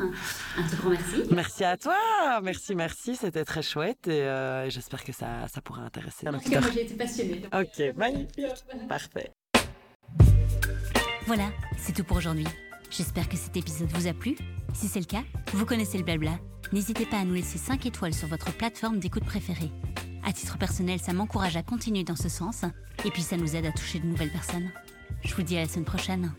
Un 0.58 0.68
tout 0.68 0.76
grand 0.78 0.90
merci. 0.90 1.24
Merci 1.32 1.64
à 1.64 1.78
toi. 1.78 1.96
Merci, 2.44 2.76
merci. 2.76 3.16
C'était 3.16 3.46
très 3.46 3.62
chouette 3.62 4.08
et 4.08 4.22
euh, 4.22 4.70
j'espère 4.70 5.04
que 5.04 5.14
ça, 5.14 5.48
ça 5.48 5.62
pourra 5.62 5.82
intéresser. 5.84 6.28
En 6.28 6.38
tout 6.40 6.50
cas, 6.50 6.62
moi 6.62 6.70
j'ai 6.74 6.84
été 6.84 6.96
passionnée. 6.96 7.36
donc, 7.40 7.54
Ok, 7.54 7.80
euh, 7.80 7.94
magnifique. 7.96 8.46
Parfait. 8.88 9.32
Voilà, 11.28 11.50
c'est 11.78 11.94
tout 11.94 12.04
pour 12.04 12.18
aujourd'hui. 12.18 12.46
J'espère 12.92 13.28
que 13.28 13.36
cet 13.36 13.58
épisode 13.58 13.90
vous 13.94 14.08
a 14.08 14.14
plu. 14.14 14.36
Si 14.76 14.88
c'est 14.88 15.00
le 15.00 15.06
cas, 15.06 15.24
vous 15.54 15.66
connaissez 15.66 15.98
le 15.98 16.04
blabla. 16.04 16.38
N'hésitez 16.72 17.08
pas 17.08 17.18
à 17.18 17.26
nous 17.26 17.34
laisser 17.34 17.58
5 17.58 17.84
étoiles 17.88 18.14
sur 18.14 18.28
votre 18.28 18.54
plateforme 18.54 19.00
d'écoute 19.00 19.26
préférée. 19.26 19.72
À 20.24 20.34
titre 20.34 20.60
personnel, 20.60 21.00
ça 21.00 21.14
m'encourage 21.14 21.58
à 21.58 21.64
continuer 21.64 22.04
dans 22.04 22.16
ce 22.16 22.30
sens, 22.30 22.62
et 23.06 23.10
puis 23.10 23.24
ça 23.24 23.38
nous 23.38 23.56
aide 23.56 23.66
à 23.66 23.72
toucher 23.72 24.00
de 24.00 24.06
nouvelles 24.06 24.32
personnes. 24.32 24.70
Je 25.24 25.34
vous 25.34 25.42
dis 25.42 25.58
à 25.58 25.62
la 25.62 25.68
semaine 25.68 25.86
prochaine. 25.86 26.32